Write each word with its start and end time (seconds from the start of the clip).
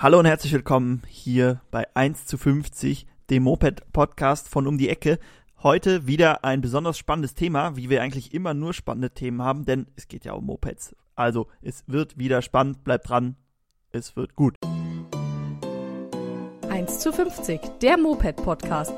Hallo 0.00 0.20
und 0.20 0.26
herzlich 0.26 0.52
willkommen 0.52 1.02
hier 1.08 1.60
bei 1.72 1.84
1 1.96 2.26
zu 2.26 2.38
50, 2.38 3.04
dem 3.30 3.42
Moped-Podcast 3.42 4.48
von 4.48 4.68
um 4.68 4.78
die 4.78 4.88
Ecke. 4.88 5.18
Heute 5.60 6.06
wieder 6.06 6.44
ein 6.44 6.60
besonders 6.60 6.96
spannendes 6.96 7.34
Thema, 7.34 7.74
wie 7.74 7.90
wir 7.90 8.00
eigentlich 8.00 8.32
immer 8.32 8.54
nur 8.54 8.74
spannende 8.74 9.10
Themen 9.10 9.42
haben, 9.42 9.64
denn 9.64 9.88
es 9.96 10.06
geht 10.06 10.24
ja 10.24 10.34
um 10.34 10.46
Mopeds. 10.46 10.94
Also, 11.16 11.48
es 11.62 11.82
wird 11.88 12.16
wieder 12.16 12.42
spannend, 12.42 12.84
bleibt 12.84 13.08
dran, 13.08 13.34
es 13.90 14.14
wird 14.14 14.36
gut. 14.36 14.54
1 16.70 17.00
zu 17.00 17.12
50, 17.12 17.60
der 17.82 17.98
Moped-Podcast. 17.98 18.94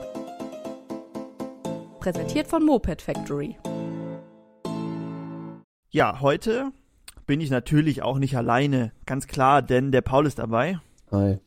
Präsentiert 1.98 2.46
von 2.46 2.62
Moped 2.62 3.00
Factory. 3.00 3.56
Ja, 5.88 6.20
heute 6.20 6.72
bin 7.24 7.40
ich 7.40 7.48
natürlich 7.48 8.02
auch 8.02 8.18
nicht 8.18 8.36
alleine, 8.36 8.92
ganz 9.06 9.26
klar, 9.28 9.62
denn 9.62 9.92
der 9.92 10.02
Paul 10.02 10.26
ist 10.26 10.38
dabei. 10.38 10.78
Hi. 11.12 11.38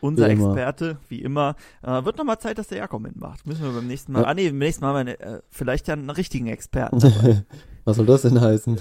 Unser 0.00 0.28
Wie 0.28 0.32
immer. 0.32 0.46
Experte, 0.48 0.98
wie 1.08 1.22
immer. 1.22 1.54
Äh, 1.82 2.04
wird 2.04 2.18
nochmal 2.18 2.38
Zeit, 2.38 2.58
dass 2.58 2.66
der 2.68 2.78
Jakob 2.78 3.02
mitmacht. 3.02 3.46
Müssen 3.46 3.62
wir 3.62 3.70
beim 3.72 3.86
nächsten 3.86 4.12
Mal. 4.12 4.22
Ja. 4.22 4.26
Ah 4.28 4.34
nee, 4.34 4.48
beim 4.48 4.58
nächsten 4.58 4.84
Mal 4.84 4.92
meine, 4.92 5.18
äh, 5.20 5.40
vielleicht 5.50 5.86
ja 5.86 5.94
einen 5.94 6.10
richtigen 6.10 6.48
Experten. 6.48 6.98
dabei. 7.00 7.44
Was 7.84 7.96
soll 7.96 8.06
das 8.06 8.22
denn 8.22 8.40
heißen? 8.40 8.80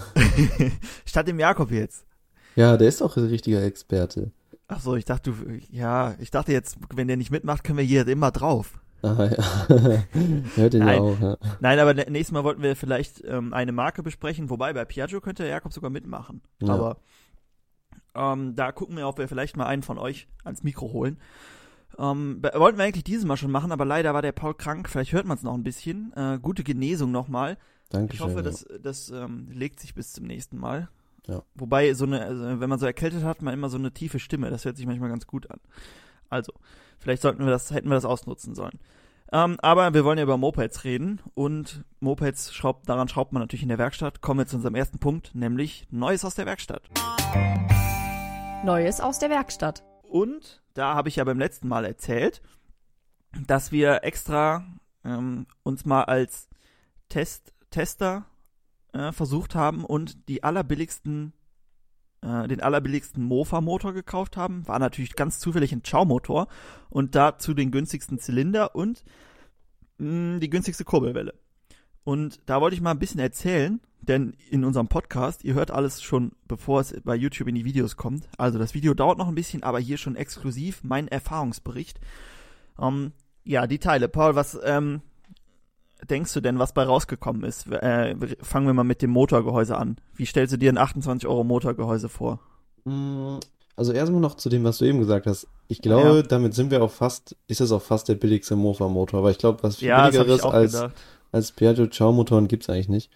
Statt 1.06 1.28
dem 1.28 1.40
Jakob 1.40 1.72
jetzt. 1.72 2.06
Ja, 2.56 2.76
der 2.78 2.88
ist 2.88 3.02
doch 3.02 3.16
ein 3.18 3.26
richtiger 3.28 3.64
Experte. 3.64 4.32
Ach 4.68 4.80
so, 4.80 4.96
ich 4.96 5.06
dachte, 5.06 5.32
du, 5.32 5.60
ja, 5.70 6.16
ich 6.20 6.32
dachte 6.32 6.52
jetzt, 6.54 6.78
wenn 6.94 7.08
der 7.08 7.18
nicht 7.18 7.32
mitmacht, 7.32 7.64
können 7.64 7.78
wir 7.78 7.86
hier 7.86 8.08
immer 8.08 8.32
drauf. 8.32 8.80
Ah, 9.04 9.26
ja. 9.26 9.68
Hört 10.56 10.74
ihn 10.74 10.80
Nein. 10.86 11.00
auch, 11.00 11.20
ja. 11.20 11.38
Nein, 11.60 11.80
aber 11.80 11.92
nä- 11.92 12.10
nächstes 12.10 12.32
Mal 12.32 12.44
wollten 12.44 12.62
wir 12.62 12.76
vielleicht 12.76 13.24
ähm, 13.26 13.54
eine 13.54 13.72
Marke 13.72 14.04
besprechen, 14.04 14.50
wobei 14.50 14.74
bei 14.74 14.86
Piaggio 14.86 15.22
könnte 15.22 15.44
der 15.44 15.52
Jakob 15.52 15.74
sogar 15.74 15.90
mitmachen. 15.90 16.42
Ja. 16.62 16.74
Aber 16.74 16.98
ähm, 18.16 18.56
da 18.56 18.72
gucken 18.72 18.98
wir, 18.98 19.08
ob 19.08 19.18
wir 19.18 19.28
vielleicht 19.28 19.58
mal 19.58 19.66
einen 19.66 19.84
von 19.84 19.98
euch 19.98 20.28
ans 20.44 20.64
Mikro 20.64 20.92
holen. 20.92 21.20
Ähm, 21.98 22.42
wollten 22.54 22.78
wir 22.78 22.86
eigentlich 22.86 23.04
dieses 23.04 23.26
Mal 23.26 23.38
schon 23.38 23.52
machen, 23.52 23.72
aber 23.72 23.86
leider 23.86 24.14
war 24.14 24.22
der 24.22 24.32
Paul 24.32 24.54
krank. 24.54 24.90
Vielleicht 24.90 25.12
hört 25.12 25.26
man 25.26 25.38
es 25.38 25.44
noch 25.44 25.54
ein 25.54 25.64
bisschen. 25.64 26.14
Äh, 26.16 26.40
gute 26.42 26.64
Genesung 26.64 27.12
nochmal. 27.12 27.58
Ich 27.84 27.90
Dankeschön. 27.90 28.26
hoffe, 28.26 28.38
ja. 28.38 28.42
das, 28.42 28.66
das 28.82 29.10
ähm, 29.10 29.48
legt 29.52 29.80
sich 29.80 29.94
bis 29.94 30.14
zum 30.14 30.26
nächsten 30.26 30.58
Mal. 30.58 30.90
Ja. 31.28 31.44
Wobei, 31.56 31.94
so 31.94 32.06
eine, 32.06 32.22
also 32.22 32.60
wenn 32.60 32.70
man 32.70 32.80
so 32.80 32.86
erkältet 32.86 33.24
hat, 33.24 33.42
man 33.42 33.54
immer 33.54 33.70
so 33.70 33.78
eine 33.78 33.92
tiefe 33.92 34.20
Stimme. 34.20 34.50
Das 34.50 34.66
hört 34.66 34.78
sich 34.78 34.86
manchmal 34.86 35.10
ganz 35.10 35.28
gut 35.28 35.50
an. 35.52 35.60
Also, 36.30 36.54
vielleicht 37.00 37.22
sollten 37.22 37.44
wir 37.44 37.52
das, 37.52 37.72
hätten 37.72 37.90
wir 37.90 37.96
das 37.96 38.06
ausnutzen 38.06 38.56
sollen. 38.56 38.80
Ähm, 39.34 39.58
aber 39.62 39.94
wir 39.94 40.04
wollen 40.04 40.18
ja 40.18 40.24
über 40.24 40.38
Mopeds 40.38 40.84
reden 40.84 41.22
und 41.36 41.86
Mopeds 42.00 42.54
schraubt, 42.54 42.90
daran 42.90 43.08
schraubt 43.08 43.32
man 43.32 43.42
natürlich 43.42 43.64
in 43.64 43.70
der 43.70 43.78
Werkstatt. 43.78 44.22
Kommen 44.22 44.40
wir 44.40 44.46
zu 44.46 44.58
unserem 44.58 44.76
ersten 44.76 45.00
Punkt, 45.00 45.34
nämlich 45.34 45.88
Neues 45.90 46.26
aus 46.26 46.36
der 46.36 46.46
Werkstatt. 46.46 46.90
Neues 48.64 49.02
aus 49.02 49.18
der 49.18 49.32
Werkstatt. 49.32 49.84
Und 50.04 50.62
da 50.76 50.94
habe 50.94 51.10
ich 51.10 51.16
ja 51.16 51.24
beim 51.24 51.40
letzten 51.40 51.68
Mal 51.68 51.84
erzählt, 51.84 52.42
dass 53.48 53.72
wir 53.72 54.04
extra 54.04 54.64
ähm, 55.04 55.48
uns 55.64 55.86
mal 55.86 56.04
als 56.04 56.48
Test 57.10 57.54
Tester 57.72 58.26
äh, 58.94 59.12
versucht 59.12 59.56
haben 59.56 59.84
und 59.84 60.28
die 60.30 60.44
allerbilligsten 60.44 61.34
äh, 62.22 62.48
den 62.48 62.62
allerbilligsten 62.62 63.24
Mofa-Motor 63.24 63.94
gekauft 63.94 64.38
haben. 64.38 64.68
War 64.68 64.78
natürlich 64.78 65.16
ganz 65.16 65.40
zufällig 65.40 65.72
ein 65.72 65.82
Chow-Motor 65.82 66.48
und 66.90 67.16
dazu 67.16 67.56
den 67.56 67.72
günstigsten 67.72 68.20
Zylinder 68.20 68.76
und 68.76 69.04
mh, 69.98 70.38
die 70.40 70.50
günstigste 70.50 70.84
Kurbelwelle. 70.84 71.34
Und 72.04 72.42
da 72.46 72.62
wollte 72.62 72.76
ich 72.76 72.82
mal 72.82 72.92
ein 72.92 73.00
bisschen 73.00 73.20
erzählen, 73.20 73.80
denn 74.02 74.34
in 74.50 74.64
unserem 74.66 74.88
Podcast, 74.88 75.44
ihr 75.44 75.54
hört 75.54 75.72
alles 75.72 76.02
schon, 76.02 76.32
bevor 76.48 76.82
es 76.82 76.94
bei 77.04 77.16
YouTube 77.16 77.48
in 77.48 77.56
die 77.56 77.66
Videos 77.66 77.96
kommt. 77.98 78.28
Also 78.38 78.58
das 78.60 78.74
Video 78.74 78.94
dauert 78.94 79.18
noch 79.18 79.28
ein 79.28 79.36
bisschen, 79.36 79.64
aber 79.64 79.80
hier 79.80 79.98
schon 79.98 80.16
exklusiv 80.16 80.82
mein 80.84 81.08
Erfahrungsbericht. 81.08 82.00
Ähm, 82.80 83.12
ja, 83.44 83.68
die 83.68 83.80
Teile. 83.80 84.08
Paul, 84.10 84.36
was 84.36 84.60
ähm, 84.64 85.02
denkst 86.10 86.34
du 86.34 86.42
denn, 86.42 86.60
was 86.60 86.74
bei 86.74 86.84
rausgekommen 86.84 87.44
ist? 87.44 87.68
Äh, 87.68 88.16
fangen 88.42 88.68
wir 88.68 88.74
mal 88.74 88.84
mit 88.84 89.02
dem 89.02 89.12
Motorgehäuse 89.12 89.78
an. 89.78 89.98
Wie 90.16 90.26
stellst 90.26 90.54
du 90.54 90.58
dir 90.58 90.72
ein 90.72 90.78
28 90.78 91.28
Euro 91.28 91.44
Motorgehäuse 91.44 92.10
vor? 92.10 92.40
Mm, 92.86 93.38
Also 93.78 93.94
erstmal 93.94 94.22
noch 94.22 94.36
zu 94.36 94.50
dem, 94.50 94.64
was 94.64 94.80
du 94.80 94.86
eben 94.86 95.00
gesagt 95.00 95.26
hast. 95.28 95.48
Ich 95.68 95.82
glaube, 95.82 96.18
Ja. 96.18 96.22
damit 96.24 96.54
sind 96.54 96.72
wir 96.72 96.84
auch 96.84 96.92
fast, 96.92 97.36
ist 97.48 97.62
es 97.62 97.72
auch 97.72 97.82
fast 97.82 98.10
der 98.10 98.16
billigste 98.16 98.56
Mofa-Motor. 98.56 99.20
Aber 99.20 99.32
ich 99.32 99.38
glaube, 99.38 99.64
was 99.64 99.78
viel 99.78 99.88
Ja, 99.88 100.08
das 100.08 100.12
billigeres 100.18 100.44
als, 100.44 100.84
als 101.32 101.52
Piaggio 101.52 101.88
Chow-Motoren 101.88 102.48
gibt 102.48 102.64
es 102.64 102.70
eigentlich 102.70 102.90
nicht. 102.90 103.12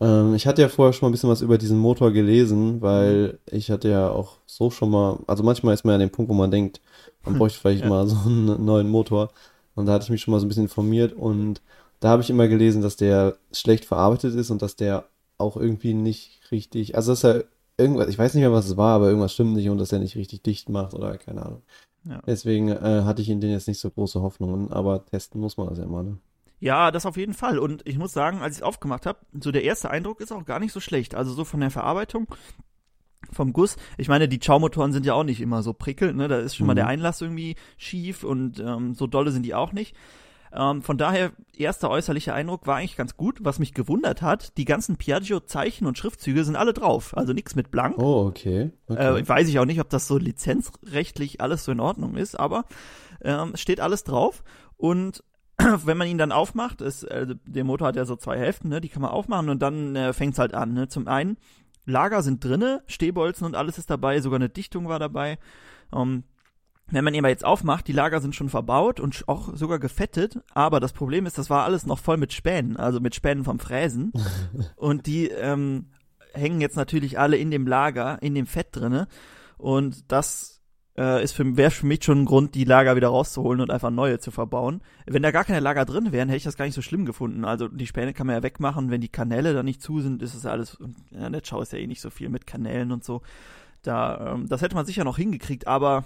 Ähm, 0.00 0.34
ich 0.34 0.46
hatte 0.46 0.62
ja 0.62 0.68
vorher 0.68 0.92
schon 0.92 1.06
mal 1.06 1.10
ein 1.10 1.12
bisschen 1.12 1.30
was 1.30 1.42
über 1.42 1.58
diesen 1.58 1.78
Motor 1.78 2.12
gelesen, 2.12 2.80
weil 2.80 3.38
ich 3.50 3.70
hatte 3.70 3.88
ja 3.88 4.10
auch 4.10 4.38
so 4.46 4.70
schon 4.70 4.90
mal, 4.90 5.18
also 5.26 5.42
manchmal 5.42 5.74
ist 5.74 5.84
man 5.84 5.92
ja 5.92 5.94
an 5.96 6.00
dem 6.00 6.10
Punkt, 6.10 6.30
wo 6.30 6.34
man 6.34 6.50
denkt, 6.50 6.80
man 7.24 7.36
bräuchte 7.36 7.60
vielleicht 7.60 7.82
Ja. 7.82 7.88
mal 7.90 8.06
so 8.06 8.16
einen 8.26 8.64
neuen 8.64 8.88
Motor. 8.88 9.30
Und 9.74 9.86
da 9.86 9.92
hatte 9.92 10.04
ich 10.04 10.10
mich 10.10 10.20
schon 10.22 10.32
mal 10.32 10.40
so 10.40 10.46
ein 10.46 10.48
bisschen 10.48 10.64
informiert 10.64 11.12
und 11.12 11.60
da 12.00 12.08
habe 12.08 12.22
ich 12.22 12.30
immer 12.30 12.48
gelesen, 12.48 12.82
dass 12.82 12.96
der 12.96 13.36
schlecht 13.52 13.84
verarbeitet 13.84 14.34
ist 14.34 14.50
und 14.50 14.62
dass 14.62 14.76
der 14.76 15.04
auch 15.38 15.56
irgendwie 15.56 15.94
nicht 15.94 16.40
richtig, 16.50 16.96
also 16.96 17.12
dass 17.12 17.24
er 17.24 17.44
irgendwas, 17.76 18.08
ich 18.08 18.18
weiß 18.18 18.34
nicht 18.34 18.42
mehr, 18.42 18.52
was 18.52 18.66
es 18.66 18.76
war, 18.76 18.96
aber 18.96 19.08
irgendwas 19.08 19.32
stimmt 19.32 19.54
nicht 19.54 19.68
und 19.68 19.78
dass 19.78 19.92
er 19.92 19.98
nicht 19.98 20.16
richtig 20.16 20.42
dicht 20.42 20.68
macht 20.68 20.94
oder 20.94 21.16
keine 21.18 21.44
Ahnung. 21.44 21.62
Ja. 22.04 22.22
Deswegen 22.26 22.68
äh, 22.68 23.02
hatte 23.04 23.22
ich 23.22 23.28
in 23.28 23.40
den 23.40 23.50
jetzt 23.50 23.68
nicht 23.68 23.80
so 23.80 23.90
große 23.90 24.20
Hoffnungen, 24.20 24.72
aber 24.72 25.04
testen 25.04 25.40
muss 25.40 25.56
man 25.56 25.68
das 25.68 25.78
ja 25.78 25.84
immer, 25.84 26.02
ne? 26.02 26.18
Ja, 26.60 26.90
das 26.90 27.06
auf 27.06 27.16
jeden 27.16 27.34
Fall. 27.34 27.58
Und 27.58 27.86
ich 27.88 27.98
muss 27.98 28.12
sagen, 28.12 28.42
als 28.42 28.54
ich 28.56 28.60
es 28.60 28.62
aufgemacht 28.62 29.06
habe, 29.06 29.18
so 29.40 29.50
der 29.50 29.64
erste 29.64 29.90
Eindruck 29.90 30.20
ist 30.20 30.30
auch 30.30 30.44
gar 30.44 30.60
nicht 30.60 30.72
so 30.72 30.80
schlecht. 30.80 31.14
Also 31.14 31.32
so 31.32 31.44
von 31.44 31.60
der 31.60 31.70
Verarbeitung, 31.70 32.26
vom 33.32 33.52
Guss. 33.52 33.76
Ich 33.96 34.08
meine, 34.08 34.28
die 34.28 34.38
Chow-Motoren 34.38 34.92
sind 34.92 35.06
ja 35.06 35.14
auch 35.14 35.24
nicht 35.24 35.40
immer 35.40 35.62
so 35.62 35.72
prickelnd, 35.72 36.16
ne? 36.16 36.28
Da 36.28 36.38
ist 36.38 36.56
schon 36.56 36.66
mal 36.66 36.74
Mhm. 36.74 36.76
der 36.76 36.86
Einlass 36.88 37.20
irgendwie 37.20 37.56
schief 37.76 38.24
und 38.24 38.58
ähm, 38.60 38.94
so 38.94 39.06
dolle 39.06 39.30
sind 39.30 39.44
die 39.44 39.54
auch 39.54 39.72
nicht. 39.72 39.94
Ähm, 40.52 40.82
von 40.82 40.98
daher, 40.98 41.30
erster 41.56 41.90
äußerlicher 41.90 42.34
Eindruck 42.34 42.66
war 42.66 42.76
eigentlich 42.76 42.96
ganz 42.96 43.16
gut. 43.16 43.38
Was 43.42 43.58
mich 43.60 43.72
gewundert 43.72 44.20
hat, 44.20 44.56
die 44.56 44.64
ganzen 44.64 44.96
Piaggio-Zeichen 44.96 45.86
und 45.86 45.96
Schriftzüge 45.96 46.44
sind 46.44 46.56
alle 46.56 46.72
drauf. 46.72 47.16
Also 47.16 47.32
nichts 47.32 47.54
mit 47.54 47.70
blank. 47.70 47.96
Oh, 47.98 48.26
okay. 48.26 48.70
okay. 48.88 49.20
Äh, 49.20 49.28
weiß 49.28 49.48
ich 49.48 49.58
auch 49.60 49.64
nicht, 49.64 49.80
ob 49.80 49.88
das 49.90 50.08
so 50.08 50.18
lizenzrechtlich 50.18 51.40
alles 51.40 51.64
so 51.64 51.72
in 51.72 51.80
Ordnung 51.80 52.16
ist, 52.16 52.38
aber 52.38 52.64
ähm, 53.22 53.52
es 53.54 53.60
steht 53.60 53.80
alles 53.80 54.02
drauf. 54.04 54.42
Und 54.76 55.22
wenn 55.84 55.96
man 55.96 56.08
ihn 56.08 56.18
dann 56.18 56.32
aufmacht, 56.32 56.80
ist, 56.80 57.04
äh, 57.04 57.26
der 57.46 57.64
Motor 57.64 57.88
hat 57.88 57.96
ja 57.96 58.04
so 58.04 58.16
zwei 58.16 58.38
Hälften, 58.38 58.68
ne, 58.68 58.80
die 58.80 58.88
kann 58.88 59.02
man 59.02 59.10
aufmachen 59.10 59.48
und 59.48 59.60
dann 59.60 59.96
äh, 59.96 60.12
fängt's 60.12 60.38
halt 60.38 60.54
an. 60.54 60.72
Ne. 60.72 60.88
Zum 60.88 61.08
einen, 61.08 61.36
Lager 61.86 62.22
sind 62.22 62.44
drinne, 62.44 62.82
Stehbolzen 62.86 63.46
und 63.46 63.54
alles 63.54 63.78
ist 63.78 63.90
dabei, 63.90 64.20
sogar 64.20 64.38
eine 64.38 64.48
Dichtung 64.48 64.88
war 64.88 64.98
dabei. 64.98 65.38
Ähm, 65.94 66.24
wenn 66.92 67.04
man 67.04 67.14
ihn 67.14 67.20
aber 67.20 67.28
jetzt 67.28 67.44
aufmacht, 67.44 67.86
die 67.86 67.92
Lager 67.92 68.20
sind 68.20 68.34
schon 68.34 68.48
verbaut 68.48 68.98
und 68.98 69.24
auch 69.28 69.54
sogar 69.54 69.78
gefettet, 69.78 70.40
aber 70.52 70.80
das 70.80 70.92
Problem 70.92 71.24
ist, 71.24 71.38
das 71.38 71.48
war 71.48 71.64
alles 71.64 71.86
noch 71.86 71.98
voll 71.98 72.16
mit 72.16 72.32
Spänen, 72.32 72.76
also 72.76 73.00
mit 73.00 73.14
Spänen 73.14 73.44
vom 73.44 73.60
Fräsen. 73.60 74.12
und 74.76 75.06
die 75.06 75.28
ähm, 75.28 75.90
hängen 76.34 76.60
jetzt 76.60 76.76
natürlich 76.76 77.18
alle 77.18 77.36
in 77.36 77.50
dem 77.50 77.66
Lager, 77.66 78.20
in 78.22 78.34
dem 78.34 78.46
Fett 78.46 78.68
drinne. 78.72 79.06
Und 79.56 80.10
das 80.10 80.59
äh, 81.00 81.26
für, 81.28 81.56
wäre 81.56 81.70
für 81.70 81.86
mich 81.86 82.04
schon 82.04 82.22
ein 82.22 82.24
Grund, 82.26 82.54
die 82.54 82.64
Lager 82.64 82.94
wieder 82.94 83.08
rauszuholen 83.08 83.62
und 83.62 83.70
einfach 83.70 83.90
neue 83.90 84.18
zu 84.18 84.30
verbauen. 84.30 84.82
Wenn 85.06 85.22
da 85.22 85.30
gar 85.30 85.44
keine 85.44 85.60
Lager 85.60 85.86
drin 85.86 86.12
wären, 86.12 86.28
hätte 86.28 86.36
ich 86.36 86.44
das 86.44 86.58
gar 86.58 86.66
nicht 86.66 86.74
so 86.74 86.82
schlimm 86.82 87.06
gefunden. 87.06 87.46
Also 87.46 87.68
die 87.68 87.86
Späne 87.86 88.12
kann 88.12 88.26
man 88.26 88.36
ja 88.36 88.42
wegmachen, 88.42 88.90
wenn 88.90 89.00
die 89.00 89.08
Kanäle 89.08 89.54
da 89.54 89.62
nicht 89.62 89.80
zu 89.80 90.00
sind, 90.00 90.20
ist 90.20 90.34
es 90.34 90.44
alles, 90.44 90.74
und 90.74 90.96
ja, 91.10 91.30
der 91.30 91.40
Schau 91.42 91.62
ist 91.62 91.72
ja 91.72 91.78
eh 91.78 91.86
nicht 91.86 92.02
so 92.02 92.10
viel 92.10 92.28
mit 92.28 92.46
Kanälen 92.46 92.92
und 92.92 93.02
so. 93.02 93.22
Da, 93.80 94.34
ähm, 94.34 94.46
das 94.46 94.60
hätte 94.60 94.74
man 94.74 94.84
sicher 94.84 95.04
noch 95.04 95.16
hingekriegt, 95.16 95.66
aber 95.66 96.04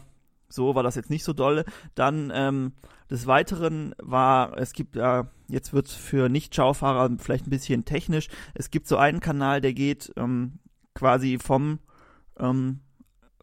so 0.48 0.76
war 0.76 0.84
das 0.84 0.94
jetzt 0.94 1.10
nicht 1.10 1.24
so 1.24 1.32
dolle. 1.32 1.64
Dann 1.96 2.30
ähm, 2.32 2.72
des 3.10 3.26
Weiteren 3.26 3.96
war, 3.98 4.56
es 4.56 4.72
gibt 4.72 4.94
ja, 4.94 5.26
jetzt 5.48 5.72
wird 5.72 5.88
für 5.88 6.28
Nicht-Schaufahrer 6.28 7.10
vielleicht 7.18 7.48
ein 7.48 7.50
bisschen 7.50 7.84
technisch. 7.84 8.28
Es 8.54 8.70
gibt 8.70 8.86
so 8.86 8.96
einen 8.96 9.18
Kanal, 9.18 9.60
der 9.60 9.72
geht 9.72 10.12
ähm, 10.16 10.60
quasi 10.94 11.38
vom 11.38 11.80
ähm, 12.38 12.78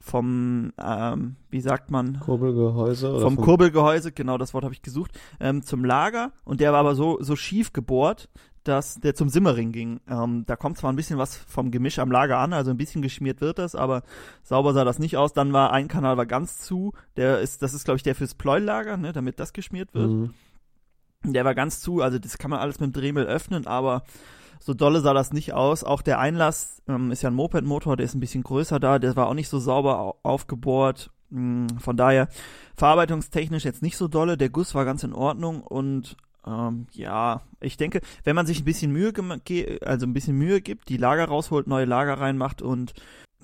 vom 0.01 0.73
ähm, 0.83 1.35
wie 1.49 1.61
sagt 1.61 1.91
man 1.91 2.19
Kurbelgehäuse 2.19 3.11
oder 3.11 3.21
vom 3.21 3.37
Kurbelgehäuse, 3.37 4.11
genau 4.11 4.37
das 4.37 4.53
Wort 4.53 4.63
habe 4.63 4.73
ich 4.73 4.81
gesucht, 4.81 5.11
ähm, 5.39 5.63
zum 5.63 5.85
Lager 5.85 6.31
und 6.43 6.59
der 6.59 6.73
war 6.73 6.79
aber 6.79 6.95
so, 6.95 7.21
so 7.21 7.35
schief 7.35 7.71
gebohrt, 7.71 8.29
dass 8.63 8.99
der 8.99 9.15
zum 9.15 9.29
Simmering 9.29 9.71
ging. 9.71 9.99
Ähm, 10.07 10.43
da 10.45 10.55
kommt 10.55 10.77
zwar 10.77 10.91
ein 10.91 10.95
bisschen 10.95 11.17
was 11.17 11.35
vom 11.35 11.71
Gemisch 11.71 11.99
am 11.99 12.11
Lager 12.11 12.37
an, 12.37 12.53
also 12.53 12.71
ein 12.71 12.77
bisschen 12.77 13.01
geschmiert 13.01 13.41
wird 13.41 13.59
das, 13.59 13.75
aber 13.75 14.03
sauber 14.43 14.73
sah 14.73 14.83
das 14.83 14.99
nicht 14.99 15.17
aus. 15.17 15.33
Dann 15.33 15.53
war 15.53 15.71
ein 15.71 15.87
Kanal 15.87 16.17
war 16.17 16.25
ganz 16.25 16.59
zu, 16.59 16.93
der 17.15 17.39
ist, 17.39 17.61
das 17.61 17.73
ist 17.73 17.85
glaube 17.85 17.97
ich 17.97 18.03
der 18.03 18.15
fürs 18.15 18.35
Pleuellager, 18.35 18.97
ne, 18.97 19.13
damit 19.13 19.39
das 19.39 19.53
geschmiert 19.53 19.93
wird. 19.93 20.09
Mhm. 20.09 20.33
Der 21.23 21.45
war 21.45 21.53
ganz 21.53 21.79
zu, 21.81 22.01
also 22.01 22.17
das 22.17 22.37
kann 22.37 22.49
man 22.49 22.59
alles 22.59 22.79
mit 22.79 22.93
dem 22.93 22.99
Dremel 22.99 23.25
öffnen, 23.25 23.67
aber 23.67 24.03
so 24.61 24.73
dolle 24.73 25.01
sah 25.01 25.13
das 25.13 25.33
nicht 25.33 25.53
aus. 25.53 25.83
Auch 25.83 26.01
der 26.01 26.19
Einlass 26.19 26.81
ähm, 26.87 27.11
ist 27.11 27.23
ja 27.23 27.29
ein 27.29 27.35
Moped-Motor, 27.35 27.97
der 27.97 28.05
ist 28.05 28.13
ein 28.13 28.19
bisschen 28.19 28.43
größer 28.43 28.79
da, 28.79 28.99
der 28.99 29.15
war 29.15 29.27
auch 29.27 29.33
nicht 29.33 29.49
so 29.49 29.59
sauber 29.59 29.99
au 29.99 30.15
aufgebohrt. 30.23 31.09
Mm, 31.29 31.67
Von 31.79 31.97
daher 31.97 32.27
verarbeitungstechnisch 32.75 33.65
jetzt 33.65 33.81
nicht 33.81 33.97
so 33.97 34.07
dolle. 34.07 34.37
Der 34.37 34.49
Guss 34.49 34.75
war 34.75 34.85
ganz 34.85 35.03
in 35.03 35.13
Ordnung 35.13 35.61
und 35.61 36.15
ähm, 36.45 36.87
ja, 36.91 37.41
ich 37.59 37.77
denke, 37.77 38.01
wenn 38.23 38.35
man 38.35 38.45
sich 38.45 38.61
ein 38.61 38.65
bisschen 38.65 38.91
Mühe, 38.91 39.11
also 39.83 40.05
ein 40.05 40.13
bisschen 40.13 40.37
Mühe 40.37 40.61
gibt, 40.61 40.89
die 40.89 40.97
Lager 40.97 41.25
rausholt, 41.25 41.67
neue 41.67 41.85
Lager 41.85 42.19
reinmacht 42.19 42.61
und 42.61 42.93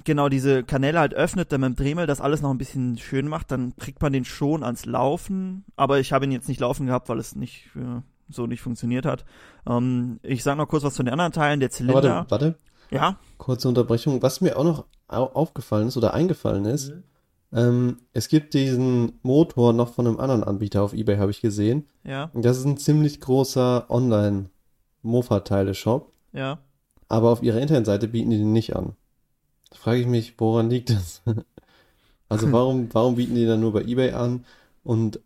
genau 0.04 0.30
diese 0.30 0.64
Kanäle 0.64 1.00
halt 1.00 1.14
öffnet, 1.14 1.52
dann 1.52 1.62
mit 1.62 1.70
dem 1.72 1.76
Dremel 1.76 2.08
das 2.08 2.22
alles 2.22 2.42
noch 2.42 2.52
ein 2.52 2.58
bisschen 2.58 2.98
schön 2.98 3.28
macht, 3.28 3.52
dann 3.52 3.76
kriegt 3.78 4.02
man 4.02 4.14
den 4.14 4.26
schon 4.26 4.64
ans 4.64 4.86
Laufen. 4.86 5.66
Aber 5.76 6.00
ich 6.00 6.14
habe 6.14 6.26
ihn 6.26 6.32
jetzt 6.32 6.48
nicht 6.48 6.60
laufen 6.60 6.88
gehabt, 6.88 7.10
weil 7.10 7.20
es 7.20 7.36
nicht 7.36 7.70
äh, 7.76 8.02
so 8.30 8.46
nicht 8.48 8.62
funktioniert 8.62 9.06
hat. 9.06 9.26
Ähm, 9.68 10.20
ich 10.24 10.44
sage 10.44 10.58
noch 10.58 10.68
kurz 10.68 10.84
was 10.84 10.94
zu 10.96 11.04
den 11.04 11.12
anderen 11.14 11.32
Teilen. 11.32 11.60
Der 11.60 11.70
Zylinder. 11.70 12.26
Warte, 12.30 12.32
warte. 12.32 12.56
Ja. 12.92 13.18
Kurze 13.38 13.68
Unterbrechung. 13.68 14.22
Was 14.22 14.42
mir 14.42 14.58
auch 14.58 14.64
noch 14.64 14.86
au 15.08 15.24
aufgefallen 15.26 15.88
ist 15.90 15.98
oder 15.98 16.14
eingefallen 16.14 16.66
ist, 16.66 16.90
Mhm. 16.90 17.04
ähm, 17.54 17.98
es 18.14 18.28
gibt 18.30 18.54
diesen 18.54 19.14
Motor 19.24 19.74
noch 19.74 19.94
von 19.94 20.08
einem 20.08 20.20
anderen 20.20 20.44
Anbieter 20.44 20.84
auf 20.84 20.94
eBay, 20.94 21.18
habe 21.18 21.32
ich 21.32 21.42
gesehen. 21.42 21.88
Ja. 22.04 22.30
Und 22.34 22.44
Das 22.46 22.58
ist 22.58 22.66
ein 22.66 22.78
ziemlich 22.78 23.20
großer 23.22 23.86
Online-Mofa-Teile-Shop. 25.04 26.12
Ja. 26.34 26.60
Aber 27.10 27.30
auf 27.32 27.42
ihrer 27.44 27.60
Internetseite 27.62 28.08
bieten 28.08 28.30
die 28.32 28.38
den 28.38 28.52
nicht 28.54 28.76
an. 28.76 28.96
Da 29.70 29.78
frage 29.78 30.00
ich 30.02 30.08
mich, 30.08 30.34
woran 30.38 30.70
liegt 30.70 30.90
das? 30.90 31.22
Also 32.30 32.52
warum, 32.52 32.90
warum 32.92 33.16
bieten 33.16 33.36
die 33.36 33.46
dann 33.46 33.62
nur 33.62 33.72
bei 33.72 33.84
eBay 33.84 34.12
an 34.12 34.44
und 34.84 35.22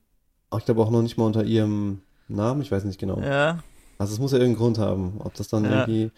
ich 0.55 0.65
glaube 0.65 0.83
auch 0.83 0.91
noch 0.91 1.01
nicht 1.01 1.17
mal 1.17 1.25
unter 1.25 1.43
ihrem 1.43 2.03
Namen, 2.35 2.61
ich 2.61 2.71
weiß 2.71 2.83
nicht 2.85 2.99
genau. 2.99 3.19
Ja. 3.21 3.59
Also 3.97 4.13
es 4.13 4.19
muss 4.19 4.31
ja 4.31 4.39
irgendeinen 4.39 4.61
Grund 4.63 4.77
haben. 4.79 5.15
Ob 5.19 5.33
das 5.35 5.47
dann 5.47 5.63
Ja. 5.65 5.71
irgendwie, 5.81 6.11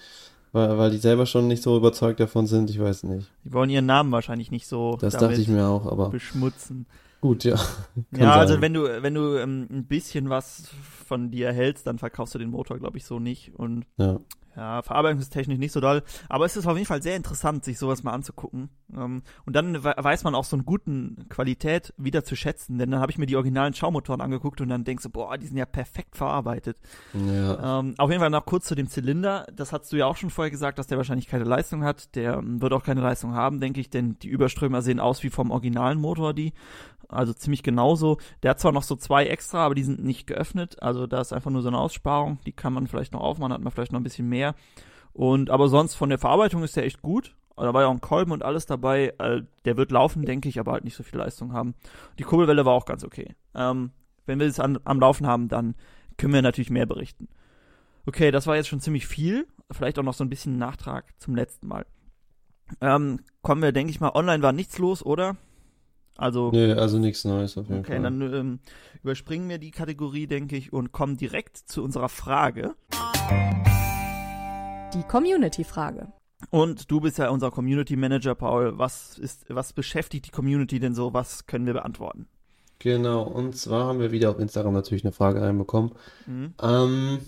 weil, 0.51 0.77
weil 0.77 0.91
die 0.91 0.97
selber 0.97 1.25
schon 1.25 1.47
nicht 1.47 1.61
so 1.63 1.75
überzeugt 1.77 2.19
davon 2.19 2.47
sind, 2.47 2.69
ich 2.69 2.79
weiß 2.79 3.03
nicht. 3.03 3.29
Die 3.43 3.51
wollen 3.53 3.69
ihren 3.69 3.85
Namen 3.85 4.11
wahrscheinlich 4.11 4.51
nicht 4.51 4.67
so 4.67 4.97
Das 5.01 5.13
dachte 5.17 5.41
ich 5.41 5.47
mir 5.47 5.67
auch, 5.67 5.85
aber 5.91 6.09
beschmutzen. 6.09 6.85
gut, 7.21 7.43
ja. 7.43 7.55
Kann 8.13 8.21
ja, 8.21 8.31
also 8.35 8.53
sein. 8.53 8.61
wenn 8.61 8.73
du, 8.73 9.01
wenn 9.03 9.13
du 9.13 9.35
ähm, 9.37 9.67
ein 9.69 9.85
bisschen 9.85 10.29
was 10.29 10.63
von 11.03 11.31
dir 11.31 11.51
hältst, 11.51 11.85
dann 11.87 11.97
verkaufst 11.99 12.33
du 12.35 12.39
den 12.39 12.49
Motor, 12.51 12.79
glaube 12.79 12.97
ich, 12.97 13.05
so 13.05 13.19
nicht. 13.19 13.53
Und 13.55 13.85
Ja. 13.97 14.19
ja, 14.55 14.81
verarbeitungstechnisch 14.81 15.57
nicht 15.57 15.71
so 15.71 15.81
doll. 15.81 16.03
Aber 16.29 16.45
es 16.45 16.55
ist 16.55 16.67
auf 16.67 16.75
jeden 16.75 16.85
Fall 16.87 17.01
sehr 17.01 17.15
interessant, 17.15 17.63
sich 17.65 17.77
sowas 17.79 18.03
mal 18.03 18.11
anzugucken. 18.13 18.69
Ähm, 18.95 19.23
und 19.45 19.55
dann 19.55 19.83
we 19.83 19.93
weiß 19.97 20.23
man 20.23 20.35
auch 20.35 20.43
so 20.43 20.55
eine 20.55 20.63
guten 20.63 21.25
Qualität 21.29 21.93
wieder 21.97 22.23
zu 22.23 22.35
schätzen. 22.35 22.77
Denn 22.77 22.91
dann 22.91 22.99
habe 22.99 23.11
ich 23.11 23.17
mir 23.17 23.25
die 23.25 23.35
originalen 23.35 23.73
Schaumotoren 23.73 24.21
angeguckt 24.21 24.61
und 24.61 24.69
dann 24.69 24.83
denkst 24.83 25.03
du, 25.03 25.09
boah, 25.09 25.37
die 25.37 25.47
sind 25.47 25.57
ja 25.57 25.65
perfekt 25.65 26.15
verarbeitet. 26.15 26.77
Ja. 27.13 27.79
Ähm, 27.79 27.95
auf 27.97 28.09
jeden 28.09 28.21
Fall 28.21 28.29
noch 28.29 28.45
kurz 28.45 28.65
zu 28.65 28.75
dem 28.75 28.87
Zylinder. 28.87 29.47
Das 29.55 29.73
hast 29.73 29.91
du 29.91 29.97
ja 29.97 30.05
auch 30.05 30.17
schon 30.17 30.29
vorher 30.29 30.51
gesagt, 30.51 30.77
dass 30.77 30.87
der 30.87 30.97
wahrscheinlich 30.97 31.27
keine 31.27 31.45
Leistung 31.45 31.83
hat. 31.83 32.15
Der 32.15 32.35
ähm, 32.35 32.61
wird 32.61 32.73
auch 32.73 32.83
keine 32.83 33.01
Leistung 33.01 33.33
haben, 33.33 33.59
denke 33.59 33.79
ich, 33.81 33.89
denn 33.89 34.19
die 34.19 34.29
Überströmer 34.29 34.81
sehen 34.83 34.99
aus 34.99 35.23
wie 35.23 35.29
vom 35.31 35.49
originalen 35.49 35.99
Motor, 35.99 36.33
die. 36.35 36.53
Also 37.09 37.33
ziemlich 37.33 37.61
genauso. 37.63 38.17
Der 38.41 38.51
hat 38.51 38.59
zwar 38.59 38.71
noch 38.71 38.81
so 38.81 38.95
zwei 38.95 39.25
extra, 39.27 39.65
aber 39.65 39.75
die 39.75 39.83
sind 39.83 40.03
nicht 40.03 40.25
geöffnet. 40.25 40.81
Also 40.81 40.92
da 41.07 41.21
ist 41.21 41.33
einfach 41.33 41.51
nur 41.51 41.61
so 41.61 41.67
eine 41.67 41.79
Aussparung. 41.79 42.39
Die 42.45 42.51
kann 42.51 42.73
man 42.73 42.87
vielleicht 42.87 43.13
noch 43.13 43.21
aufmachen, 43.21 43.53
hat 43.53 43.61
man 43.61 43.71
vielleicht 43.71 43.91
noch 43.91 43.99
ein 43.99 44.03
bisschen 44.03 44.29
mehr. 44.29 44.55
Und 45.13 45.49
aber 45.49 45.67
sonst 45.67 45.95
von 45.95 46.09
der 46.09 46.17
Verarbeitung 46.17 46.63
ist 46.63 46.75
der 46.75 46.85
echt 46.85 47.01
gut. 47.01 47.35
Da 47.55 47.73
war 47.73 47.81
ja 47.81 47.87
auch 47.87 47.93
ein 47.93 48.01
Kolben 48.01 48.31
und 48.31 48.43
alles 48.43 48.65
dabei. 48.65 49.13
Äh, 49.19 49.43
der 49.65 49.77
wird 49.77 49.91
laufen, 49.91 50.25
denke 50.25 50.49
ich, 50.49 50.59
aber 50.59 50.71
halt 50.71 50.83
nicht 50.83 50.95
so 50.95 51.03
viel 51.03 51.19
Leistung 51.19 51.53
haben. 51.53 51.75
Die 52.17 52.23
Kurbelwelle 52.23 52.65
war 52.65 52.73
auch 52.73 52.85
ganz 52.85 53.03
okay. 53.03 53.35
Ähm, 53.53 53.91
wenn 54.25 54.39
wir 54.39 54.47
es 54.47 54.59
am 54.59 54.99
Laufen 54.99 55.27
haben, 55.27 55.49
dann 55.49 55.75
können 56.17 56.33
wir 56.33 56.41
natürlich 56.41 56.69
mehr 56.71 56.85
berichten. 56.85 57.27
Okay, 58.05 58.31
das 58.31 58.47
war 58.47 58.55
jetzt 58.55 58.67
schon 58.67 58.79
ziemlich 58.79 59.07
viel. 59.07 59.47
Vielleicht 59.71 59.99
auch 59.99 60.03
noch 60.03 60.13
so 60.13 60.23
ein 60.23 60.29
bisschen 60.29 60.57
Nachtrag 60.57 61.05
zum 61.19 61.35
letzten 61.35 61.67
Mal. 61.67 61.85
Ähm, 62.81 63.19
kommen 63.41 63.61
wir, 63.61 63.71
denke 63.71 63.91
ich 63.91 63.99
mal, 63.99 64.11
online 64.13 64.41
war 64.41 64.51
nichts 64.51 64.77
los, 64.77 65.05
oder? 65.05 65.37
Also, 66.15 66.51
Nee, 66.51 66.73
also 66.73 66.99
nichts 66.99 67.25
Neues 67.25 67.57
auf 67.57 67.67
jeden 67.67 67.79
okay, 67.79 67.93
Fall. 67.93 68.03
dann 68.03 68.21
ähm, 68.21 68.59
überspringen 69.01 69.49
wir 69.49 69.57
die 69.57 69.71
Kategorie, 69.71 70.27
denke 70.27 70.55
ich, 70.55 70.71
und 70.71 70.91
kommen 70.91 71.17
direkt 71.17 71.57
zu 71.57 71.83
unserer 71.83 72.09
Frage. 72.09 72.75
Die 74.93 75.03
Community-Frage. 75.03 76.07
Und 76.49 76.91
du 76.91 76.99
bist 76.99 77.17
ja 77.17 77.29
unser 77.29 77.51
Community 77.51 77.95
Manager, 77.95 78.35
Paul. 78.35 78.77
Was 78.77 79.17
ist, 79.17 79.45
was 79.49 79.73
beschäftigt 79.73 80.27
die 80.27 80.31
Community 80.31 80.79
denn 80.79 80.93
so? 80.93 81.13
Was 81.13 81.45
können 81.45 81.65
wir 81.65 81.73
beantworten? 81.73 82.27
Genau, 82.79 83.23
und 83.23 83.55
zwar 83.55 83.85
haben 83.85 83.99
wir 83.99 84.11
wieder 84.11 84.29
auf 84.29 84.39
Instagram 84.39 84.73
natürlich 84.73 85.05
eine 85.05 85.13
Frage 85.13 85.41
reinbekommen. 85.41 85.93
Mhm. 86.27 86.53
Ähm, 86.61 87.19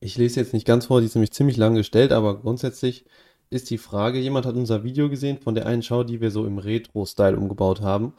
ich 0.00 0.16
lese 0.16 0.40
jetzt 0.40 0.54
nicht 0.54 0.66
ganz 0.66 0.86
vor, 0.86 1.00
die 1.00 1.06
ist 1.06 1.14
nämlich 1.14 1.32
ziemlich 1.32 1.56
lang 1.56 1.74
gestellt, 1.74 2.12
aber 2.12 2.40
grundsätzlich 2.40 3.04
ist 3.50 3.70
die 3.70 3.78
Frage, 3.78 4.18
jemand 4.18 4.46
hat 4.46 4.54
unser 4.56 4.84
Video 4.84 5.08
gesehen 5.08 5.38
von 5.38 5.54
der 5.54 5.66
einen 5.66 5.82
Schau, 5.82 6.04
die 6.04 6.20
wir 6.20 6.30
so 6.30 6.46
im 6.46 6.58
Retro-Style 6.58 7.36
umgebaut 7.36 7.80
haben 7.82 8.12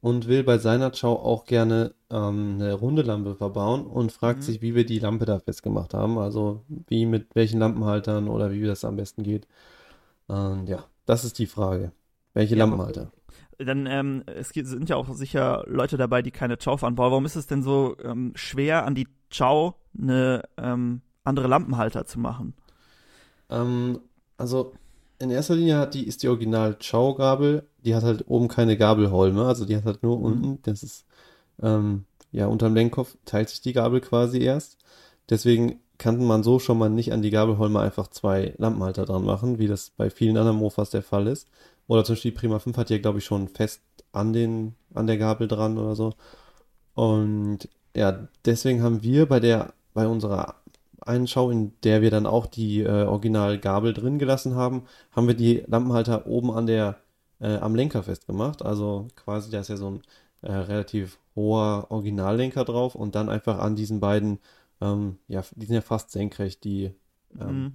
und 0.00 0.28
will 0.28 0.44
bei 0.44 0.58
seiner 0.58 0.92
Schau 0.94 1.14
auch 1.16 1.44
gerne 1.46 1.94
ähm, 2.10 2.54
eine 2.60 2.74
runde 2.74 3.02
Lampe 3.02 3.36
verbauen 3.36 3.86
und 3.86 4.12
fragt 4.12 4.42
Mhm. 4.42 4.44
sich, 4.44 4.62
wie 4.62 4.74
wir 4.74 4.86
die 4.86 4.98
Lampe 4.98 5.24
da 5.26 5.38
festgemacht 5.40 5.94
haben, 5.94 6.18
also 6.18 6.64
wie 6.88 7.06
mit 7.06 7.34
welchen 7.34 7.60
Lampenhaltern 7.60 8.28
oder 8.28 8.50
wie 8.52 8.62
das 8.64 8.84
am 8.84 8.96
besten 8.96 9.22
geht. 9.22 9.46
Und 10.28 10.68
ja, 10.68 10.84
das 11.06 11.24
ist 11.24 11.38
die 11.38 11.46
Frage. 11.46 11.92
Welche 12.34 12.54
Ja, 12.54 12.56
Lampenhalter? 12.56 13.12
Dann, 13.58 13.86
ähm, 13.86 14.24
es 14.26 14.52
gibt, 14.52 14.68
sind 14.68 14.88
ja 14.88 14.96
auch 14.96 15.08
sicher 15.14 15.64
Leute 15.68 15.96
dabei, 15.96 16.22
die 16.22 16.30
keine 16.32 16.56
Chow 16.58 16.82
anbauen. 16.84 17.12
Warum 17.12 17.26
ist 17.26 17.36
es 17.36 17.46
denn 17.46 17.62
so 17.62 17.96
ähm, 18.04 18.32
schwer, 18.34 18.84
an 18.86 18.94
die 18.94 19.08
Chow 19.36 19.74
eine 19.98 20.44
ähm, 20.58 21.02
andere 21.24 21.48
Lampenhalter 21.48 22.06
zu 22.06 22.18
machen? 22.20 22.54
Also 24.36 24.72
in 25.18 25.30
erster 25.30 25.54
Linie 25.54 25.76
hat 25.78 25.94
die, 25.94 26.06
ist 26.06 26.22
die 26.22 26.28
Original 26.28 26.76
Chow-Gabel, 26.80 27.64
die 27.84 27.94
hat 27.94 28.02
halt 28.02 28.24
oben 28.28 28.48
keine 28.48 28.76
Gabelholme, 28.76 29.44
also 29.44 29.64
die 29.64 29.76
hat 29.76 29.84
halt 29.84 30.02
nur 30.02 30.18
Mhm. 30.18 30.24
unten, 30.24 30.58
das 30.62 30.82
ist, 30.82 31.04
ähm, 31.62 32.04
ja, 32.32 32.46
unterm 32.46 32.74
Lenkkopf 32.74 33.16
teilt 33.24 33.50
sich 33.50 33.60
die 33.60 33.72
Gabel 33.72 34.00
quasi 34.00 34.38
erst. 34.40 34.78
Deswegen 35.30 35.80
kann 35.98 36.24
man 36.24 36.42
so 36.42 36.58
schon 36.58 36.78
mal 36.78 36.88
nicht 36.90 37.12
an 37.12 37.22
die 37.22 37.30
Gabelholme 37.30 37.78
einfach 37.80 38.08
zwei 38.08 38.54
Lampenhalter 38.58 39.04
dran 39.04 39.24
machen, 39.24 39.58
wie 39.58 39.68
das 39.68 39.90
bei 39.90 40.10
vielen 40.10 40.36
anderen 40.36 40.58
Mofas 40.58 40.90
der 40.90 41.02
Fall 41.02 41.26
ist. 41.28 41.48
Oder 41.86 42.04
zum 42.04 42.14
Beispiel 42.14 42.32
die 42.32 42.38
Prima 42.38 42.58
5 42.58 42.76
hat 42.76 42.90
ja, 42.90 42.98
glaube 42.98 43.18
ich, 43.18 43.24
schon 43.24 43.48
fest 43.48 43.82
an 44.12 44.32
den, 44.32 44.74
an 44.94 45.06
der 45.06 45.18
Gabel 45.18 45.46
dran 45.48 45.78
oder 45.78 45.94
so. 45.94 46.14
Und 46.94 47.68
ja, 47.94 48.28
deswegen 48.44 48.82
haben 48.82 49.02
wir 49.02 49.26
bei 49.26 49.40
der, 49.40 49.74
bei 49.94 50.06
unserer 50.06 50.56
Einschau, 51.06 51.50
in 51.50 51.72
der 51.82 52.02
wir 52.02 52.10
dann 52.10 52.26
auch 52.26 52.46
die 52.46 52.80
äh, 52.80 53.04
Originalgabel 53.04 53.92
drin 53.92 54.18
gelassen 54.18 54.54
haben, 54.54 54.84
haben 55.12 55.26
wir 55.26 55.34
die 55.34 55.64
Lampenhalter 55.66 56.26
oben 56.26 56.50
an 56.50 56.66
der, 56.66 56.96
äh, 57.40 57.56
am 57.56 57.74
Lenker 57.74 58.02
festgemacht. 58.02 58.62
Also 58.62 59.08
quasi, 59.16 59.50
da 59.50 59.60
ist 59.60 59.68
ja 59.68 59.76
so 59.76 59.90
ein 59.90 60.02
äh, 60.42 60.52
relativ 60.52 61.18
hoher 61.34 61.86
Originallenker 61.90 62.64
drauf 62.64 62.94
und 62.94 63.14
dann 63.14 63.28
einfach 63.28 63.58
an 63.58 63.76
diesen 63.76 64.00
beiden, 64.00 64.38
ähm, 64.80 65.18
ja, 65.28 65.42
die 65.56 65.66
sind 65.66 65.74
ja 65.74 65.80
fast 65.80 66.10
senkrecht, 66.10 66.64
die, 66.64 66.92
ähm, 67.40 67.64
Mhm. 67.64 67.72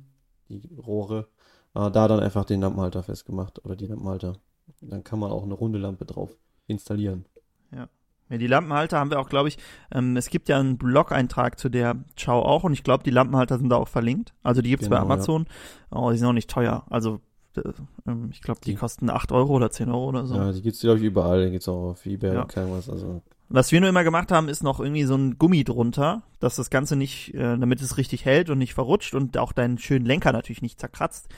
die 0.49 0.75
Rohre, 0.75 1.27
äh, 1.75 1.89
da 1.91 2.07
dann 2.07 2.19
einfach 2.19 2.45
den 2.45 2.61
Lampenhalter 2.61 3.03
festgemacht 3.03 3.63
oder 3.65 3.75
die 3.75 3.87
Lampenhalter. 3.87 4.33
Dann 4.81 5.03
kann 5.03 5.19
man 5.19 5.31
auch 5.31 5.43
eine 5.43 5.53
runde 5.53 5.79
Lampe 5.79 6.05
drauf 6.05 6.37
installieren. 6.67 7.25
Ja, 7.71 7.87
die 8.29 8.47
Lampenhalter 8.47 8.99
haben 8.99 9.09
wir 9.09 9.19
auch, 9.19 9.29
glaube 9.29 9.47
ich, 9.49 9.57
ähm, 9.91 10.17
es 10.17 10.29
gibt 10.29 10.49
ja 10.49 10.59
einen 10.59 10.77
Blog-Eintrag 10.77 11.57
zu 11.59 11.69
der 11.69 11.95
Chow 12.21 12.43
auch 12.45 12.63
und 12.63 12.73
ich 12.73 12.83
glaube, 12.83 13.03
die 13.03 13.09
Lampenhalter 13.11 13.57
sind 13.57 13.69
da 13.69 13.77
auch 13.77 13.87
verlinkt. 13.87 14.33
Also 14.43 14.61
die 14.61 14.69
gibt's 14.69 14.89
bei 14.89 14.97
Genau, 14.97 15.07
ja. 15.07 15.13
Amazon. 15.13 15.45
Oh, 15.91 16.11
die 16.11 16.17
sind 16.17 16.27
auch 16.27 16.33
nicht 16.33 16.49
teuer. 16.49 16.85
Also 16.89 17.21
äh, 17.55 17.61
ähm, 18.07 18.29
ich 18.31 18.41
glaube, 18.41 18.59
die, 18.63 18.71
Die- 18.71 18.75
kosten 18.75 19.09
8 19.09 19.31
Euro 19.31 19.53
oder 19.55 19.71
10 19.71 19.89
Euro 19.89 20.09
oder 20.09 20.25
so. 20.25 20.35
Ja, 20.35 20.51
die 20.51 20.61
gibt's 20.61 20.81
glaube 20.81 20.99
ich 20.99 21.05
überall, 21.05 21.45
die 21.45 21.51
gibt's 21.51 21.67
auch 21.69 21.91
auf 21.91 22.05
eBay 22.05 22.33
Ja. 22.33 22.41
und 22.43 22.55
was, 22.55 22.89
also 22.89 23.21
Was 23.49 23.71
wir 23.71 23.79
nur 23.79 23.89
immer 23.89 24.03
gemacht 24.03 24.31
haben, 24.31 24.49
ist 24.49 24.61
noch 24.61 24.79
irgendwie 24.81 25.05
so 25.05 25.15
ein 25.15 25.37
Gummi 25.37 25.63
drunter, 25.63 26.23
dass 26.41 26.57
das 26.57 26.69
Ganze 26.69 26.97
nicht, 26.97 27.33
äh, 27.33 27.57
damit 27.57 27.81
es 27.81 27.97
richtig 27.97 28.25
hält 28.25 28.49
und 28.49 28.57
nicht 28.57 28.73
verrutscht 28.73 29.15
und 29.15 29.37
auch 29.37 29.53
deinen 29.53 29.77
schönen 29.77 30.05
Lenker 30.05 30.33
natürlich 30.33 30.61
nicht 30.61 30.79
zerkratzt. 30.81 31.29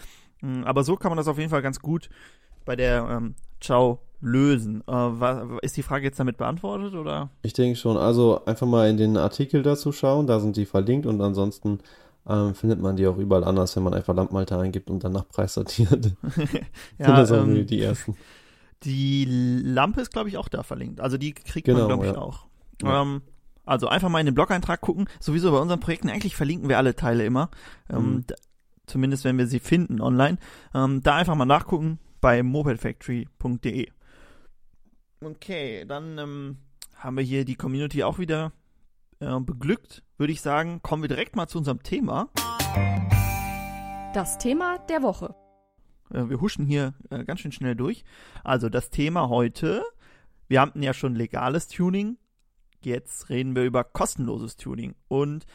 Mm, 0.42 0.64
Aber 0.64 0.84
so 0.84 0.96
kann 0.96 1.12
man 1.12 1.18
das 1.18 1.28
auf 1.28 1.38
jeden 1.38 1.52
Fall 1.52 1.62
ganz 1.62 1.80
gut 1.82 2.10
bei 2.66 2.76
der 2.76 3.08
ähm, 3.10 3.36
Chow 3.66 4.00
lösen. 4.22 4.84
Äh, 4.88 5.44
ist 5.62 5.78
die 5.78 5.84
Frage 5.84 6.06
jetzt 6.06 6.20
damit 6.20 6.38
beantwortet 6.38 6.94
oder? 6.94 7.30
Ich 7.42 7.54
denke 7.54 7.78
schon. 7.78 7.98
Also 7.98 8.44
einfach 8.46 8.68
mal 8.68 8.90
in 8.90 8.98
den 8.98 9.16
Artikel 9.18 9.64
dazu 9.64 9.92
schauen, 9.92 10.28
da 10.28 10.40
sind 10.40 10.58
die 10.58 10.66
verlinkt 10.66 11.06
und 11.06 11.22
ansonsten 11.22 11.80
ähm, 12.28 12.54
findet 12.54 12.82
man 12.82 12.96
die 12.98 13.08
auch 13.08 13.18
überall 13.18 13.44
anders, 13.46 13.76
wenn 13.76 13.84
man 13.84 13.94
einfach 13.94 14.14
Lampenhalter 14.14 14.60
eingibt 14.60 14.90
und 14.90 15.04
dann 15.04 15.14
nach 15.14 15.28
Preis 15.28 15.54
sortiert. 15.54 16.04
sind 16.36 16.60
das 17.00 17.32
ähm, 17.32 17.66
die, 17.66 17.82
ersten. 17.82 18.16
Die 18.84 19.26
Lampe 19.64 20.02
ist, 20.02 20.12
glaube 20.12 20.30
ich, 20.30 20.38
auch 20.38 20.48
da 20.50 20.64
verlinkt. 20.64 21.00
Also 21.02 21.18
die 21.18 21.34
kriegt 21.34 21.66
Genau, 21.66 21.80
man, 21.80 21.88
glaube 21.88 22.06
ich, 22.08 22.14
ja. 22.14 22.18
auch. 22.20 22.46
Ja. 22.82 23.02
Ähm, 23.02 23.22
also 23.66 23.88
einfach 23.88 24.10
mal 24.10 24.20
in 24.20 24.26
den 24.26 24.36
Blog-Eintrag 24.36 24.82
gucken. 24.82 25.08
Sowieso 25.20 25.52
bei 25.52 25.60
unseren 25.60 25.80
Projekten, 25.80 26.10
eigentlich 26.10 26.36
verlinken 26.36 26.70
wir 26.70 26.78
alle 26.78 26.96
Teile 26.96 27.26
immer. 27.26 27.50
Ähm, 27.90 28.16
Mhm. 28.16 28.24
zumindest 28.88 29.24
wenn 29.24 29.38
wir 29.38 29.48
sie 29.48 29.60
finden 29.60 30.02
online. 30.02 30.38
Ähm, 30.74 31.02
da 31.04 31.16
einfach 31.16 31.36
mal 31.36 31.46
nachgucken 31.46 32.00
bei 32.22 32.44
mopedfactory.de. 32.44 33.90
Okay, 35.22 35.86
dann 35.86 36.18
ähm, 36.18 36.58
haben 36.96 37.18
wir 37.18 37.24
hier 37.24 37.46
die 37.46 37.56
Community 37.56 38.04
auch 38.04 38.20
wieder 38.20 38.54
äh, 39.20 39.40
beglückt. 39.40 40.04
Würde 40.18 40.34
ich 40.34 40.42
sagen, 40.42 40.82
kommen 40.82 41.04
wir 41.04 41.10
direkt 41.10 41.36
mal 41.36 41.48
zu 41.48 41.58
unserem 41.58 41.84
Thema. 41.84 42.30
Das 44.14 44.38
Thema 44.38 44.80
der 44.90 45.04
Woche. 45.04 45.36
Äh, 46.12 46.30
wir 46.30 46.42
huschen 46.42 46.66
hier 46.66 46.94
äh, 47.10 47.24
ganz 47.26 47.42
schön 47.42 47.52
schnell 47.52 47.76
durch. 47.76 48.04
Also 48.44 48.70
das 48.70 48.90
Thema 48.90 49.30
heute, 49.30 49.84
wir 50.48 50.62
hatten 50.62 50.82
ja 50.82 50.94
schon 50.94 51.16
legales 51.16 51.68
Tuning, 51.68 52.18
jetzt 52.82 53.30
reden 53.30 53.56
wir 53.56 53.64
über 53.64 53.84
kostenloses 53.84 54.56
Tuning. 54.56 54.96
Und 55.08 55.46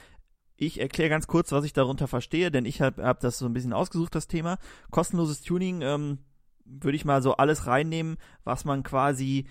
ich 0.56 0.80
erkläre 0.80 1.10
ganz 1.10 1.26
kurz, 1.26 1.52
was 1.52 1.64
ich 1.64 1.72
darunter 1.72 2.06
verstehe, 2.06 2.50
denn 2.50 2.64
ich 2.64 2.80
habe 2.80 3.02
hab 3.02 3.20
das 3.20 3.38
so 3.38 3.46
ein 3.46 3.52
bisschen 3.52 3.72
ausgesucht, 3.72 4.14
das 4.14 4.28
Thema. 4.28 4.58
Kostenloses 4.90 5.42
Tuning, 5.42 5.82
ähm, 5.82 6.18
würde 6.64 6.96
ich 6.96 7.04
mal 7.04 7.22
so 7.22 7.36
alles 7.36 7.66
reinnehmen, 7.66 8.16
was 8.44 8.64
man 8.64 8.82
quasi 8.82 9.46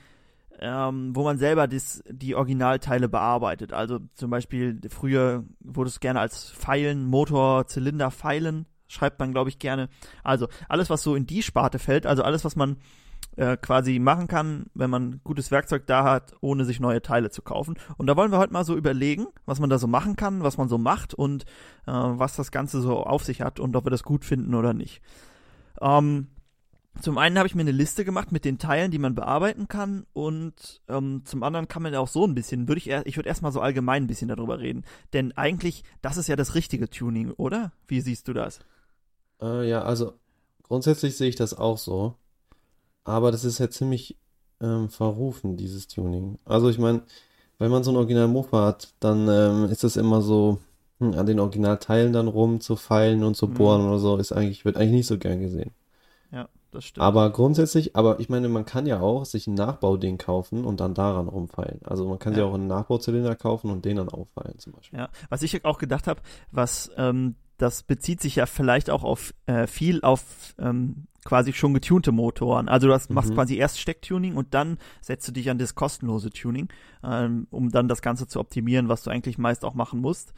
ähm, 0.60 1.16
wo 1.16 1.24
man 1.24 1.38
selber 1.38 1.68
dis, 1.68 2.04
die 2.08 2.36
Originalteile 2.36 3.10
bearbeitet. 3.10 3.74
Also 3.74 4.00
zum 4.14 4.30
Beispiel 4.30 4.80
früher 4.90 5.44
wurde 5.60 5.90
es 5.90 6.00
gerne 6.00 6.20
als 6.20 6.52
Pfeilen, 6.52 7.06
Motor, 7.06 7.68
Zylinder, 7.68 8.12
Pfeilen, 8.12 8.66
schreibt 8.88 9.20
man, 9.20 9.32
glaube 9.32 9.50
ich, 9.50 9.60
gerne. 9.60 9.90
Also 10.24 10.48
alles, 10.70 10.90
was 10.90 11.04
so 11.04 11.16
in 11.16 11.26
die 11.26 11.44
Sparte 11.44 11.80
fällt, 11.80 12.06
also 12.06 12.24
alles, 12.24 12.46
was 12.46 12.56
man 12.56 12.78
äh, 13.36 13.58
quasi 13.58 14.00
machen 14.00 14.28
kann, 14.28 14.68
wenn 14.74 14.90
man 14.90 15.22
gutes 15.24 15.50
Werkzeug 15.50 15.88
da 15.88 16.04
hat, 16.04 16.34
ohne 16.42 16.66
sich 16.66 16.80
neue 16.80 17.02
Teile 17.02 17.32
zu 17.32 17.42
kaufen. 17.42 17.76
Und 17.98 18.08
da 18.08 18.16
wollen 18.16 18.32
wir 18.32 18.38
heute 18.38 18.54
mal 18.54 18.66
so 18.66 18.76
überlegen, 18.76 19.28
was 19.46 19.60
man 19.60 19.70
da 19.70 19.80
so 19.80 19.88
machen 19.88 20.16
kann, 20.16 20.44
was 20.44 20.58
man 20.58 20.70
so 20.70 20.78
macht 20.78 21.14
und 21.14 21.44
äh, 21.88 21.92
was 21.92 22.36
das 22.36 22.52
Ganze 22.52 22.82
so 22.82 23.04
auf 23.04 23.24
sich 23.24 23.42
hat 23.42 23.60
und 23.60 23.76
ob 23.76 23.86
wir 23.86 23.92
das 23.92 24.04
gut 24.04 24.24
finden 24.24 24.54
oder 24.54 24.74
nicht. 24.74 25.02
Ähm, 25.82 26.28
zum 27.02 27.18
einen 27.18 27.38
habe 27.38 27.48
ich 27.48 27.56
mir 27.56 27.62
eine 27.62 27.72
Liste 27.72 28.06
gemacht 28.06 28.32
mit 28.32 28.46
den 28.46 28.60
Teilen, 28.60 28.92
die 28.92 29.00
man 29.00 29.16
bearbeiten 29.16 29.68
kann 29.68 30.06
und 30.14 30.82
ähm, 30.88 31.22
zum 31.26 31.44
anderen 31.44 31.68
kann 31.68 31.82
man 31.84 31.94
ja 31.94 32.00
auch 32.00 32.08
so 32.08 32.26
ein 32.26 32.36
bisschen, 32.36 32.68
würde 32.68 32.80
ich 32.80 32.90
ich 32.90 33.18
würde 33.18 33.30
erstmal 33.30 33.52
so 33.52 33.62
allgemein 33.62 34.04
ein 34.04 34.08
bisschen 34.08 34.28
darüber 34.30 34.60
reden, 34.60 34.84
denn 35.14 35.32
eigentlich, 35.34 35.84
das 36.02 36.18
ist 36.18 36.28
ja 36.28 36.36
das 36.36 36.56
richtige 36.56 36.90
Tuning, 36.90 37.32
oder? 37.32 37.72
Wie 37.88 38.02
siehst 38.02 38.28
du 38.28 38.34
das? 38.34 38.60
Äh, 39.42 39.70
ja, 39.70 39.82
also 39.84 40.14
grundsätzlich 40.64 41.18
sehe 41.18 41.30
ich 41.30 41.36
das 41.36 41.54
auch 41.58 41.78
so, 41.78 42.16
aber 43.04 43.32
das 43.32 43.46
ist 43.46 43.60
ja 43.60 43.70
ziemlich 43.70 44.18
ähm, 44.62 44.90
verrufen, 44.90 45.58
dieses 45.58 45.88
Tuning. 45.88 46.40
Also 46.46 46.70
ich 46.70 46.80
meine, 46.80 47.04
wenn 47.60 47.72
man 47.72 47.84
so 47.84 47.92
ein 47.92 47.98
Original 47.98 48.28
Mofa 48.28 48.66
hat, 48.68 48.94
dann 49.00 49.28
ähm, 49.30 49.72
ist 49.72 49.84
das 49.84 49.96
immer 49.98 50.22
so, 50.22 50.60
hm, 51.00 51.14
an 51.16 51.26
den 51.26 51.40
Originalteilen 51.40 52.14
dann 52.14 52.28
rum 52.28 52.62
zu 52.62 52.76
feilen 52.76 53.24
und 53.24 53.36
zu 53.36 53.48
Mhm. 53.48 53.54
bohren 53.56 53.82
oder 53.88 54.00
so, 54.00 54.18
ist 54.18 54.32
eigentlich, 54.32 54.66
wird 54.66 54.78
eigentlich 54.78 54.92
nicht 54.94 55.08
so 55.08 55.18
gern 55.18 55.40
gesehen. 55.42 55.72
Das 56.74 56.84
stimmt. 56.86 57.04
Aber 57.04 57.30
grundsätzlich, 57.32 57.96
aber 57.96 58.20
ich 58.20 58.28
meine, 58.30 58.50
man 58.50 58.66
kann 58.66 58.86
ja 58.86 59.00
auch 59.00 59.24
sich 59.26 59.48
ein 59.48 59.54
Nachbauding 59.54 60.18
kaufen 60.18 60.66
und 60.66 60.80
dann 60.80 60.94
daran 60.94 61.28
rumfeilen. 61.30 61.80
Also 61.86 62.08
man 62.08 62.20
kann 62.20 62.34
sich 62.34 62.42
Ja. 62.42 62.48
auch 62.50 62.54
einen 62.56 62.68
Nachbauzylinder 62.68 63.36
kaufen 63.36 63.70
und 63.72 63.86
den 63.86 63.98
dann 63.98 64.10
auffeilen 64.10 64.58
zum 64.60 64.74
Beispiel. 64.74 65.00
Ja, 65.00 65.10
was 65.30 65.42
ich 65.44 65.64
auch 65.66 65.78
gedacht 65.78 66.08
habe, 66.08 66.22
was 66.52 66.92
ähm, 66.98 67.36
das 67.58 67.84
bezieht 67.84 68.20
sich 68.20 68.36
ja 68.38 68.46
vielleicht 68.48 68.90
auch 68.90 69.04
auf 69.04 69.34
äh, 69.46 69.68
viel 69.68 70.02
auf 70.02 70.56
ähm, 70.58 71.06
quasi 71.24 71.54
schon 71.54 71.74
getunte 71.74 72.12
Motoren. 72.12 72.68
Also 72.68 72.88
du 72.88 72.94
hast, 72.94 73.10
machst 73.12 73.30
Mhm. 73.30 73.36
quasi 73.36 73.56
erst 73.56 73.80
Stecktuning 73.80 74.36
und 74.36 74.54
dann 74.54 74.78
setzt 75.00 75.26
du 75.28 75.32
dich 75.32 75.50
an 75.50 75.58
das 75.58 75.74
kostenlose 75.74 76.32
Tuning, 76.32 76.68
ähm, 77.02 77.48
um 77.52 77.70
dann 77.70 77.88
das 77.88 78.02
Ganze 78.02 78.28
zu 78.28 78.42
optimieren, 78.42 78.90
was 78.90 79.04
du 79.04 79.12
eigentlich 79.12 79.38
meist 79.38 79.64
auch 79.64 79.76
machen 79.76 80.02
musst. 80.02 80.34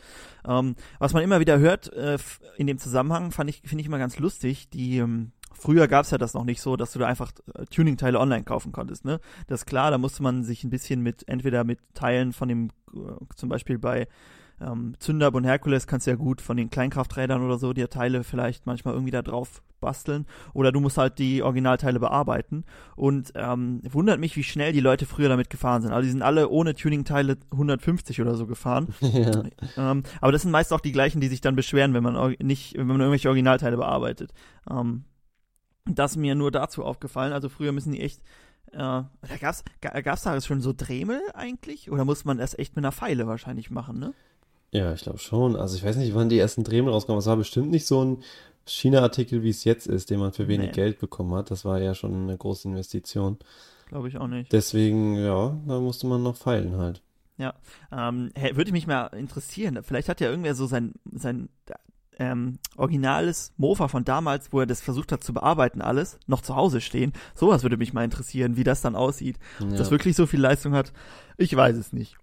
Ähm, 0.48 0.75
was 1.00 1.13
man 1.13 1.24
immer 1.24 1.39
wieder 1.39 1.58
hört 1.58 1.92
äh, 1.94 2.20
in 2.58 2.68
dem 2.68 2.77
Zusammenhang, 2.77 3.32
fand 3.32 3.50
ich 3.50 3.62
finde 3.65 3.82
ich 3.82 3.88
immer 3.88 3.98
ganz 3.98 4.20
lustig. 4.20 4.70
Die 4.70 4.98
ähm, 4.98 5.32
Früher 5.57 5.88
gab 5.88 6.03
es 6.05 6.12
ja 6.12 6.17
das 6.17 6.33
noch 6.33 6.43
nicht 6.43 6.62
so, 6.62 6.75
dass 6.75 6.91
du 6.91 7.00
da 7.00 7.07
einfach 7.07 7.31
äh, 7.55 7.65
Tuning-Teile 7.65 8.19
online 8.19 8.43
kaufen 8.43 8.71
konntest. 8.71 9.05
Ne? 9.05 9.19
Das 9.47 9.62
ist 9.62 9.65
klar, 9.65 9.89
da 9.91 9.97
musste 9.97 10.21
man 10.21 10.43
sich 10.43 10.63
ein 10.63 10.69
bisschen 10.69 11.01
mit, 11.01 11.27
entweder 11.27 11.63
mit 11.63 11.79
Teilen 11.93 12.33
von 12.33 12.47
dem, 12.50 12.69
äh, 12.93 13.00
zum 13.35 13.50
Beispiel 13.50 13.79
bei 13.79 14.07
ähm, 14.62 14.95
Zündapp 15.00 15.33
und 15.35 15.43
Herkules 15.43 15.85
kannst 15.88 16.07
du 16.07 16.12
ja 16.12 16.15
gut 16.17 16.39
von 16.41 16.55
den 16.55 16.69
Kleinkrafträdern 16.69 17.41
oder 17.43 17.57
so 17.57 17.74
dir 17.74 17.89
Teile 17.89 18.24
vielleicht 18.24 18.65
manchmal 18.65 18.93
irgendwie 18.93 19.12
da 19.12 19.21
drauf 19.21 19.62
basteln. 19.81 20.25
Oder 20.53 20.71
du 20.71 20.79
musst 20.79 20.97
halt 20.97 21.19
die 21.19 21.43
Originalteile 21.43 22.00
bearbeiten. 22.00 22.63
Und 22.95 23.33
ähm, 23.35 23.81
wundert 23.91 24.19
mich, 24.19 24.35
wie 24.38 24.43
schnell 24.43 24.71
die 24.71 24.79
Leute 24.79 25.05
früher 25.05 25.27
damit 25.29 25.50
gefahren 25.50 25.81
sind. 25.81 25.91
Also 25.91 26.05
die 26.05 26.12
sind 26.12 26.21
alle 26.21 26.47
ohne 26.50 26.74
Tuning-Teile 26.74 27.38
150 27.51 28.21
oder 28.21 28.35
so 28.35 28.47
gefahren. 28.47 28.88
ja. 29.01 29.43
Ähm, 29.77 30.03
aber 30.21 30.31
das 30.31 30.43
sind 30.43 30.51
meist 30.51 30.71
auch 30.71 30.79
die 30.81 30.93
gleichen, 30.93 31.19
die 31.19 31.27
sich 31.27 31.41
dann 31.41 31.55
beschweren, 31.57 31.93
wenn 31.93 32.03
man 32.03 32.15
or- 32.15 32.33
nicht, 32.41 32.77
wenn 32.77 32.88
man 32.88 33.00
irgendwelche 33.01 33.27
Originalteile 33.27 33.75
bearbeitet. 33.77 34.31
Ähm, 34.69 35.03
das 35.86 36.12
ist 36.12 36.18
mir 36.18 36.36
nur 36.36 36.51
dazu 36.51 36.84
aufgefallen. 36.84 37.34
Also 37.34 37.50
früher 37.50 37.72
müssen 37.72 37.92
die 37.94 38.01
echt. 38.01 38.22
Äh, 38.72 38.77
da 38.77 39.08
gab's, 39.39 39.63
ga, 39.82 40.00
gab's 40.01 40.24
da 40.24 40.39
schon 40.42 40.62
so 40.62 40.74
Dremel 40.75 41.22
eigentlich? 41.34 41.92
Oder 41.92 42.04
muss 42.06 42.25
man 42.25 42.38
das 42.38 42.58
echt 42.58 42.75
mit 42.75 42.84
einer 42.84 42.92
Pfeile 42.92 43.27
wahrscheinlich 43.27 43.70
machen, 43.72 44.00
ne? 44.00 44.13
Ja, 44.72 44.94
ich 44.94 45.04
glaube 45.04 45.20
schon. 45.20 45.56
Also 45.56 45.77
ich 45.77 45.84
weiß 45.84 45.96
nicht, 45.98 46.15
wann 46.15 46.30
die 46.30 46.39
ersten 46.39 46.63
Dremel 46.63 46.92
rauskamen. 46.92 47.20
Es 47.20 47.27
war 47.27 47.38
bestimmt 47.38 47.72
nicht 47.72 47.86
so 47.88 48.04
ein 48.04 48.24
China-Artikel, 48.65 49.44
wie 49.44 49.50
es 49.50 49.63
jetzt 49.63 49.88
ist, 49.88 50.10
den 50.10 50.20
man 50.20 50.34
für 50.34 50.48
wenig 50.48 50.68
Nee. 50.68 50.74
Geld 50.74 51.00
bekommen 51.00 51.34
hat. 51.36 51.51
Das 51.51 51.63
war 51.63 51.80
ja 51.80 51.94
schon 51.94 52.13
eine 52.24 52.38
große 52.38 52.68
Investition. 52.68 53.38
Glaube 53.88 54.08
ich 54.10 54.18
auch 54.18 54.27
nicht. 54.27 54.51
Deswegen, 54.51 55.15
ja, 55.24 55.56
da 55.68 55.80
musste 55.80 56.08
man 56.08 56.24
noch 56.24 56.36
feilen 56.36 56.77
halt. 56.77 57.01
Ähm, 57.92 58.32
hä, 58.36 58.56
würde 58.56 58.72
mich 58.72 58.88
mal 58.88 59.08
interessieren. 59.08 59.80
Vielleicht 59.84 60.10
hat 60.10 60.20
ja 60.22 60.30
irgendwer 60.30 60.56
so 60.56 60.65
sein, 60.65 60.94
sein 61.13 61.50
ähm, 62.17 62.60
originales 62.77 63.53
Mofa 63.57 63.88
von 63.88 64.05
damals, 64.05 64.51
wo 64.53 64.60
er 64.60 64.65
das 64.65 64.81
versucht 64.81 65.12
hat 65.12 65.24
zu 65.24 65.34
bearbeiten, 65.34 65.81
alles, 65.81 66.17
noch 66.27 66.41
zu 66.41 66.55
Hause 66.55 66.81
stehen. 66.81 67.13
Sowas 67.34 67.63
würde 67.63 67.77
mich 67.77 67.93
mal 67.93 68.03
interessieren, 68.03 68.55
wie 68.57 68.63
das 68.63 68.81
dann 68.81 68.95
aussieht. 68.95 69.38
Ob 69.62 69.72
Ja. 69.72 69.77
das 69.77 69.91
wirklich 69.91 70.15
so 70.15 70.25
viel 70.25 70.39
Leistung 70.39 70.74
hat, 70.74 70.93
ich 71.38 71.55
weiß 71.55 71.75
es 71.75 71.93
nicht. 71.93 72.17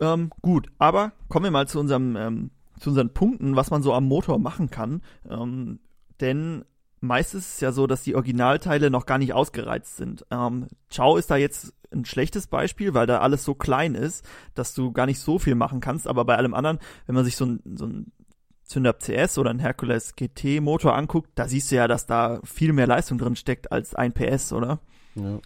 Ähm, 0.00 0.30
gut, 0.42 0.68
aber 0.78 1.12
kommen 1.28 1.44
wir 1.44 1.50
mal 1.50 1.68
zu 1.68 1.80
unserem, 1.80 2.16
ähm, 2.16 2.50
zu 2.80 2.90
unseren 2.90 3.12
Punkten, 3.14 3.56
was 3.56 3.70
man 3.70 3.82
so 3.82 3.94
am 3.94 4.04
Motor 4.04 4.38
machen 4.38 4.70
kann. 4.70 5.00
Ähm, 5.28 5.78
denn 6.20 6.64
meist 7.00 7.34
ist 7.34 7.54
es 7.54 7.60
ja 7.60 7.72
so, 7.72 7.86
dass 7.86 8.02
die 8.02 8.14
Originalteile 8.14 8.90
noch 8.90 9.06
gar 9.06 9.18
nicht 9.18 9.32
ausgereizt 9.34 9.96
sind. 9.96 10.26
Ähm, 10.30 10.66
Ciao 10.90 11.16
ist 11.16 11.30
da 11.30 11.36
jetzt 11.36 11.72
ein 11.92 12.04
schlechtes 12.04 12.46
Beispiel, 12.48 12.94
weil 12.94 13.06
da 13.06 13.20
alles 13.20 13.44
so 13.44 13.54
klein 13.54 13.94
ist, 13.94 14.26
dass 14.54 14.74
du 14.74 14.92
gar 14.92 15.06
nicht 15.06 15.20
so 15.20 15.38
viel 15.38 15.54
machen 15.54 15.80
kannst. 15.80 16.06
Aber 16.08 16.24
bei 16.24 16.36
allem 16.36 16.52
anderen, 16.52 16.78
wenn 17.06 17.14
man 17.14 17.24
sich 17.24 17.36
so 17.36 17.46
ein, 17.46 17.60
so 17.76 17.86
ein 17.86 18.12
Zündab 18.66 19.00
CS 19.00 19.38
oder 19.38 19.50
ein 19.50 19.58
Hercules 19.60 20.14
GT 20.16 20.60
Motor 20.60 20.94
anguckt, 20.96 21.30
da 21.36 21.48
siehst 21.48 21.70
du 21.70 21.76
ja, 21.76 21.86
dass 21.88 22.06
da 22.06 22.40
viel 22.44 22.72
mehr 22.72 22.86
Leistung 22.86 23.16
drin 23.18 23.36
steckt 23.36 23.72
als 23.72 23.94
ein 23.94 24.12
PS, 24.12 24.52
oder? 24.52 24.80
ja. 25.14 25.38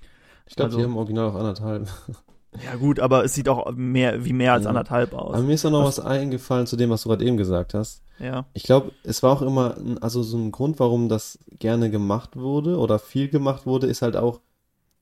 Ich 0.47 0.57
glaube, 0.57 0.71
Also- 0.71 0.79
die 0.79 0.85
haben 0.85 0.97
original 0.97 1.29
auch 1.31 1.35
anderthalb. 1.37 1.89
Ja 2.65 2.75
gut, 2.75 2.99
aber 2.99 3.25
es 3.25 3.35
sieht 3.35 3.49
auch 3.49 3.71
mehr 3.77 4.25
wie 4.25 4.33
mehr 4.33 4.55
als 4.55 4.65
Ja. 4.65 4.71
anderthalb 4.71 5.15
aus. 5.15 5.35
Aber 5.35 5.45
mir 5.45 5.55
ist 5.55 5.65
auch 5.65 5.71
noch 5.71 5.85
Was- 5.85 5.99
was 5.99 6.05
eingefallen 6.05 6.67
zu 6.67 6.75
dem, 6.75 6.91
was 6.91 7.05
du 7.05 7.09
gerade 7.09 7.25
eben 7.25 7.37
gesagt 7.37 7.75
hast. 7.75 8.03
ja. 8.19 8.45
Ich 8.55 8.65
glaube, 8.65 8.91
es 9.05 9.23
war 9.23 9.31
auch 9.35 9.43
immer, 9.43 9.77
ein- 9.77 9.99
also 10.03 10.25
so 10.25 10.37
ein 10.37 10.51
Grund, 10.51 10.81
warum 10.81 11.09
das 11.09 11.39
gerne 11.61 11.91
gemacht 11.91 12.35
wurde 12.37 12.77
oder 12.77 12.99
viel 12.99 13.29
gemacht 13.29 13.67
wurde, 13.67 13.87
ist 13.87 14.03
halt 14.03 14.17
auch, 14.17 14.41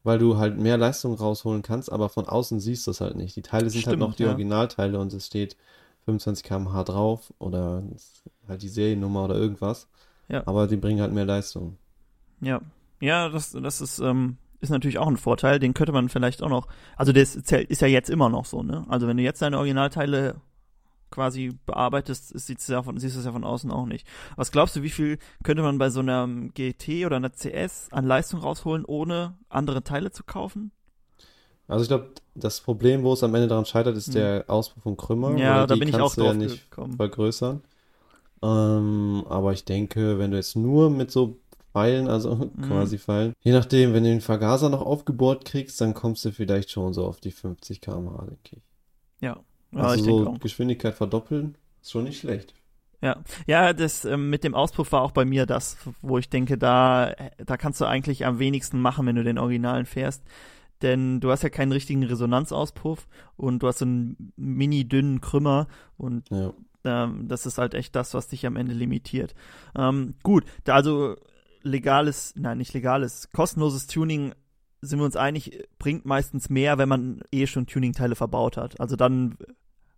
weil 0.05 0.19
du 0.19 0.37
halt 0.37 0.59
mehr 0.59 0.77
Leistung 0.77 1.15
rausholen 1.15 1.63
kannst, 1.63 1.91
aber 1.91 2.11
von 2.11 2.27
außen 2.29 2.61
siehst 2.61 2.87
du 2.87 2.91
es 2.91 3.01
halt 3.01 3.17
nicht. 3.17 3.35
Die 3.35 3.41
Teile 3.41 3.71
sind 3.71 3.87
halt 3.87 3.95
Stimmt, 3.95 4.01
noch 4.11 4.15
die 4.15 4.25
ja. 4.25 4.29
Originalteile 4.29 4.99
und 5.01 5.11
es 5.15 5.25
steht 5.25 5.57
25 6.09 6.43
km/h 6.43 6.85
drauf 6.85 7.35
oder 7.39 7.83
halt 8.49 8.63
die 8.63 8.69
Seriennummer 8.69 9.25
oder 9.25 9.35
irgendwas. 9.35 9.89
Ja. 10.29 10.43
Aber 10.47 10.67
die 10.67 10.77
bringen 10.77 11.01
halt 11.01 11.13
mehr 11.13 11.27
Leistung. 11.27 11.77
Ja, 12.41 12.61
ja, 13.01 13.29
das, 13.29 13.53
das 13.53 13.81
ist, 13.81 13.99
ähm, 13.99 14.39
ist 14.61 14.71
natürlich 14.71 14.99
auch 14.99 15.07
ein 15.07 15.19
Vorteil, 15.19 15.59
den 15.59 15.75
könnte 15.75 15.93
man 15.93 16.09
vielleicht 16.09 16.43
auch 16.43 16.49
noch, 16.49 16.67
also 16.97 17.13
das 17.13 17.37
ist 17.37 17.51
ja 17.81 17.89
jetzt 17.89 18.11
immer 18.11 18.29
noch 18.29 18.47
so, 18.47 18.63
ne? 18.63 18.87
Also 18.89 19.07
wenn 19.07 19.19
du 19.19 19.23
jetzt 19.23 19.43
deine 19.43 19.59
Originalteile 19.59 20.41
quasi 21.11 21.59
bearbeitest, 21.67 22.39
sieht's 22.39 22.67
ja 22.69 22.83
von, 22.83 22.99
siehst 22.99 23.17
du 23.17 23.21
es 23.21 23.27
ja 23.27 23.33
von 23.33 23.45
außen 23.45 23.71
auch 23.71 23.87
nicht. 23.87 24.07
Was 24.37 24.51
glaubst 24.51 24.77
du, 24.77 24.83
wie 24.83 24.91
viel 24.91 25.19
könnte 25.43 25.63
man 25.63 25.79
bei 25.79 25.91
so 25.91 26.01
einer 26.01 26.27
GT 26.55 27.07
oder 27.07 27.17
einer 27.17 27.33
CS 27.33 27.89
an 27.93 28.07
Leistung 28.07 28.41
rausholen, 28.41 28.85
ohne 28.85 29.37
andere 29.49 29.83
Teile 29.83 30.11
zu 30.11 30.25
kaufen? 30.25 30.73
Also 31.69 31.83
ich 31.83 31.89
glaube, 31.89 32.11
das 32.35 32.61
Problem, 32.61 33.03
wo 33.05 33.13
es 33.13 33.23
am 33.23 33.35
Ende 33.35 33.49
daran 33.49 33.67
scheitert, 33.67 33.97
ist 33.97 34.09
Hm. 34.09 34.15
der 34.15 34.45
Auspuff 34.49 34.83
von 34.83 34.97
Krümmer. 34.97 35.39
ja, 35.39 35.67
da 35.67 35.77
bin 35.77 35.89
ich 35.89 35.95
auch 35.97 36.15
du 36.15 36.23
ja 36.23 36.29
drauf 36.29 36.37
nicht 36.39 36.71
gekommen. 36.71 36.97
vergrößern. 36.97 37.63
Ähm, 38.43 39.25
aber 39.29 39.53
ich 39.53 39.65
denke, 39.65 40.19
wenn 40.19 40.31
du 40.31 40.37
jetzt 40.37 40.57
nur 40.57 40.91
mit 40.91 41.11
so 41.11 41.39
Pfeilen, 41.73 42.09
also 42.09 42.35
Mhm. 42.37 42.63
quasi 42.63 42.99
Pfeilen, 42.99 43.35
je 43.43 43.53
nachdem, 43.53 43.93
wenn 43.95 44.05
du 44.05 44.11
den 44.11 44.21
Vergaser 44.21 44.69
noch 44.71 44.83
aufgebohrt 44.83 45.45
kriegst, 45.45 45.81
dann 45.81 45.95
kommst 45.95 46.25
du 46.25 46.33
vielleicht 46.33 46.71
schon 46.71 46.93
so 46.95 47.07
auf 47.07 47.21
die 47.21 47.33
50 47.33 47.81
km/h, 47.81 48.27
denke 48.27 48.57
ich. 48.57 48.63
Ja, 49.21 49.37
ja 49.73 49.83
Also 49.83 49.95
ich 49.95 50.03
so 50.03 50.07
denke 50.17 50.31
auch. 50.31 50.41
Geschwindigkeit 50.41 50.95
verdoppeln, 50.95 51.57
ist 51.83 51.91
schon 51.93 52.05
nicht 52.05 52.21
schlecht. 52.21 52.55
Ja, 53.01 53.17
ja, 53.47 53.73
das 53.73 54.05
ähm, 54.05 54.29
mit 54.29 54.43
dem 54.43 54.55
Auspuff 54.57 54.91
war 54.91 55.03
auch 55.03 55.13
bei 55.13 55.25
mir 55.25 55.47
das, 55.47 55.77
wo 56.03 56.19
ich 56.19 56.31
denke, 56.31 56.59
da, 56.59 57.15
da 57.47 57.57
kannst 57.57 57.81
du 57.81 57.85
eigentlich 57.85 58.27
am 58.27 58.41
wenigsten 58.41 58.81
machen, 58.81 59.07
wenn 59.07 59.15
du 59.15 59.23
den 59.23 59.39
Originalen 59.39 59.87
fährst. 59.87 60.23
Denn 60.83 61.21
du 61.21 61.31
hast 61.31 61.43
ja 61.43 61.49
keinen 61.49 61.73
richtigen 61.73 62.05
Resonanzauspuff 62.05 63.09
und 63.37 63.63
du 63.63 63.67
hast 63.69 63.79
so 63.79 63.85
einen 63.85 64.33
mini 64.37 64.87
dünnen 64.89 65.21
Krümmer 65.21 65.67
und 65.97 66.29
Ja. 66.31 66.53
ähm, 66.85 67.27
das 67.29 67.47
ist 67.47 67.59
halt 67.59 67.75
echt 67.75 67.97
das, 67.97 68.15
was 68.15 68.29
dich 68.29 68.47
am 68.47 68.57
Ende 68.57 68.75
limitiert. 68.75 69.35
Ähm, 69.77 70.15
gut, 70.23 70.45
da 70.65 70.75
also 70.75 71.17
legales, 71.63 72.35
nein, 72.37 72.59
nicht 72.59 72.73
legales, 72.75 73.31
kostenloses 73.33 73.87
Tuning, 73.89 74.33
sind 74.81 75.01
wir 75.01 75.05
uns 75.05 75.17
einig, 75.17 75.65
bringt 75.79 76.07
meistens 76.07 76.49
mehr, 76.51 76.79
wenn 76.79 76.89
man 76.89 77.21
eh 77.33 77.47
schon 77.49 77.67
Tuning-Teile 77.67 78.15
verbaut 78.15 78.57
hat. 78.57 78.79
Also 78.81 78.95
dann 78.95 79.37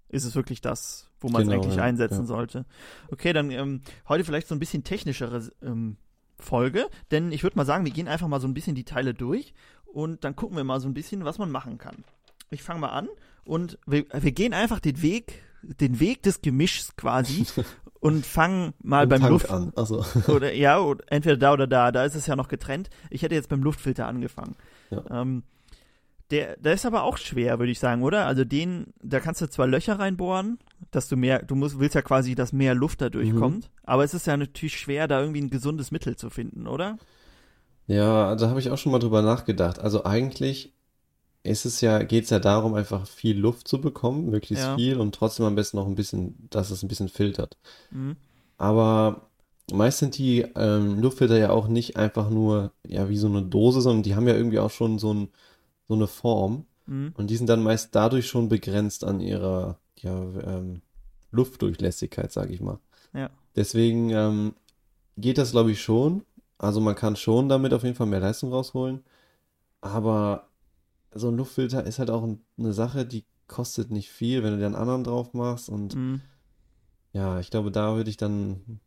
ist 0.08 0.24
es 0.24 0.34
wirklich 0.34 0.62
das, 0.62 1.10
wo 1.20 1.28
man 1.28 1.42
es 1.42 1.48
Genau, 1.48 1.60
eigentlich 1.62 1.76
ja, 1.76 1.82
einsetzen 1.82 2.20
ja. 2.20 2.24
sollte. 2.24 2.64
Okay, 3.10 3.32
dann 3.34 3.50
ähm, 3.50 3.82
heute 4.08 4.24
vielleicht 4.24 4.48
so 4.48 4.54
ein 4.54 4.58
bisschen 4.58 4.82
technischere 4.82 5.50
ähm, 5.62 5.98
Folge, 6.38 6.88
denn 7.10 7.30
ich 7.32 7.42
würde 7.42 7.56
mal 7.58 7.66
sagen, 7.66 7.84
wir 7.84 7.92
gehen 7.92 8.08
einfach 8.08 8.26
mal 8.26 8.40
so 8.40 8.48
ein 8.48 8.54
bisschen 8.54 8.74
die 8.74 8.84
Teile 8.84 9.12
durch 9.12 9.52
und 9.92 10.24
dann 10.24 10.36
gucken 10.36 10.56
wir 10.56 10.64
mal 10.64 10.80
so 10.80 10.88
ein 10.88 10.94
bisschen, 10.94 11.24
was 11.24 11.38
man 11.38 11.50
machen 11.50 11.78
kann. 11.78 12.04
Ich 12.50 12.62
fange 12.62 12.80
mal 12.80 12.88
an 12.90 13.08
und 13.44 13.78
wir, 13.86 14.04
wir 14.12 14.32
gehen 14.32 14.52
einfach 14.54 14.80
den 14.80 15.02
Weg 15.02 15.42
den 15.62 16.00
Weg 16.00 16.22
des 16.22 16.40
Gemischs 16.42 16.96
quasi 16.96 17.44
und 18.00 18.24
fangen 18.24 18.72
mal 18.82 19.02
Im 19.04 19.08
beim 19.10 19.20
Tank 19.20 19.30
Luft 19.32 19.50
an. 19.50 19.72
Also, 19.76 20.04
oder 20.28 20.54
ja, 20.54 20.80
oder 20.80 21.04
entweder 21.08 21.36
da 21.36 21.52
oder 21.52 21.66
da, 21.66 21.92
da 21.92 22.04
ist 22.04 22.14
es 22.14 22.26
ja 22.26 22.36
noch 22.36 22.48
getrennt. 22.48 22.88
Ich 23.10 23.22
hätte 23.22 23.34
jetzt 23.34 23.48
beim 23.48 23.62
Luftfilter 23.62 24.06
angefangen. 24.06 24.56
Ja. 24.90 25.04
Ähm, 25.10 25.42
der, 26.30 26.56
der 26.56 26.74
ist 26.74 26.86
aber 26.86 27.02
auch 27.02 27.16
schwer, 27.18 27.58
würde 27.58 27.72
ich 27.72 27.80
sagen, 27.80 28.02
oder? 28.02 28.26
Also 28.26 28.44
den, 28.44 28.94
da 29.02 29.18
kannst 29.18 29.40
du 29.40 29.50
zwar 29.50 29.66
Löcher 29.66 29.98
reinbohren, 29.98 30.60
dass 30.92 31.08
du 31.08 31.16
mehr, 31.16 31.42
du 31.42 31.56
musst, 31.56 31.78
willst 31.80 31.96
ja 31.96 32.02
quasi, 32.02 32.34
dass 32.34 32.52
mehr 32.52 32.74
Luft 32.74 33.00
da 33.00 33.10
durchkommt, 33.10 33.64
Mhm. 33.64 33.70
aber 33.82 34.04
es 34.04 34.14
ist 34.14 34.26
ja 34.28 34.36
natürlich 34.36 34.78
schwer, 34.78 35.08
da 35.08 35.20
irgendwie 35.20 35.42
ein 35.42 35.50
gesundes 35.50 35.90
Mittel 35.90 36.16
zu 36.16 36.30
finden, 36.30 36.68
oder? 36.68 36.98
Ja, 37.90 38.34
da 38.36 38.48
habe 38.48 38.60
ich 38.60 38.70
auch 38.70 38.78
schon 38.78 38.92
mal 38.92 38.98
drüber 38.98 39.22
nachgedacht. 39.22 39.78
Also 39.78 40.04
eigentlich 40.04 40.72
ist 41.42 41.64
es 41.64 41.80
ja, 41.80 42.02
geht 42.02 42.24
es 42.24 42.30
ja 42.30 42.38
darum, 42.38 42.74
einfach 42.74 43.06
viel 43.06 43.38
Luft 43.38 43.66
zu 43.66 43.80
bekommen, 43.80 44.28
möglichst 44.30 44.64
Ja. 44.64 44.76
viel 44.76 44.98
und 45.00 45.14
trotzdem 45.14 45.46
am 45.46 45.54
besten 45.54 45.78
noch 45.78 45.86
ein 45.86 45.94
bisschen, 45.94 46.48
dass 46.50 46.70
es 46.70 46.82
ein 46.82 46.88
bisschen 46.88 47.08
filtert. 47.08 47.56
Mhm. 47.90 48.16
Aber 48.58 49.22
meist 49.72 49.98
sind 49.98 50.18
die 50.18 50.42
ähm, 50.54 51.00
Luftfilter 51.00 51.38
ja 51.38 51.50
auch 51.50 51.66
nicht 51.68 51.96
einfach 51.96 52.28
nur 52.30 52.72
ja 52.86 53.08
wie 53.08 53.16
so 53.16 53.26
eine 53.28 53.42
Dose, 53.42 53.80
sondern 53.80 54.02
die 54.02 54.14
haben 54.14 54.28
ja 54.28 54.34
irgendwie 54.34 54.58
auch 54.58 54.70
schon 54.70 54.98
so, 54.98 55.12
ein, 55.14 55.28
so 55.88 55.94
eine 55.94 56.06
Form 56.06 56.66
Mhm. 56.86 57.12
und 57.16 57.30
die 57.30 57.36
sind 57.36 57.48
dann 57.48 57.62
meist 57.62 57.94
dadurch 57.94 58.26
schon 58.26 58.48
begrenzt 58.48 59.04
an 59.04 59.20
ihrer 59.20 59.78
ja, 60.00 60.12
ähm, 60.44 60.82
Luftdurchlässigkeit, 61.30 62.32
sage 62.32 62.52
ich 62.52 62.60
mal. 62.60 62.78
Ja. 63.14 63.30
Deswegen 63.56 64.10
ähm, 64.10 64.54
geht 65.16 65.38
das, 65.38 65.52
glaube 65.52 65.70
ich, 65.72 65.80
schon. 65.80 66.22
Also 66.60 66.80
man 66.80 66.94
kann 66.94 67.16
schon 67.16 67.48
damit 67.48 67.74
auf 67.74 67.82
jeden 67.84 67.96
Fall 67.96 68.06
mehr 68.06 68.20
Leistung 68.20 68.52
rausholen. 68.52 69.04
Aber 69.82 70.48
so 71.14 71.28
ein 71.30 71.36
Luftfilter 71.38 71.84
ist 71.86 71.98
halt 72.00 72.10
auch 72.10 72.24
ein, 72.24 72.44
eine 72.58 72.72
Sache, 72.74 73.06
die 73.06 73.24
kostet 73.48 73.90
nicht 73.92 74.10
viel, 74.10 74.42
wenn 74.44 74.58
du 74.58 74.66
einen 74.66 74.76
anderen 74.76 75.04
drauf 75.04 75.34
machst 75.34 75.68
und 75.70 75.94
Mhm. 75.96 76.20
ja, 77.12 77.40
ich 77.40 77.50
glaube, 77.50 77.70
da 77.70 77.96
würde 77.96 78.10
ich 78.10 78.16
dann, 78.16 78.80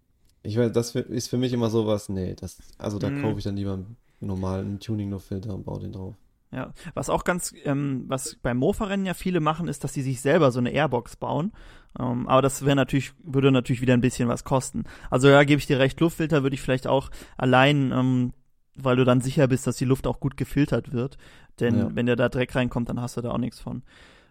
ich 0.44 0.58
weiß, 0.58 0.72
das 0.72 0.96
ist 0.96 1.27
für 1.30 1.38
mich 1.38 1.53
immer 1.53 1.70
sowas, 1.70 2.10
nee, 2.10 2.36
das, 2.36 2.58
also 2.77 3.00
da 3.00 3.10
Mhm. 3.10 3.22
kaufe 3.22 3.39
ich 3.39 3.44
dann 3.44 3.58
lieber 3.58 3.74
einen 3.74 3.98
normalen 4.22 4.80
Tuning-Luftfilter 4.80 5.53
und 5.53 5.65
baue 5.65 5.82
den 5.82 5.92
drauf. 5.94 6.15
Ja, 6.53 6.72
was 6.93 7.10
auch 7.10 7.24
ganz, 7.24 7.53
ähm, 7.63 8.03
was 8.07 8.36
beim 8.36 8.57
Mofa-Rennen 8.57 9.05
ja 9.07 9.15
viele 9.15 9.39
machen, 9.39 9.67
ist, 9.67 9.83
dass 9.83 9.93
sie 9.93 10.03
sich 10.03 10.22
selber 10.22 10.51
so 10.51 10.60
eine 10.60 10.72
Airbox 10.72 11.15
bauen. 11.15 11.51
Ähm, 12.00 12.27
aber 12.27 12.41
das 12.43 12.63
wäre 12.63 12.75
natürlich, 12.75 13.13
würde 13.24 13.51
natürlich 13.51 13.81
wieder 13.81 13.93
ein 13.95 14.01
bisschen 14.01 14.29
was 14.29 14.43
kosten. 14.43 14.83
Also 15.10 15.29
ja, 15.29 15.43
gebe 15.43 15.60
ich 15.60 15.65
dir 15.67 15.79
recht, 15.79 16.00
Luftfilter 16.00 16.43
würde 16.43 16.53
ich 16.53 16.62
vielleicht 16.62 16.86
auch 16.88 17.10
allein, 17.38 17.91
ähm, 17.91 18.33
weil 18.75 18.95
du 18.95 19.03
dann 19.03 19.22
sicher 19.22 19.48
bist, 19.48 19.65
dass 19.65 19.77
die 19.77 19.86
Luft 19.86 20.05
auch 20.05 20.19
gut 20.19 20.38
gefiltert 20.38 20.91
wird. 20.93 21.17
Denn 21.60 21.77
Ja. 21.77 21.89
wenn 21.95 22.05
dir 22.05 22.15
da 22.15 22.29
Dreck 22.29 22.55
reinkommt, 22.55 22.89
dann 22.89 23.01
hast 23.01 23.17
du 23.17 23.22
da 23.22 23.31
auch 23.31 23.38
nichts 23.39 23.60
von. 23.60 23.81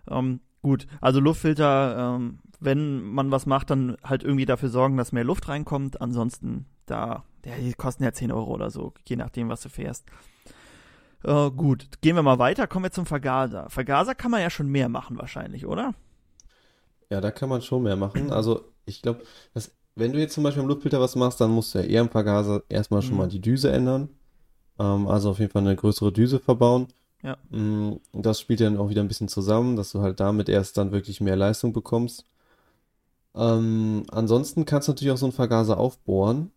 Ähm, 0.09 0.41
gut, 0.63 0.87
also 1.01 1.19
Luftfilter, 1.21 2.17
ähm, 2.17 2.39
wenn 2.61 3.03
man 3.03 3.31
was 3.33 3.47
macht, 3.47 3.71
dann 3.71 3.97
halt 4.05 4.23
irgendwie 4.23 4.47
dafür 4.47 4.69
sorgen, 4.69 4.97
dass 4.97 5.11
mehr 5.13 5.25
Luft 5.25 5.49
reinkommt. 5.49 6.01
Ansonsten, 6.01 6.67
da, 6.87 7.25
ja, 7.45 7.57
die 7.61 7.73
kosten 7.75 8.05
ja 8.05 8.13
10 8.13 8.31
Euro 8.31 8.53
oder 8.53 8.71
so, 8.71 8.93
je 9.07 9.17
nachdem, 9.17 9.49
was 9.49 9.63
du 9.63 9.69
fährst. 9.69 10.05
Äh, 11.25 11.51
gut, 11.51 11.87
gehen 12.01 12.17
wir 12.17 12.23
mal 12.23 12.39
weiter, 12.39 12.67
kommen 12.67 12.85
wir 12.85 12.91
zum 12.91 13.07
Vergaser. 13.07 13.69
Vergaser 13.71 14.15
kann 14.15 14.31
man 14.31 14.41
ja 14.41 14.51
schon 14.51 14.69
mehr 14.69 14.89
machen 14.89 15.19
wahrscheinlich, 15.19 15.67
oder? 15.67 15.95
Ja, 17.11 17.21
da 17.21 17.31
kann 17.31 17.49
man 17.49 17.63
schon 17.63 17.83
mehr 17.83 17.97
machen. 17.97 18.33
Also 18.33 18.65
ich 18.87 19.03
glaube, 19.03 19.23
wenn 19.95 20.13
du 20.13 20.19
jetzt 20.19 20.35
zum 20.35 20.45
Beispiel 20.45 20.63
im 20.63 20.69
Luftfilter 20.69 21.01
was 21.01 21.15
machst, 21.17 21.41
dann 21.41 21.51
musst 21.51 21.75
du 21.75 21.79
ja 21.79 21.85
eher 21.85 22.01
im 22.01 22.09
Vergaser 22.09 22.63
erstmal 22.69 23.03
schon 23.03 23.17
Mhm. 23.17 23.23
mal 23.23 23.29
die 23.29 23.41
Düse 23.41 23.71
ändern. 23.71 24.09
Ähm, 24.79 25.07
also 25.07 25.31
auf 25.31 25.39
jeden 25.39 25.53
Fall 25.53 25.63
eine 25.63 25.77
größere 25.77 26.13
Düse 26.13 26.41
verbauen. 26.41 26.89
Ja. 27.23 27.37
Mm, 27.51 28.01
das 28.13 28.41
spielt 28.41 28.61
dann 28.61 28.79
auch 28.79 28.89
wieder 28.89 29.03
ein 29.03 29.09
bisschen 29.09 29.29
zusammen, 29.29 29.77
dass 29.77 29.93
du 29.93 30.01
halt 30.01 30.19
damit 30.21 30.49
erst 30.49 30.77
dann 30.79 30.91
wirklich 30.93 31.21
mehr 31.21 31.37
Leistung 31.37 31.73
bekommst. 31.73 32.25
Ähm, 33.35 34.05
ansonsten 34.11 34.65
kannst 34.67 34.89
du 34.89 34.93
natürlich 34.93 35.13
auch 35.13 35.19
so 35.19 35.27
einen 35.27 35.33
Vergaser 35.33 35.79
aufbohren. 35.79 36.51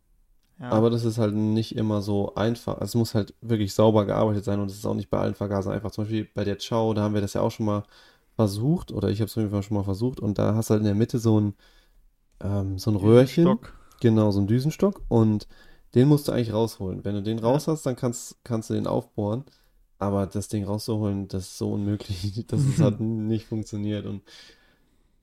Ja. 0.59 0.69
Aber 0.69 0.89
das 0.89 1.03
ist 1.03 1.17
halt 1.17 1.35
nicht 1.35 1.75
immer 1.75 2.01
so 2.01 2.33
einfach. 2.35 2.75
Also 2.75 2.85
es 2.85 2.95
muss 2.95 3.15
halt 3.15 3.33
wirklich 3.41 3.73
sauber 3.73 4.05
gearbeitet 4.05 4.45
sein 4.45 4.59
und 4.59 4.69
es 4.69 4.77
ist 4.77 4.85
auch 4.85 4.93
nicht 4.93 5.09
bei 5.09 5.19
allen 5.19 5.35
Vergasern 5.35 5.73
einfach. 5.73 5.91
Zum 5.91 6.05
Beispiel 6.05 6.27
bei 6.33 6.43
der 6.43 6.57
Chow, 6.57 6.93
da 6.93 7.01
haben 7.01 7.13
wir 7.13 7.21
das 7.21 7.33
ja 7.33 7.41
auch 7.41 7.51
schon 7.51 7.65
mal 7.65 7.83
versucht 8.35 8.91
oder 8.91 9.09
ich 9.09 9.19
habe 9.19 9.27
es 9.27 9.33
auf 9.33 9.41
jeden 9.41 9.51
Fall 9.51 9.63
schon 9.63 9.77
mal 9.77 9.83
versucht 9.83 10.19
und 10.19 10.37
da 10.37 10.55
hast 10.55 10.69
du 10.69 10.73
halt 10.73 10.81
in 10.81 10.85
der 10.85 10.95
Mitte 10.95 11.19
so 11.19 11.39
ein, 11.39 11.53
ähm, 12.41 12.77
so 12.77 12.91
ein 12.91 12.95
Röhrchen, 12.95 13.59
genau, 14.01 14.31
so 14.31 14.39
ein 14.39 14.47
Düsenstock 14.47 15.01
und 15.09 15.47
den 15.95 16.09
musst 16.09 16.27
du 16.27 16.33
eigentlich 16.33 16.53
rausholen. 16.53 17.05
Wenn 17.05 17.15
du 17.15 17.23
den 17.23 17.39
raus 17.39 17.67
hast, 17.67 17.85
dann 17.85 17.95
kannst, 17.95 18.37
kannst 18.43 18.69
du 18.69 18.73
den 18.73 18.85
aufbohren. 18.85 19.45
Aber 19.97 20.27
das 20.27 20.49
Ding 20.49 20.65
rauszuholen, 20.65 21.29
das 21.29 21.43
ist 21.43 21.57
so 21.57 21.71
unmöglich, 21.71 22.45
dass 22.47 22.59
es 22.61 22.79
halt 22.79 22.99
nicht 22.99 23.45
funktioniert. 23.47 24.05
Und 24.05 24.21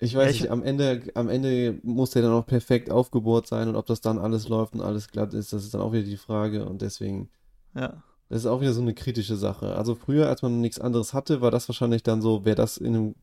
ich 0.02 0.14
weiß 0.16 0.24
Ja, 0.24 0.30
ich- 0.30 0.40
nicht, 0.42 0.50
am 0.50 0.62
Ende, 0.62 1.02
am 1.14 1.28
Ende 1.28 1.78
muss 1.82 2.10
der 2.10 2.22
dann 2.22 2.32
auch 2.32 2.46
perfekt 2.46 2.90
aufgebohrt 2.90 3.46
sein 3.46 3.68
und 3.68 3.76
ob 3.76 3.86
das 3.86 4.00
dann 4.00 4.18
alles 4.18 4.48
läuft 4.48 4.74
und 4.74 4.80
alles 4.80 5.08
glatt 5.08 5.32
ist, 5.34 5.52
das 5.52 5.64
ist 5.64 5.74
dann 5.74 5.80
auch 5.80 5.92
wieder 5.92 6.04
die 6.04 6.16
Frage. 6.16 6.66
Und 6.66 6.82
deswegen, 6.82 7.28
Ja. 7.74 8.02
das 8.28 8.40
ist 8.40 8.46
auch 8.46 8.60
wieder 8.60 8.72
so 8.72 8.80
eine 8.80 8.94
kritische 8.94 9.36
Sache. 9.36 9.74
Also 9.76 9.94
früher, 9.94 10.28
als 10.28 10.42
man 10.42 10.60
nichts 10.60 10.80
anderes 10.80 11.14
hatte, 11.14 11.40
war 11.40 11.50
das 11.50 11.68
wahrscheinlich 11.68 12.02
dann 12.02 12.20
so, 12.20 12.44
wer 12.44 12.54
das 12.54 12.76
in 12.78 12.94
einem 12.96 13.14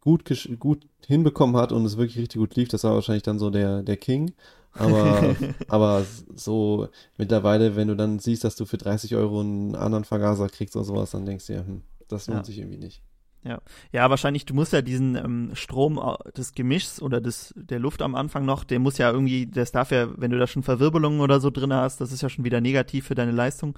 gut, 0.00 0.24
gut 0.58 0.86
hinbekommen 1.06 1.56
hat 1.56 1.72
und 1.72 1.84
es 1.84 1.96
wirklich 1.96 2.18
richtig 2.18 2.38
gut 2.38 2.54
lief, 2.56 2.68
das 2.68 2.84
war 2.84 2.94
wahrscheinlich 2.94 3.24
dann 3.24 3.38
so 3.38 3.50
der, 3.50 3.82
der 3.82 3.96
King. 3.96 4.32
Aber, 4.74 5.34
aber 5.68 6.04
so 6.34 6.88
mittlerweile, 7.18 7.76
wenn 7.76 7.88
du 7.88 7.96
dann 7.96 8.18
siehst, 8.20 8.44
dass 8.44 8.56
du 8.56 8.64
für 8.64 8.78
30 8.78 9.14
Euro 9.16 9.40
einen 9.40 9.74
anderen 9.74 10.04
Vergaser 10.04 10.48
kriegst 10.48 10.76
oder 10.76 10.84
sowas, 10.86 11.10
dann 11.10 11.26
denkst 11.26 11.46
du 11.48 11.52
dir, 11.54 11.66
hm, 11.66 11.82
das 12.08 12.26
lohnt 12.26 12.38
Ja. 12.40 12.44
sich 12.44 12.58
irgendwie 12.58 12.78
nicht. 12.78 13.02
Ja, 13.44 14.08
wahrscheinlich, 14.08 14.44
du 14.46 14.54
musst 14.54 14.72
ja 14.72 14.82
diesen 14.82 15.16
ähm, 15.16 15.50
Strom 15.54 15.98
au- 15.98 16.16
des 16.36 16.54
Gemischs 16.54 17.02
oder 17.02 17.20
des, 17.20 17.52
der 17.56 17.80
Luft 17.80 18.00
am 18.00 18.14
Anfang 18.14 18.44
noch, 18.44 18.62
der 18.62 18.78
muss 18.78 18.98
ja 18.98 19.10
irgendwie, 19.10 19.48
das 19.48 19.72
darf 19.72 19.90
ja, 19.90 20.08
wenn 20.16 20.30
du 20.30 20.38
da 20.38 20.46
schon 20.46 20.62
Verwirbelungen 20.62 21.20
oder 21.20 21.40
so 21.40 21.50
drin 21.50 21.72
hast, 21.72 22.00
das 22.00 22.12
ist 22.12 22.22
ja 22.22 22.28
schon 22.28 22.44
wieder 22.44 22.60
negativ 22.60 23.06
für 23.08 23.16
deine 23.16 23.32
Leistung. 23.32 23.76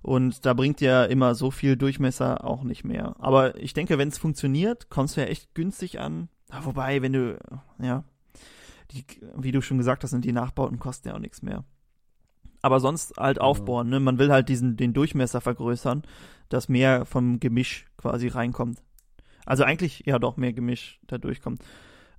Und 0.00 0.46
da 0.46 0.54
bringt 0.54 0.80
ja 0.80 1.04
immer 1.04 1.34
so 1.34 1.50
viel 1.50 1.76
Durchmesser 1.76 2.44
auch 2.44 2.62
nicht 2.62 2.84
mehr. 2.84 3.14
Aber 3.18 3.58
ich 3.58 3.74
denke, 3.74 3.98
wenn 3.98 4.08
es 4.08 4.18
funktioniert, 4.18 4.88
kommst 4.88 5.16
du 5.16 5.20
ja 5.20 5.26
echt 5.26 5.54
günstig 5.54 6.00
an. 6.00 6.28
Ja, 6.50 6.64
wobei, 6.64 7.02
wenn 7.02 7.12
du, 7.12 7.38
ja, 7.82 8.04
die, 8.92 9.04
wie 9.36 9.52
du 9.52 9.60
schon 9.60 9.78
gesagt 9.78 10.02
hast, 10.02 10.10
sind 10.10 10.24
die 10.24 10.32
Nachbauten 10.32 10.78
kosten 10.78 11.08
ja 11.08 11.14
auch 11.14 11.18
nichts 11.20 11.42
mehr. 11.42 11.64
Aber 12.62 12.80
sonst 12.80 13.18
halt 13.18 13.36
Genau. 13.36 13.48
aufbohren, 13.48 13.88
ne? 13.90 14.00
Man 14.00 14.18
will 14.18 14.30
halt 14.32 14.48
diesen, 14.48 14.76
den 14.78 14.94
Durchmesser 14.94 15.42
vergrößern, 15.42 16.02
dass 16.48 16.68
mehr 16.70 17.04
vom 17.04 17.38
Gemisch 17.40 17.86
quasi 17.98 18.28
reinkommt. 18.28 18.82
Also 19.46 19.64
eigentlich, 19.64 20.04
ja 20.06 20.18
doch, 20.18 20.36
mehr 20.36 20.52
Gemisch 20.52 21.00
da 21.06 21.18
durchkommt. 21.18 21.62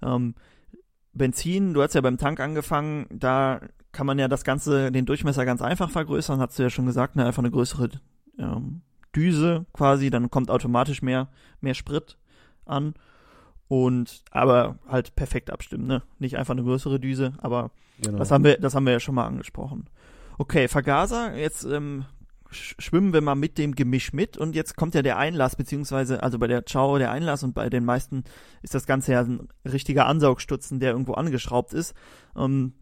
Ähm, 0.02 0.36
Benzin, 1.14 1.74
du 1.74 1.82
hast 1.82 1.96
ja 1.96 2.02
beim 2.02 2.18
Tank 2.18 2.40
angefangen, 2.40 3.08
da 3.10 3.62
kann 3.92 4.06
man 4.06 4.20
ja 4.20 4.28
das 4.28 4.44
Ganze, 4.44 4.92
den 4.92 5.06
Durchmesser 5.06 5.46
ganz 5.46 5.62
einfach 5.62 5.90
vergrößern, 5.90 6.40
hast 6.40 6.60
du 6.60 6.64
ja 6.64 6.70
schon 6.70 6.86
gesagt, 6.86 7.16
ne? 7.16 7.26
Einfach 7.26 7.42
eine 7.42 7.52
größere 7.52 7.90
ähm, 8.38 8.82
Düse 9.16 9.66
quasi, 9.72 10.10
dann 10.10 10.30
kommt 10.30 10.52
automatisch 10.52 11.02
mehr, 11.02 11.30
mehr 11.62 11.74
Sprit 11.74 12.18
an. 12.66 12.94
Und 13.68 14.24
aber 14.32 14.78
halt 14.88 15.16
perfekt 15.16 15.50
abstimmen, 15.50 15.88
ne? 15.88 16.04
Nicht 16.20 16.38
einfach 16.38 16.54
eine 16.54 16.64
größere 16.64 17.00
Düse, 17.00 17.34
aber 17.38 17.72
Genau. 18.02 18.18
das 18.18 18.32
haben 18.32 18.44
wir, 18.44 18.58
das 18.58 18.76
haben 18.76 18.86
wir 18.86 18.94
ja 18.94 19.00
schon 19.00 19.16
mal 19.16 19.26
angesprochen. 19.26 19.90
Okay, 20.38 20.68
Vergaser, 20.68 21.36
jetzt 21.36 21.64
ähm, 21.64 22.06
schwimmen 22.56 23.13
wir 23.13 23.22
mal 23.22 23.36
mit 23.36 23.58
dem 23.58 23.76
Gemisch 23.76 24.13
mit 24.13 24.38
und 24.38 24.56
jetzt 24.56 24.76
kommt 24.76 24.96
ja 24.96 25.02
der 25.02 25.18
Einlass, 25.18 25.56
beziehungsweise, 25.56 26.24
also 26.24 26.39
bei 26.39 26.48
der 26.48 26.63
Chow 26.63 26.98
der 26.98 27.12
Einlass 27.12 27.44
und 27.44 27.54
bei 27.54 27.70
den 27.70 27.86
meisten 27.86 28.24
ist 28.62 28.74
das 28.74 28.86
Ganze 28.86 29.13
ja 29.13 29.22
ein 29.22 29.48
richtiger 29.65 30.08
Ansaugstutzen, 30.08 30.80
der 30.80 30.91
irgendwo 30.91 31.13
angeschraubt 31.13 31.74
ist. 31.74 31.94
Ähm, 32.36 32.74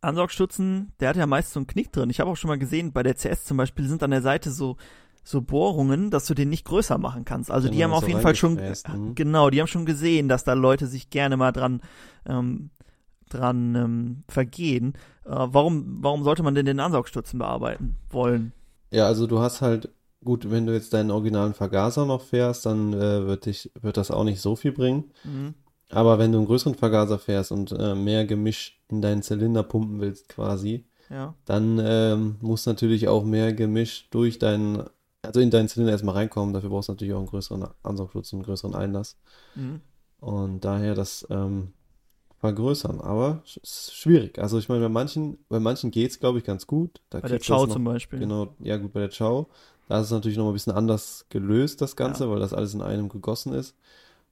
Ansaugstutzen, 0.00 0.92
der 1.00 1.10
hat 1.10 1.16
ja 1.16 1.26
meist 1.26 1.52
so 1.52 1.60
einen 1.60 1.66
Knick 1.66 1.92
drin. 1.92 2.10
Ich 2.10 2.20
habe 2.20 2.30
auch 2.30 2.36
schon 2.36 2.48
mal 2.48 2.58
gesehen, 2.58 2.92
bei 2.92 3.02
der 3.02 3.14
CS 3.14 3.44
zum 3.44 3.56
Beispiel 3.56 3.88
sind 3.88 4.02
an 4.02 4.10
der 4.10 4.22
Seite 4.22 4.50
so 4.50 4.76
so 5.24 5.42
Bohrungen, 5.42 6.10
dass 6.10 6.24
du 6.24 6.32
den 6.32 6.48
nicht 6.48 6.64
größer 6.64 6.96
machen 6.96 7.26
kannst. 7.26 7.50
Also 7.50 7.68
die 7.68 7.76
Genau, 7.76 7.88
haben 7.88 7.92
auf 7.92 8.04
so 8.04 8.08
jeden 8.08 8.20
Fall 8.22 8.34
schon, 8.34 8.54
mhm. 8.54 9.14
genau, 9.14 9.50
die 9.50 9.60
haben 9.60 9.66
schon 9.66 9.84
gesehen, 9.84 10.26
dass 10.26 10.42
da 10.42 10.54
Leute 10.54 10.86
sich 10.86 11.10
gerne 11.10 11.36
mal 11.36 11.52
dran 11.52 11.82
ähm, 12.24 12.70
dran 13.28 13.74
ähm, 13.74 14.24
vergehen. 14.28 14.94
Äh, 15.24 15.30
warum, 15.32 15.98
warum 16.00 16.24
sollte 16.24 16.42
man 16.42 16.54
denn 16.54 16.66
den 16.66 16.80
Ansaugstutzen 16.80 17.38
bearbeiten 17.38 17.96
wollen? 18.10 18.52
Ja, 18.90 19.06
also 19.06 19.26
du 19.26 19.38
hast 19.40 19.60
halt, 19.60 19.90
gut, 20.24 20.50
wenn 20.50 20.66
du 20.66 20.72
jetzt 20.72 20.92
deinen 20.92 21.10
originalen 21.10 21.54
Vergaser 21.54 22.06
noch 22.06 22.22
fährst, 22.22 22.66
dann 22.66 22.92
äh, 22.92 23.26
wird 23.26 23.46
dich, 23.46 23.70
wird 23.80 23.96
das 23.96 24.10
auch 24.10 24.24
nicht 24.24 24.40
so 24.40 24.56
viel 24.56 24.72
bringen. 24.72 25.12
Mhm. 25.24 25.54
Aber 25.90 26.18
wenn 26.18 26.32
du 26.32 26.38
einen 26.38 26.46
größeren 26.46 26.74
Vergaser 26.74 27.18
fährst 27.18 27.50
und 27.52 27.72
äh, 27.72 27.94
mehr 27.94 28.26
Gemisch 28.26 28.80
in 28.88 29.00
deinen 29.00 29.22
Zylinder 29.22 29.62
pumpen 29.62 30.00
willst 30.00 30.28
quasi, 30.28 30.84
Ja, 31.08 31.34
dann 31.46 31.80
ähm, 31.82 32.36
muss 32.40 32.66
natürlich 32.66 33.08
auch 33.08 33.24
mehr 33.24 33.54
Gemisch 33.54 34.08
durch 34.10 34.38
deinen, 34.38 34.84
also 35.22 35.40
in 35.40 35.50
deinen 35.50 35.68
Zylinder 35.68 35.92
erstmal 35.92 36.14
reinkommen. 36.16 36.52
Dafür 36.52 36.70
brauchst 36.70 36.88
du 36.88 36.92
natürlich 36.92 37.14
auch 37.14 37.18
einen 37.18 37.26
größeren 37.28 37.68
Ansaugschutz 37.82 38.32
und 38.32 38.40
einen 38.40 38.46
größeren 38.46 38.74
Einlass. 38.74 39.16
mhm. 39.54 39.80
Und 40.20 40.64
daher 40.64 40.94
das 40.94 41.26
ähm, 41.30 41.72
vergrößern. 42.40 43.00
Aber 43.00 43.42
es 43.44 43.56
ist 43.56 43.94
schwierig. 43.94 44.38
Also 44.38 44.58
ich 44.58 44.68
meine, 44.68 44.82
bei 44.82 44.88
manchen, 44.88 45.38
bei 45.48 45.60
manchen 45.60 45.90
geht 45.90 46.10
es, 46.10 46.20
glaube 46.20 46.38
ich, 46.38 46.44
ganz 46.44 46.66
gut. 46.66 47.00
Da 47.10 47.20
bei 47.20 47.28
der 47.28 47.38
noch- 47.38 47.68
zum 47.68 47.84
Beispiel. 47.84 48.18
Genau, 48.18 48.54
ja 48.60 48.76
gut, 48.76 48.92
bei 48.92 49.00
der 49.00 49.10
Chow. 49.10 49.46
Da 49.88 50.00
ist 50.00 50.06
es 50.06 50.12
natürlich 50.12 50.36
noch 50.36 50.44
mal 50.44 50.50
ein 50.50 50.54
bisschen 50.54 50.74
anders 50.74 51.26
gelöst, 51.30 51.80
das 51.80 51.96
Ganze, 51.96 52.30
weil 52.30 52.40
das 52.40 52.52
alles 52.52 52.74
in 52.74 52.82
einem 52.82 53.08
gegossen 53.08 53.54
ist. 53.54 53.74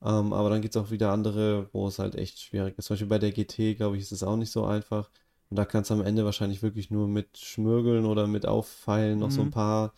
Ähm, 0.03 0.33
aber 0.35 0.51
dann 0.51 0.61
gibt 0.61 0.77
es 0.77 0.83
auch 0.83 0.91
wieder 0.91 1.11
andere, 1.13 1.69
wo 1.73 1.89
es 1.89 1.99
halt 1.99 2.15
echt 2.17 2.39
schwierig 2.39 2.77
ist. 2.79 2.87
Zum 2.87 2.95
Beispiel 2.95 3.09
bei 3.09 3.19
der 3.19 3.33
GT, 3.33 3.75
glaube 3.77 3.97
ich, 3.97 4.03
ist 4.03 4.13
es 4.13 4.23
auch 4.23 4.37
nicht 4.37 4.51
so 4.53 4.65
einfach. 4.67 5.09
Und 5.49 5.57
da 5.57 5.65
kannst 5.65 5.89
du 5.91 5.95
am 5.95 6.03
Ende 6.03 6.25
wahrscheinlich 6.27 6.63
wirklich 6.63 6.91
nur 6.91 7.09
mit 7.09 7.39
Schmürgeln 7.39 8.05
oder 8.05 8.27
mit 8.27 8.47
Auffeilen 8.47 9.19
noch 9.21 9.31
so 9.31 9.41
ein 9.41 9.47
Mhm. 9.47 9.53
paar 9.53 9.93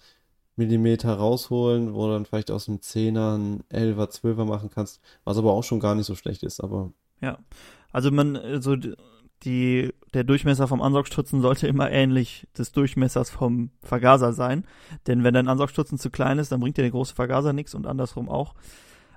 Millimeter 0.56 1.14
rausholen, 1.14 1.94
wo 1.94 2.06
du 2.06 2.12
dann 2.12 2.26
vielleicht 2.26 2.50
aus 2.50 2.68
einem 2.68 2.80
10er 2.80 3.34
einen 3.34 3.64
11er, 3.70 4.08
12er 4.10 4.44
machen 4.44 4.70
kannst, 4.72 5.00
was 5.24 5.38
aber 5.38 5.52
auch 5.52 5.62
schon 5.64 5.80
gar 5.80 5.94
nicht 5.94 6.06
so 6.06 6.14
schlecht 6.14 6.42
ist. 6.42 6.60
Aber 6.60 6.92
Ja. 7.20 7.38
Also 7.98 8.12
man, 8.12 8.38
so 8.62 8.76
d- 8.76 8.94
die, 9.42 9.92
der 10.14 10.22
Durchmesser 10.22 10.68
vom 10.68 10.80
Ansaugstutzen 10.82 11.40
sollte 11.40 11.66
immer 11.66 11.90
ähnlich 11.90 12.46
des 12.56 12.70
Durchmessers 12.70 13.28
vom 13.28 13.70
Vergaser 13.82 14.32
sein. 14.32 14.64
Denn 15.08 15.24
wenn 15.24 15.34
dein 15.34 15.48
Ansaugstutzen 15.48 15.98
zu 15.98 16.08
klein 16.08 16.38
ist, 16.38 16.52
dann 16.52 16.61
bringt 16.61 16.76
dir 16.76 16.82
der 16.82 16.92
große 16.92 17.12
Vergaser 17.16 17.52
nichts 17.52 17.74
und 17.74 17.88
andersrum 17.88 18.28
auch. 18.28 18.54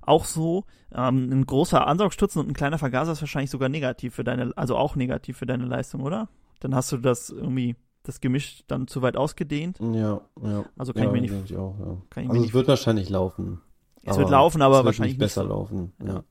Auch 0.01 0.25
so, 0.25 0.65
ähm, 0.95 1.29
ein 1.31 1.45
großer 1.45 1.85
Ansaugstutzen 1.85 2.41
und 2.41 2.47
ein 2.49 2.53
kleiner 2.55 2.79
Vergaser 2.79 3.11
ist 3.11 3.21
wahrscheinlich 3.21 3.51
sogar 3.51 3.69
negativ 3.69 4.15
für 4.15 4.23
deine, 4.23 4.51
also 4.55 4.77
auch 4.77 4.95
negativ 4.95 5.37
für 5.37 5.45
deine 5.45 5.65
Leistung, 5.65 6.01
oder? 6.01 6.27
Dann 6.59 6.73
hast 6.73 6.91
du 6.91 6.97
das 6.97 7.29
irgendwie, 7.29 7.75
das 8.01 8.19
Gemisch 8.19 8.63
dann 8.67 8.87
zu 8.87 9.03
weit 9.03 9.15
ausgedehnt. 9.15 9.77
ja, 9.79 10.21
ja. 10.41 10.65
Also 10.75 10.93
kann 10.93 11.03
ja, 11.03 11.09
ich 11.09 11.13
mir 11.13 11.21
nicht, 11.21 11.51
ich 11.51 11.55
auch, 11.55 11.77
ja. 11.79 11.97
kann 12.09 12.23
ich 12.23 12.29
Also 12.31 12.41
es 12.41 12.45
nicht, 12.47 12.53
wird 12.55 12.67
wahrscheinlich 12.67 13.09
laufen. 13.09 13.61
es 14.03 14.17
wird 14.17 14.31
laufen, 14.31 14.63
aber 14.63 14.73
es 14.73 14.79
wird 14.79 14.85
wahrscheinlich 14.87 15.13
nicht 15.13 15.19
besser 15.19 15.43
nicht 15.43 15.49
laufen. 15.51 15.93
Ja. 16.03 16.13
Ja. 16.15 16.23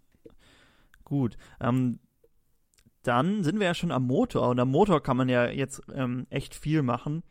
Gut. 1.04 1.36
Ähm, 1.60 2.00
dann 3.02 3.44
sind 3.44 3.58
wir 3.58 3.66
ja 3.66 3.74
schon 3.74 3.90
am 3.92 4.06
Motor 4.06 4.48
und 4.48 4.60
am 4.60 4.70
Motor 4.70 5.02
kann 5.02 5.16
man 5.16 5.28
ja 5.28 5.48
jetzt 5.48 5.82
ähm, 5.94 6.26
echt 6.30 6.54
viel 6.54 6.82
machen. 6.82 7.22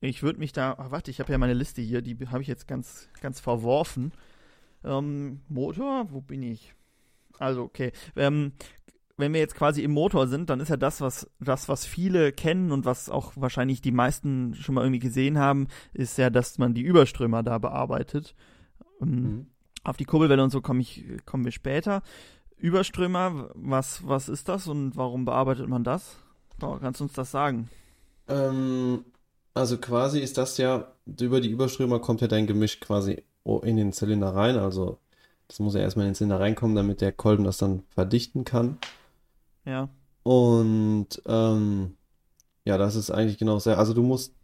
Ich 0.00 0.22
würde 0.22 0.38
mich 0.38 0.52
da, 0.52 0.76
ach, 0.78 0.90
warte, 0.90 1.10
ich 1.10 1.18
habe 1.20 1.32
ja 1.32 1.38
meine 1.38 1.54
Liste 1.54 1.80
hier, 1.82 2.02
die 2.02 2.16
habe 2.28 2.42
ich 2.42 2.48
jetzt 2.48 2.68
ganz, 2.68 3.08
ganz 3.20 3.40
verworfen. 3.40 4.12
Ähm, 4.84 5.40
Motor, 5.48 6.06
wo 6.12 6.20
bin 6.20 6.42
ich? 6.42 6.74
Also, 7.38 7.62
okay. 7.62 7.92
Ähm, 8.14 8.52
wenn 9.16 9.32
wir 9.32 9.40
jetzt 9.40 9.56
quasi 9.56 9.82
im 9.82 9.90
Motor 9.90 10.28
sind, 10.28 10.48
dann 10.50 10.60
ist 10.60 10.68
ja 10.68 10.76
das, 10.76 11.00
was, 11.00 11.28
das, 11.40 11.68
was 11.68 11.84
viele 11.84 12.30
kennen 12.30 12.70
und 12.70 12.84
was 12.84 13.10
auch 13.10 13.32
wahrscheinlich 13.34 13.80
die 13.80 13.90
meisten 13.90 14.54
schon 14.54 14.76
mal 14.76 14.82
irgendwie 14.82 15.00
gesehen 15.00 15.38
haben, 15.38 15.66
ist 15.92 16.18
ja, 16.18 16.30
dass 16.30 16.58
man 16.58 16.74
die 16.74 16.82
Überströmer 16.82 17.42
da 17.42 17.58
bearbeitet. 17.58 18.36
Ähm, 19.00 19.08
Mhm. 19.08 19.46
auf 19.82 19.96
die 19.96 20.04
Kurbelwelle 20.04 20.42
und 20.44 20.50
so 20.50 20.60
komme 20.60 20.80
ich, 20.82 21.04
kommen 21.24 21.44
wir 21.44 21.52
später. 21.52 22.02
Überströmer, 22.58 23.50
was, 23.54 24.06
was 24.06 24.28
ist 24.28 24.48
das 24.48 24.66
und 24.66 24.96
warum 24.96 25.24
bearbeitet 25.24 25.68
man 25.68 25.84
das? 25.84 26.16
Oh, 26.60 26.76
kannst 26.80 27.00
du 27.00 27.04
uns 27.04 27.12
das 27.12 27.30
sagen? 27.30 27.68
Ähm, 28.26 29.04
also 29.54 29.78
quasi 29.78 30.20
ist 30.20 30.38
das 30.38 30.58
ja, 30.58 30.92
über 31.20 31.40
die 31.40 31.50
Überströmer 31.50 32.00
kommt 32.00 32.20
ja 32.20 32.26
dein 32.26 32.46
Gemisch 32.46 32.80
quasi 32.80 33.22
in 33.62 33.76
den 33.76 33.92
Zylinder 33.92 34.34
rein. 34.34 34.56
Also 34.56 34.98
das 35.46 35.60
muss 35.60 35.74
ja 35.74 35.80
erstmal 35.80 36.06
in 36.06 36.10
den 36.10 36.14
Zylinder 36.16 36.40
reinkommen, 36.40 36.76
damit 36.76 37.00
der 37.00 37.12
Kolben 37.12 37.44
das 37.44 37.58
dann 37.58 37.82
verdichten 37.90 38.44
kann. 38.44 38.78
Ja. 39.64 39.88
Und 40.22 41.22
ähm, 41.26 41.96
ja, 42.64 42.76
das 42.76 42.96
ist 42.96 43.10
eigentlich 43.10 43.38
genau 43.38 43.58
sehr. 43.58 43.78
Also 43.78 43.94
du 43.94 44.02
musst, 44.02 44.34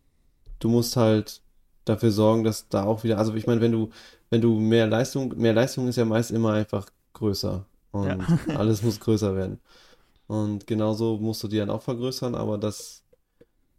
du 0.61 0.69
musst 0.69 0.97
halt 0.97 1.43
dafür 1.85 2.11
sorgen, 2.11 2.45
dass 2.45 2.69
da 2.69 2.85
auch 2.85 3.05
wieder, 3.05 3.19
also 3.19 3.35
ich 3.35 3.47
meine, 3.47 3.61
wenn 3.61 3.73
du, 3.73 3.91
wenn 4.31 4.41
du 4.41 4.59
mehr 4.59 4.87
Leistung, 4.87 5.37
mehr 5.37 5.53
Leistung 5.53 5.89
ist 5.89 5.97
ja 5.97 6.05
meist 6.05 6.31
immer 6.31 6.53
einfach 6.53 6.87
größer. 7.13 7.67
Und 7.95 8.07
Ja. 8.07 8.19
alles 8.57 8.83
muss 8.83 8.99
größer 8.99 9.37
werden. 9.37 9.61
Und 10.27 10.67
genauso 10.67 11.19
musst 11.19 11.43
du 11.45 11.49
die 11.49 11.59
dann 11.59 11.71
auch 11.71 11.83
vergrößern, 11.83 12.35
aber 12.35 12.59
das 12.59 13.03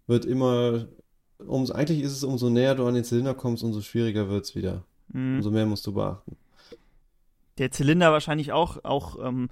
wird 0.08 0.26
immer, 0.26 0.86
umso, 1.46 1.74
eigentlich 1.74 2.02
ist 2.02 2.14
es, 2.14 2.24
umso 2.24 2.50
näher 2.50 2.76
du 2.76 2.86
an 2.86 2.94
den 2.94 3.04
Zylinder 3.04 3.34
kommst, 3.34 3.64
umso 3.64 3.82
schwieriger 3.82 4.30
wird 4.30 4.46
es 4.46 4.56
wieder. 4.56 4.84
Mhm. 5.10 5.38
Umso 5.38 5.52
mehr 5.52 5.66
musst 5.66 5.86
du 5.86 5.94
beachten. 5.94 6.38
Der 7.58 7.72
Zylinder 7.72 8.12
wahrscheinlich 8.12 8.52
auch, 8.54 8.84
auch 8.84 9.18
ähm, 9.22 9.50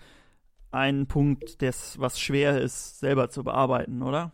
ein 0.71 1.07
Punkt, 1.07 1.61
des, 1.61 1.99
was 1.99 2.19
schwer 2.19 2.61
ist, 2.61 2.99
selber 2.99 3.29
zu 3.29 3.43
bearbeiten, 3.43 4.01
oder? 4.01 4.31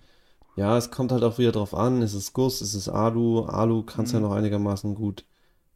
Ja, 0.55 0.77
es 0.77 0.91
kommt 0.91 1.11
halt 1.11 1.23
auch 1.23 1.37
wieder 1.37 1.53
drauf 1.53 1.73
an, 1.73 2.01
ist 2.01 2.13
es 2.13 2.33
Guss, 2.33 2.61
ist 2.61 2.73
es 2.73 2.89
Alu? 2.89 3.45
Alu 3.45 3.83
kannst 3.83 4.13
du 4.13 4.17
Mhm. 4.17 4.23
ja 4.23 4.29
noch 4.29 4.35
einigermaßen 4.35 4.93
gut 4.95 5.25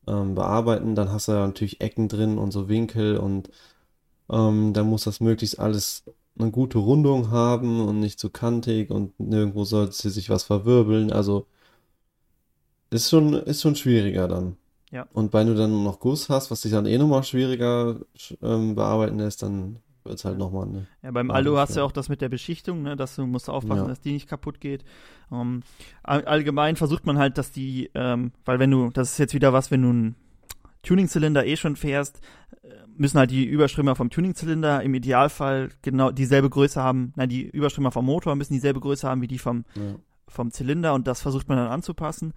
ähm, 0.07 0.35
bearbeiten. 0.35 0.95
Dann 0.95 1.11
hast 1.11 1.27
du 1.27 1.31
ja 1.33 1.45
natürlich 1.47 1.79
Ecken 1.81 2.07
drin 2.09 2.37
und 2.37 2.51
so 2.51 2.67
Winkel 2.67 3.17
und 3.17 3.49
ähm, 4.29 4.73
dann 4.73 4.87
muss 4.87 5.03
das 5.03 5.19
möglichst 5.19 5.59
alles 5.59 6.03
eine 6.37 6.49
gute 6.51 6.79
Rundung 6.79 7.29
haben 7.31 7.81
und 7.87 7.99
nicht 7.99 8.19
zu 8.19 8.29
kantig 8.29 8.89
und 8.89 9.19
nirgendwo 9.19 9.65
sollte 9.65 10.09
sich 10.09 10.29
was 10.29 10.43
verwirbeln. 10.43 11.11
Also 11.11 11.45
ist 12.89 13.09
schon, 13.09 13.33
ist 13.33 13.61
schon 13.61 13.75
schwieriger 13.75 14.27
dann. 14.27 14.57
Ja. 14.91 15.07
Und 15.13 15.33
wenn 15.33 15.47
du 15.47 15.55
dann 15.55 15.83
noch 15.83 15.99
Guss 15.99 16.29
hast, 16.29 16.51
was 16.51 16.61
dich 16.61 16.71
dann 16.71 16.85
eh 16.85 16.97
nochmal 16.97 17.23
schwieriger 17.23 17.97
sch- 18.17 18.37
ähm, 18.43 18.75
bearbeiten 18.75 19.17
lässt, 19.17 19.41
dann 19.41 19.77
wird 20.03 20.19
es 20.19 20.25
halt 20.25 20.37
nochmal 20.37 20.67
eine. 20.67 20.87
Ja, 21.01 21.11
beim 21.11 21.31
Alu 21.31 21.57
hast 21.57 21.75
du 21.75 21.79
ja 21.79 21.85
auch 21.85 21.91
das 21.91 22.09
mit 22.09 22.21
der 22.21 22.29
Beschichtung, 22.29 22.83
ne, 22.83 22.95
dass 22.95 23.15
du 23.15 23.25
musst 23.25 23.49
aufpassen, 23.49 23.83
Ja. 23.83 23.87
dass 23.87 24.01
die 24.01 24.11
nicht 24.11 24.27
kaputt 24.27 24.59
geht. 24.59 24.83
Ähm, 25.31 25.61
all- 26.03 26.25
allgemein 26.25 26.75
versucht 26.75 27.05
man 27.07 27.17
halt, 27.17 27.37
dass 27.39 27.51
die, 27.51 27.89
ähm, 27.95 28.31
weil 28.45 28.59
wenn 28.59 28.69
du, 28.69 28.89
das 28.91 29.13
ist 29.13 29.17
jetzt 29.17 29.33
wieder 29.33 29.53
was, 29.53 29.71
wenn 29.71 29.81
du 29.81 29.89
einen 29.89 30.15
Tuning-Zylinder 30.83 31.45
eh 31.45 31.55
schon 31.55 31.75
fährst, 31.77 32.17
äh, 32.17 32.21
müssen 32.97 33.17
halt 33.17 33.31
die 33.31 33.45
Überströmer 33.45 33.95
vom 33.95 34.09
Tuning-Zylinder 34.09 34.81
im 34.83 34.93
Idealfall 34.93 35.69
genau 35.81 36.11
dieselbe 36.11 36.49
Größe 36.49 36.81
haben. 36.81 37.13
Nein, 37.15 37.29
die 37.29 37.43
Überströmer 37.43 37.91
vom 37.91 38.05
Motor 38.05 38.35
müssen 38.35 38.53
dieselbe 38.53 38.79
Größe 38.79 39.07
haben 39.07 39.21
wie 39.21 39.27
die 39.27 39.39
vom 39.39 39.65
Ja. 39.75 39.95
vom 40.27 40.51
Zylinder 40.51 40.93
und 40.93 41.07
das 41.07 41.21
versucht 41.21 41.47
man 41.49 41.57
dann 41.57 41.67
anzupassen. 41.67 42.33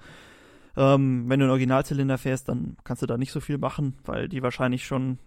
Ähm, 0.77 1.25
wenn 1.29 1.41
du 1.41 1.45
einen 1.45 1.51
Originalzylinder 1.51 2.19
fährst, 2.19 2.49
dann 2.49 2.77
kannst 2.85 3.03
du 3.03 3.07
da 3.07 3.17
nicht 3.17 3.33
so 3.33 3.41
viel 3.41 3.57
machen, 3.59 3.97
weil 4.05 4.29
die 4.29 4.43
wahrscheinlich 4.43 4.85
schon 4.85 5.19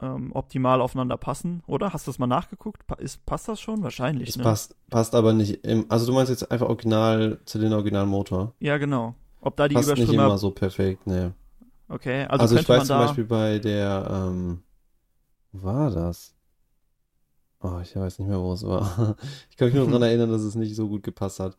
ähm, 0.00 0.32
optimal 0.32 0.80
aufeinander 0.80 1.16
passen, 1.16 1.62
oder? 1.66 1.92
Hast 1.92 2.06
du 2.06 2.10
das 2.10 2.18
mal 2.18 2.26
nachgeguckt? 2.26 2.86
Pa 2.86 2.94
ist, 2.96 3.24
passt 3.26 3.48
das 3.48 3.60
schon? 3.60 3.82
Wahrscheinlich, 3.82 4.28
Es 4.28 4.36
ne? 4.36 4.42
passt, 4.42 4.76
passt 4.90 5.14
aber 5.14 5.32
nicht 5.32 5.64
im, 5.64 5.86
also 5.88 6.06
du 6.06 6.12
meinst 6.12 6.30
jetzt 6.30 6.50
einfach 6.50 6.68
Original, 6.68 7.38
Zylinder, 7.46 7.76
Original 7.76 8.06
Motor. 8.06 8.54
Ja, 8.60 8.76
genau. 8.78 9.14
Ob 9.40 9.56
da 9.56 9.68
die 9.68 9.74
Passt 9.74 9.88
nicht 9.88 9.98
Überströmer, 9.98 10.26
immer 10.26 10.38
so 10.38 10.50
perfekt, 10.50 11.06
ne. 11.06 11.32
Okay, 11.88 12.24
also, 12.26 12.42
Also 12.42 12.56
ich 12.56 12.68
weiß 12.68 12.86
zum 12.86 12.98
Beispiel 12.98 13.24
bei 13.24 13.58
der, 13.58 14.08
ähm, 14.10 14.62
wo 15.52 15.64
war 15.66 15.90
das? 15.90 16.34
Oh, 17.60 17.78
ich 17.82 17.96
weiß 17.96 18.18
nicht 18.18 18.28
mehr, 18.28 18.40
wo 18.40 18.52
es 18.52 18.62
war. 18.64 19.16
Ich 19.50 19.56
kann 19.56 19.68
mich 19.68 19.74
nur 19.76 19.86
daran 19.86 20.02
erinnern, 20.08 20.30
dass 20.30 20.42
es 20.42 20.54
nicht 20.54 20.74
so 20.76 20.88
gut 20.88 21.02
gepasst 21.02 21.40
hat. 21.40 21.56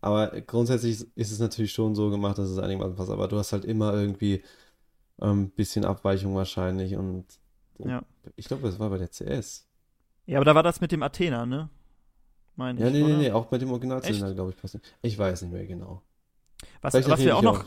Aber 0.00 0.28
grundsätzlich 0.42 1.06
ist 1.16 1.32
es 1.32 1.38
natürlich 1.38 1.72
schon 1.72 1.94
so 1.94 2.10
gemacht, 2.10 2.38
dass 2.38 2.50
es 2.50 2.58
einigermaßen 2.58 2.96
passt. 2.96 3.10
Aber 3.10 3.28
du 3.28 3.38
hast 3.38 3.52
halt 3.52 3.64
immer 3.64 3.94
irgendwie 3.94 4.42
ein 5.20 5.50
bisschen 5.50 5.84
Abweichung 5.84 6.34
wahrscheinlich. 6.34 6.96
Und 6.96 7.26
Ja. 7.78 8.02
ich 8.36 8.46
glaube, 8.46 8.64
das 8.64 8.78
war 8.78 8.90
bei 8.90 8.98
der 8.98 9.10
CS. 9.10 9.66
ja, 10.26 10.38
aber 10.38 10.44
da 10.44 10.54
war 10.54 10.62
das 10.62 10.80
mit 10.80 10.92
dem 10.92 11.02
Athena, 11.02 11.46
ne? 11.46 11.70
Meine 12.56 12.80
Ja, 12.80 12.88
ich, 12.88 12.92
nee, 12.92 13.02
nee, 13.02 13.06
oder? 13.06 13.18
nee, 13.18 13.30
auch 13.32 13.50
mit 13.50 13.62
dem 13.62 13.70
Originalzylinder, 13.72 14.34
glaube 14.34 14.50
ich, 14.50 14.56
passt 14.56 14.74
nicht. 14.74 14.94
Ich 15.02 15.18
weiß 15.18 15.42
nicht 15.42 15.52
mehr 15.52 15.66
genau. 15.66 16.02
Was, 16.82 16.94
was 16.94 17.20
wir 17.20 17.36
auch 17.36 17.42
noch, 17.42 17.60
auch- 17.60 17.64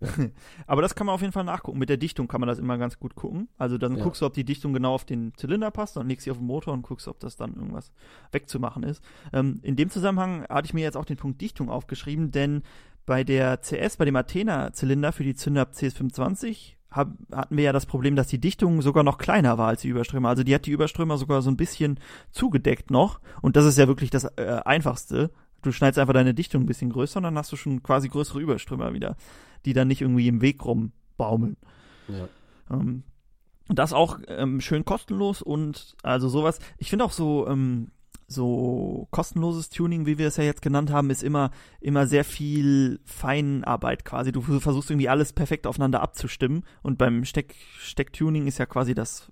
Aber 0.66 0.82
das 0.82 0.94
kann 0.94 1.06
man 1.06 1.14
auf 1.14 1.20
jeden 1.20 1.32
Fall 1.32 1.44
nachgucken. 1.44 1.78
Mit 1.78 1.88
der 1.88 1.96
Dichtung 1.96 2.28
kann 2.28 2.40
man 2.40 2.48
das 2.48 2.58
immer 2.58 2.78
ganz 2.78 2.98
gut 2.98 3.14
gucken. 3.14 3.48
Also 3.58 3.78
dann 3.78 3.96
Ja. 3.96 4.04
guckst 4.04 4.20
du, 4.22 4.26
ob 4.26 4.34
die 4.34 4.44
Dichtung 4.44 4.72
genau 4.72 4.94
auf 4.94 5.04
den 5.04 5.32
Zylinder 5.36 5.70
passt, 5.70 5.96
dann 5.96 6.08
legst 6.08 6.24
sie 6.24 6.30
auf 6.30 6.38
den 6.38 6.46
Motor 6.46 6.74
und 6.74 6.82
guckst, 6.82 7.08
ob 7.08 7.18
das 7.20 7.36
dann 7.36 7.54
irgendwas 7.54 7.92
wegzumachen 8.32 8.82
ist. 8.82 9.02
Ähm, 9.32 9.60
in 9.62 9.76
dem 9.76 9.90
Zusammenhang 9.90 10.44
hatte 10.48 10.66
ich 10.66 10.74
mir 10.74 10.82
jetzt 10.82 10.96
auch 10.96 11.04
den 11.06 11.16
Punkt 11.16 11.40
Dichtung 11.40 11.70
aufgeschrieben, 11.70 12.30
denn 12.30 12.62
bei 13.06 13.22
der 13.24 13.60
CS, 13.60 13.96
bei 13.96 14.04
dem 14.04 14.16
Athena-Zylinder 14.16 15.12
für 15.12 15.22
die 15.24 15.34
Zünder 15.34 15.62
CS25 15.72 16.74
hab, 16.90 17.12
hatten 17.32 17.56
wir 17.56 17.64
ja 17.64 17.72
das 17.72 17.86
Problem, 17.86 18.16
dass 18.16 18.26
die 18.26 18.40
Dichtung 18.40 18.80
sogar 18.82 19.04
noch 19.04 19.18
kleiner 19.18 19.58
war 19.58 19.68
als 19.68 19.82
die 19.82 19.88
Überströmer. 19.88 20.28
Also 20.30 20.44
die 20.44 20.54
hat 20.54 20.66
die 20.66 20.70
Überströmer 20.72 21.18
sogar 21.18 21.42
so 21.42 21.50
ein 21.50 21.56
bisschen 21.56 22.00
zugedeckt 22.30 22.90
noch. 22.90 23.20
Und 23.42 23.56
das 23.56 23.64
ist 23.66 23.78
ja 23.78 23.86
wirklich 23.86 24.10
das 24.10 24.24
äh, 24.36 24.60
Einfachste. 24.64 25.30
Du 25.62 25.72
schneidest 25.72 25.98
einfach 25.98 26.14
deine 26.14 26.34
Dichtung 26.34 26.62
ein 26.62 26.66
bisschen 26.66 26.90
größer 26.90 27.18
und 27.18 27.24
dann 27.24 27.38
hast 27.38 27.52
du 27.52 27.56
schon 27.56 27.82
quasi 27.82 28.08
größere 28.08 28.40
Überströmer 28.40 28.92
wieder, 28.92 29.16
die 29.64 29.72
dann 29.72 29.88
nicht 29.88 30.02
irgendwie 30.02 30.28
im 30.28 30.40
Weg 30.40 30.64
rumbaumeln. 30.64 31.56
Ja. 32.08 32.28
Ähm, 32.70 33.02
das 33.68 33.92
auch 33.92 34.18
ähm, 34.28 34.60
schön 34.60 34.84
kostenlos 34.84 35.42
und 35.42 35.96
also 36.02 36.28
sowas. 36.28 36.60
Ich 36.78 36.90
finde 36.90 37.04
auch 37.04 37.12
so 37.12 37.48
ähm, 37.48 37.90
so 38.28 39.06
kostenloses 39.10 39.70
Tuning, 39.70 40.04
wie 40.06 40.18
wir 40.18 40.26
es 40.28 40.36
ja 40.36 40.44
jetzt 40.44 40.62
genannt 40.62 40.90
haben, 40.90 41.10
ist 41.10 41.22
immer 41.22 41.50
immer 41.80 42.06
sehr 42.06 42.24
viel 42.24 43.00
Feinarbeit 43.04 44.04
quasi. 44.04 44.32
Du 44.32 44.40
versuchst 44.40 44.90
irgendwie 44.90 45.08
alles 45.08 45.32
perfekt 45.32 45.66
aufeinander 45.66 46.02
abzustimmen 46.02 46.64
und 46.82 46.98
beim 46.98 47.24
Steck 47.24 47.54
Stecktuning 47.78 48.46
ist 48.46 48.58
ja 48.58 48.66
quasi 48.66 48.94
das 48.94 49.30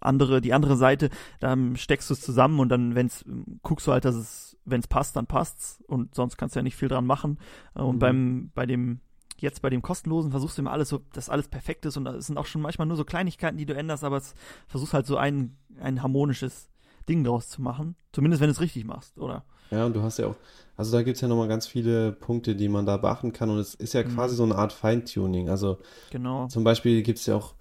andere 0.00 0.40
die 0.40 0.52
andere 0.52 0.76
Seite. 0.76 1.10
Dann 1.38 1.76
steckst 1.76 2.10
du 2.10 2.14
es 2.14 2.20
zusammen 2.20 2.60
und 2.60 2.68
dann 2.68 2.94
wenn's 2.94 3.24
guckst 3.62 3.86
du 3.86 3.92
halt, 3.92 4.04
dass 4.04 4.14
es 4.14 4.49
wenn 4.64 4.80
es 4.80 4.86
passt, 4.88 5.16
dann 5.16 5.26
passt's 5.26 5.82
und 5.86 6.14
sonst 6.14 6.36
kannst 6.36 6.54
du 6.54 6.60
ja 6.60 6.62
nicht 6.62 6.76
viel 6.76 6.88
dran 6.88 7.06
machen. 7.06 7.38
Äh, 7.74 7.80
Und 7.82 7.96
Mhm. 7.96 7.98
beim 8.00 8.50
bei 8.54 8.66
dem 8.66 9.00
jetzt 9.38 9.62
bei 9.62 9.70
dem 9.70 9.80
kostenlosen 9.80 10.30
versuchst 10.30 10.58
du 10.58 10.62
immer 10.62 10.72
alles 10.72 10.90
so, 10.90 11.00
dass 11.14 11.30
alles 11.30 11.48
perfekt 11.48 11.86
ist 11.86 11.96
und 11.96 12.06
es 12.06 12.26
sind 12.26 12.36
auch 12.36 12.44
schon 12.44 12.60
manchmal 12.60 12.86
nur 12.86 12.96
so 12.98 13.04
Kleinigkeiten, 13.04 13.56
die 13.56 13.64
du 13.64 13.74
änderst, 13.74 14.04
aber 14.04 14.18
es 14.18 14.34
versuchst 14.66 14.92
halt 14.92 15.06
so 15.06 15.16
ein, 15.16 15.56
ein 15.80 16.02
harmonisches 16.02 16.68
Ding 17.08 17.24
draus 17.24 17.48
zu 17.48 17.62
machen. 17.62 17.96
Zumindest 18.12 18.42
wenn 18.42 18.48
du 18.48 18.52
es 18.52 18.60
richtig 18.60 18.84
machst, 18.84 19.18
oder? 19.18 19.44
Ja, 19.70 19.86
und 19.86 19.94
du 19.96 20.02
hast 20.02 20.18
ja 20.18 20.26
auch, 20.26 20.36
also 20.76 20.92
da 20.92 21.02
gibt 21.02 21.14
es 21.14 21.20
ja 21.22 21.28
nochmal 21.28 21.48
ganz 21.48 21.66
viele 21.66 22.12
Punkte, 22.12 22.54
die 22.54 22.68
man 22.68 22.84
da 22.84 22.98
beachten 22.98 23.32
kann. 23.32 23.48
Und 23.48 23.58
es 23.58 23.74
ist 23.74 23.94
ja 23.94 24.02
Mhm. 24.02 24.14
quasi 24.14 24.36
so 24.36 24.42
eine 24.42 24.56
Art 24.56 24.72
Feintuning. 24.74 25.48
Also 25.48 25.78
Genau. 26.10 26.48
zum 26.48 26.62
Beispiel 26.64 27.02
gibt 27.02 27.18
es 27.18 27.26
ja 27.26 27.36
auch 27.36 27.54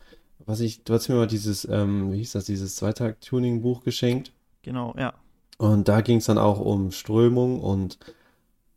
was 0.45 0.61
ich, 0.61 0.83
du 0.83 0.93
hast 0.93 1.07
mir 1.09 1.15
mal 1.15 1.27
dieses, 1.27 1.65
ähm, 1.65 2.11
wie 2.11 2.17
hieß 2.17 2.31
das, 2.31 2.45
dieses 2.45 2.75
Zweitakt-Tuning-Buch 2.77 3.83
geschenkt. 3.83 4.31
Genau, 4.63 4.95
ja. 4.97 5.13
Und 5.59 5.87
da 5.89 6.01
ging 6.01 6.17
es 6.19 6.25
dann 6.25 6.37
auch 6.39 6.59
um 6.61 6.91
Strömung 6.91 7.59
und 7.61 7.99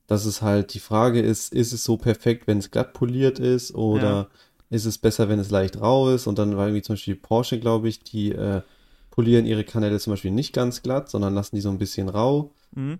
dass 0.09 0.27
es 0.27 0.43
halt 0.43 0.75
die 0.75 0.81
Frage 0.81 1.21
ist, 1.23 1.53
ist 1.55 1.73
es 1.73 1.85
so 1.85 1.97
perfekt, 1.97 2.47
wenn 2.49 2.59
es 2.59 2.71
glatt 2.73 2.93
poliert 2.93 3.39
ist 3.39 3.75
oder 3.75 4.09
Ja. 4.09 4.29
ist 4.69 4.85
es 4.85 4.99
besser, 4.99 5.29
wenn 5.29 5.39
es 5.39 5.51
leicht 5.51 5.81
rau 5.81 6.11
ist? 6.11 6.27
Und 6.27 6.39
dann 6.39 6.57
war 6.57 6.67
irgendwie 6.67 6.83
zum 6.83 6.95
Beispiel 6.95 7.15
Porsche, 7.17 7.61
glaube 7.61 7.89
ich, 7.89 8.01
die 8.03 8.33
äh, 8.33 8.63
polieren 9.11 9.47
ihre 9.47 9.65
Kanäle 9.65 9.99
zum 10.01 10.13
Beispiel 10.15 10.33
nicht 10.33 10.53
ganz 10.55 10.83
glatt, 10.83 11.09
sondern 11.09 11.35
lassen 11.35 11.55
die 11.57 11.63
so 11.63 11.71
ein 11.71 11.79
bisschen 11.79 12.09
rau, 12.09 12.53
Mhm. 12.75 12.99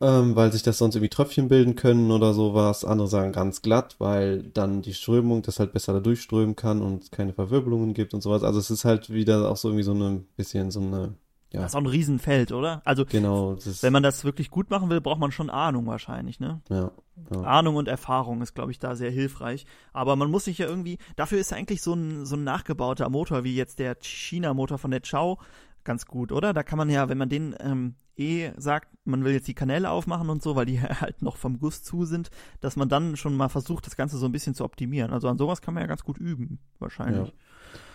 ähm, 0.00 0.36
weil 0.36 0.52
sich 0.52 0.62
das 0.62 0.78
sonst 0.78 0.96
irgendwie 0.96 1.08
Tröpfchen 1.10 1.48
bilden 1.48 1.76
können 1.76 2.10
oder 2.10 2.34
sowas. 2.34 2.84
Andere 2.84 3.08
sagen 3.08 3.32
ganz 3.32 3.62
glatt, 3.62 3.96
weil 3.98 4.42
dann 4.42 4.82
die 4.82 4.94
Strömung 4.94 5.42
das 5.42 5.58
halt 5.60 5.72
besser 5.72 5.92
da 5.94 6.00
durchströmen 6.00 6.56
kann 6.56 6.82
und 6.82 7.04
es 7.04 7.10
keine 7.10 7.32
Verwirbelungen 7.32 7.94
gibt 7.94 8.12
und 8.14 8.20
sowas. 8.22 8.42
Also 8.42 8.58
es 8.58 8.70
ist 8.70 8.84
halt 8.84 9.10
wieder 9.10 9.50
auch 9.50 9.56
so 9.56 9.68
irgendwie 9.68 9.84
so 9.84 9.94
ein 9.94 10.24
bisschen 10.36 10.70
so 10.70 10.80
eine, 10.80 11.14
ja, 11.52 11.60
Das 11.60 11.72
ist 11.72 11.76
auch 11.76 11.80
ein 11.80 11.86
Riesenfeld, 11.86 12.52
oder? 12.52 12.82
Also, 12.84 13.04
genau, 13.04 13.56
wenn 13.82 13.92
man 13.92 14.02
das 14.02 14.24
wirklich 14.24 14.50
gut 14.50 14.70
machen 14.70 14.88
will, 14.90 15.00
braucht 15.00 15.20
man 15.20 15.32
schon 15.32 15.50
Ahnung 15.50 15.86
wahrscheinlich, 15.86 16.40
ne? 16.40 16.60
ja, 16.68 16.90
ja. 17.30 17.40
Ahnung 17.42 17.76
und 17.76 17.88
Erfahrung 17.88 18.40
ist, 18.40 18.54
glaube 18.54 18.70
ich, 18.70 18.78
da 18.78 18.96
sehr 18.96 19.10
hilfreich. 19.10 19.66
Aber 19.92 20.16
man 20.16 20.30
muss 20.30 20.46
sich 20.46 20.58
ja 20.58 20.66
irgendwie, 20.66 20.98
dafür 21.16 21.38
ist 21.38 21.50
ja 21.50 21.58
eigentlich 21.58 21.82
so 21.82 21.94
ein, 21.94 22.24
so 22.24 22.36
ein 22.36 22.44
nachgebauter 22.44 23.10
Motor, 23.10 23.44
wie 23.44 23.54
jetzt 23.54 23.78
der 23.78 23.96
China-Motor 24.00 24.78
von 24.78 24.90
der 24.90 25.02
Chow, 25.02 25.38
ganz 25.84 26.06
gut, 26.06 26.32
oder? 26.32 26.52
Da 26.52 26.62
kann 26.62 26.78
man 26.78 26.88
ja, 26.88 27.08
wenn 27.08 27.18
man 27.18 27.28
den 27.28 27.54
ähm, 27.60 27.96
eh 28.16 28.52
sagt, 28.56 28.88
man 29.04 29.24
will 29.24 29.32
jetzt 29.32 29.48
die 29.48 29.54
Kanäle 29.54 29.90
aufmachen 29.90 30.30
und 30.30 30.42
so, 30.42 30.56
weil 30.56 30.66
die 30.66 30.80
halt 30.80 31.22
noch 31.22 31.36
vom 31.36 31.58
Guss 31.58 31.82
zu 31.82 32.04
sind, 32.04 32.30
dass 32.60 32.76
man 32.76 32.88
dann 32.88 33.16
schon 33.16 33.36
mal 33.36 33.48
versucht, 33.48 33.86
das 33.86 33.96
Ganze 33.96 34.16
so 34.16 34.26
ein 34.26 34.32
bisschen 34.32 34.54
zu 34.54 34.64
optimieren. 34.64 35.12
Also 35.12 35.28
an 35.28 35.38
sowas 35.38 35.60
kann 35.60 35.74
man 35.74 35.82
ja 35.82 35.86
ganz 35.86 36.04
gut 36.04 36.18
üben, 36.18 36.60
wahrscheinlich. 36.78 37.34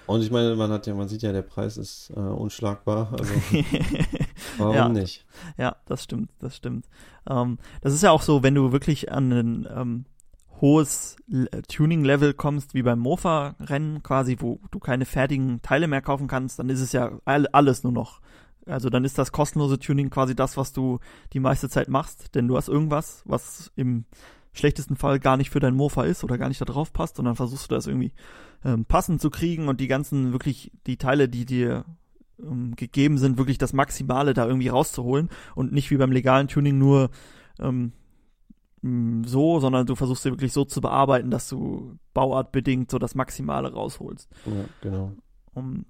Und 0.07 0.21
ich 0.21 0.31
meine, 0.31 0.55
man 0.55 0.71
hat 0.71 0.87
ja, 0.87 0.95
man 0.95 1.07
sieht 1.07 1.21
ja, 1.21 1.31
der 1.31 1.41
Preis 1.41 1.77
ist 1.77 2.11
äh, 2.15 2.19
unschlagbar. 2.19 3.13
Also 3.17 3.33
warum 4.57 4.75
Ja. 4.75 4.89
nicht? 4.89 5.25
Ja, 5.57 5.75
das 5.85 6.03
stimmt, 6.03 6.31
das 6.39 6.55
stimmt. 6.55 6.85
Ähm, 7.29 7.57
das 7.81 7.93
ist 7.93 8.03
ja 8.03 8.11
auch 8.11 8.21
so, 8.21 8.41
wenn 8.43 8.55
du 8.55 8.71
wirklich 8.71 9.11
an 9.11 9.31
ein 9.31 9.67
ähm, 9.69 10.05
hohes 10.61 11.17
äh, 11.31 11.61
Tuning-Level 11.63 12.33
kommst, 12.33 12.73
wie 12.73 12.83
beim 12.83 12.99
Mofa-Rennen 12.99 14.01
quasi, 14.01 14.37
wo 14.39 14.59
du 14.71 14.79
keine 14.79 15.05
fertigen 15.05 15.61
Teile 15.61 15.87
mehr 15.87 16.01
kaufen 16.01 16.27
kannst, 16.27 16.57
dann 16.59 16.69
ist 16.69 16.81
es 16.81 16.91
ja 16.93 17.11
all, 17.25 17.47
alles 17.47 17.83
nur 17.83 17.91
noch. 17.93 18.21
Also 18.65 18.89
dann 18.89 19.05
ist 19.05 19.17
das 19.17 19.31
kostenlose 19.31 19.79
Tuning 19.79 20.09
quasi 20.09 20.35
das, 20.35 20.57
was 20.57 20.73
du 20.73 20.99
die 21.33 21.39
meiste 21.39 21.69
Zeit 21.69 21.87
machst, 21.89 22.35
denn 22.35 22.47
du 22.47 22.57
hast 22.57 22.67
irgendwas, 22.67 23.21
was 23.25 23.71
im 23.75 24.05
schlechtesten 24.57 24.95
Fall 24.95 25.19
gar 25.19 25.37
nicht 25.37 25.49
für 25.49 25.59
dein 25.59 25.75
Mofa 25.75 26.03
ist 26.03 26.23
oder 26.23 26.37
gar 26.37 26.49
nicht 26.49 26.61
da 26.61 26.65
drauf 26.65 26.93
passt 26.93 27.19
und 27.19 27.25
dann 27.25 27.35
versuchst 27.35 27.69
du 27.69 27.75
das 27.75 27.87
irgendwie 27.87 28.11
ähm, 28.65 28.85
passend 28.85 29.21
zu 29.21 29.29
kriegen 29.29 29.67
und 29.67 29.79
die 29.79 29.87
ganzen 29.87 30.31
wirklich 30.31 30.71
die 30.85 30.97
Teile, 30.97 31.29
die 31.29 31.45
dir 31.45 31.85
ähm, 32.41 32.75
gegeben 32.75 33.17
sind, 33.17 33.37
wirklich 33.37 33.57
das 33.57 33.73
Maximale 33.73 34.33
da 34.33 34.45
irgendwie 34.45 34.67
rauszuholen 34.67 35.29
und 35.55 35.71
nicht 35.71 35.91
wie 35.91 35.97
beim 35.97 36.11
legalen 36.11 36.47
Tuning 36.47 36.77
nur 36.77 37.09
ähm, 37.59 37.93
m, 38.83 39.23
so, 39.23 39.59
sondern 39.59 39.85
du 39.85 39.95
versuchst 39.95 40.23
sie 40.23 40.31
wirklich 40.31 40.53
so 40.53 40.65
zu 40.65 40.81
bearbeiten, 40.81 41.31
dass 41.31 41.49
du 41.49 41.97
bauartbedingt 42.13 42.91
so 42.91 42.99
das 42.99 43.15
Maximale 43.15 43.71
rausholst. 43.71 44.29
Ja, 44.45 44.65
genau. 44.81 45.13
Um, 45.53 45.85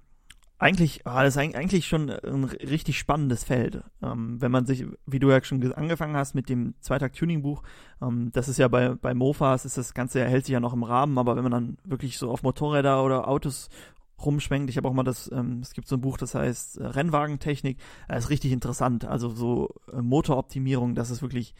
eigentlich, 0.58 1.06
ah, 1.06 1.22
das 1.22 1.36
ist 1.36 1.40
eig- 1.42 1.54
eigentlich 1.54 1.86
schon 1.86 2.10
ein 2.10 2.44
r- 2.44 2.52
richtig 2.68 2.98
spannendes 2.98 3.44
Feld. 3.44 3.82
Ähm, 4.02 4.40
wenn 4.40 4.50
man 4.50 4.66
sich, 4.66 4.86
wie 5.06 5.18
du 5.20 5.30
ja 5.30 5.42
schon 5.42 5.60
ge- 5.60 5.74
angefangen 5.74 6.16
hast 6.16 6.34
mit 6.34 6.48
dem 6.48 6.74
Zweitakt-Tuning-Buch, 6.80 7.62
ähm, 8.02 8.30
das 8.32 8.48
ist 8.48 8.58
ja 8.58 8.66
bei, 8.68 8.90
bei 8.94 9.14
Mofas, 9.14 9.64
ist 9.64 9.78
das 9.78 9.94
Ganze, 9.94 10.24
hält 10.24 10.46
sich 10.46 10.52
ja 10.52 10.60
noch 10.60 10.72
im 10.74 10.82
Rahmen, 10.82 11.16
aber 11.18 11.36
wenn 11.36 11.44
man 11.44 11.52
dann 11.52 11.78
wirklich 11.84 12.18
so 12.18 12.30
auf 12.30 12.42
Motorräder 12.42 13.04
oder 13.04 13.28
Autos 13.28 13.68
rumschwenkt, 14.24 14.68
ich 14.68 14.76
habe 14.76 14.88
auch 14.88 14.94
mal 14.94 15.04
das, 15.04 15.30
ähm, 15.30 15.60
es 15.62 15.74
gibt 15.74 15.86
so 15.86 15.96
ein 15.96 16.00
Buch, 16.00 16.16
das 16.18 16.34
heißt 16.34 16.78
äh, 16.78 16.86
Rennwagentechnik, 16.86 17.78
das 18.08 18.24
ist 18.24 18.30
richtig 18.30 18.50
interessant. 18.50 19.04
Also 19.04 19.30
so 19.30 19.74
äh, 19.92 20.02
Motoroptimierung, 20.02 20.96
das 20.96 21.10
ist 21.10 21.22
wirklich 21.22 21.54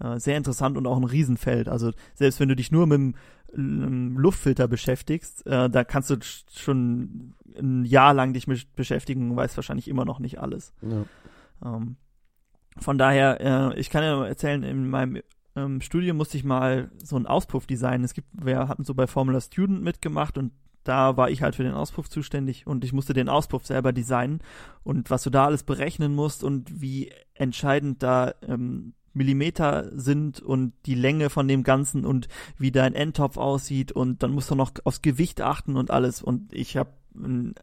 äh, 0.00 0.18
sehr 0.18 0.36
interessant 0.36 0.76
und 0.76 0.88
auch 0.88 0.96
ein 0.96 1.04
Riesenfeld. 1.04 1.68
Also 1.68 1.92
selbst 2.14 2.40
wenn 2.40 2.48
du 2.48 2.56
dich 2.56 2.72
nur 2.72 2.86
mit 2.88 2.96
dem 2.98 3.14
Luftfilter 3.54 4.68
beschäftigst, 4.68 5.46
äh, 5.46 5.68
da 5.68 5.84
kannst 5.84 6.10
du 6.10 6.14
sch- 6.14 6.44
schon 6.56 7.34
ein 7.58 7.84
Jahr 7.84 8.14
lang 8.14 8.32
dich 8.32 8.46
mit 8.46 8.74
beschäftigen 8.76 9.30
und 9.30 9.36
weißt 9.36 9.56
wahrscheinlich 9.56 9.88
immer 9.88 10.04
noch 10.04 10.18
nicht 10.18 10.38
alles. 10.40 10.72
Ja. 10.82 11.04
Ähm, 11.64 11.96
von 12.78 12.98
daher, 12.98 13.72
äh, 13.72 13.80
ich 13.80 13.90
kann 13.90 14.04
ja 14.04 14.24
erzählen, 14.24 14.62
in 14.62 14.88
meinem 14.88 15.20
ähm, 15.56 15.80
Studium 15.80 16.16
musste 16.16 16.36
ich 16.36 16.44
mal 16.44 16.90
so 17.02 17.16
einen 17.16 17.26
Auspuff 17.26 17.66
designen. 17.66 18.04
Es 18.04 18.14
gibt, 18.14 18.28
wir 18.32 18.68
hatten 18.68 18.84
so 18.84 18.94
bei 18.94 19.06
Formula 19.06 19.40
Student 19.40 19.82
mitgemacht 19.82 20.38
und 20.38 20.52
da 20.84 21.16
war 21.16 21.28
ich 21.28 21.42
halt 21.42 21.56
für 21.56 21.62
den 21.64 21.74
Auspuff 21.74 22.08
zuständig 22.08 22.66
und 22.66 22.84
ich 22.84 22.92
musste 22.92 23.12
den 23.12 23.28
Auspuff 23.28 23.66
selber 23.66 23.92
designen 23.92 24.40
und 24.82 25.10
was 25.10 25.24
du 25.24 25.30
da 25.30 25.44
alles 25.44 25.62
berechnen 25.64 26.14
musst 26.14 26.42
und 26.42 26.80
wie 26.80 27.12
entscheidend 27.34 28.02
da 28.02 28.32
ähm, 28.42 28.94
Millimeter 29.12 29.90
sind 29.94 30.40
und 30.40 30.72
die 30.86 30.94
Länge 30.94 31.30
von 31.30 31.48
dem 31.48 31.62
Ganzen 31.62 32.04
und 32.06 32.28
wie 32.58 32.70
dein 32.70 32.94
Endtopf 32.94 33.36
aussieht 33.36 33.92
und 33.92 34.22
dann 34.22 34.32
musst 34.32 34.50
du 34.50 34.54
noch 34.54 34.72
aufs 34.84 35.02
Gewicht 35.02 35.40
achten 35.40 35.76
und 35.76 35.90
alles 35.90 36.22
und 36.22 36.52
ich 36.52 36.76
habe 36.76 36.90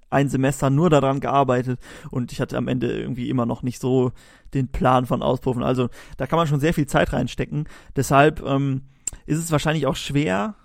ein 0.10 0.30
Semester 0.30 0.70
nur 0.70 0.90
daran 0.90 1.20
gearbeitet 1.20 1.80
und 2.12 2.32
ich 2.32 2.42
hatte 2.42 2.58
am 2.58 2.68
Ende 2.68 2.92
irgendwie 2.92 3.30
immer 3.30 3.46
noch 3.46 3.64
nicht 3.64 3.80
so 3.80 4.12
den 4.54 4.68
Plan 4.68 5.06
von 5.06 5.22
Auspuffen. 5.22 5.64
Also 5.64 5.90
da 6.18 6.28
kann 6.28 6.38
man 6.38 6.48
schon 6.48 6.60
sehr 6.60 6.74
viel 6.74 6.88
Zeit 6.88 7.14
reinstecken. 7.14 7.68
Deshalb 7.96 8.44
ähm, 8.46 8.82
ist 9.26 9.40
es 9.40 9.52
wahrscheinlich 9.52 9.88
auch 9.88 9.96
schwer, 9.96 10.56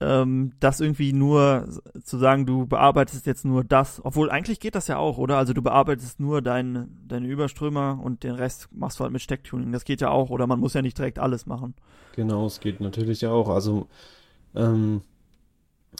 ähm, 0.00 0.52
das 0.60 0.80
irgendwie 0.80 1.12
nur 1.12 1.68
zu 2.04 2.18
sagen, 2.18 2.44
du 2.46 2.66
bearbeitest 2.66 3.24
jetzt 3.26 3.44
nur 3.44 3.64
das. 3.64 4.00
Obwohl 4.04 4.30
eigentlich 4.30 4.60
geht 4.60 4.74
das 4.74 4.88
ja 4.88 4.98
auch, 4.98 5.16
oder? 5.18 5.38
Also 5.38 5.52
du 5.54 5.62
bearbeitest 5.62 6.20
nur 6.20 6.42
dein, 6.42 6.98
deine 7.08 7.26
Überströmer 7.28 7.98
und 8.02 8.22
den 8.22 8.34
Rest 8.34 8.68
machst 8.72 8.98
du 8.98 9.04
halt 9.04 9.12
mit 9.12 9.22
Stecktuning. 9.22 9.72
Das 9.72 9.84
geht 9.84 10.00
ja 10.02 10.10
auch, 10.10 10.28
oder 10.30 10.46
man 10.46 10.60
muss 10.60 10.74
ja 10.74 10.82
nicht 10.82 10.98
direkt 10.98 11.18
alles 11.18 11.46
machen. 11.46 11.74
Genau, 12.14 12.46
es 12.46 12.60
geht 12.60 12.80
natürlich 12.80 13.26
auch. 13.26 13.48
Also, 13.48 13.88
ähm, 14.54 15.00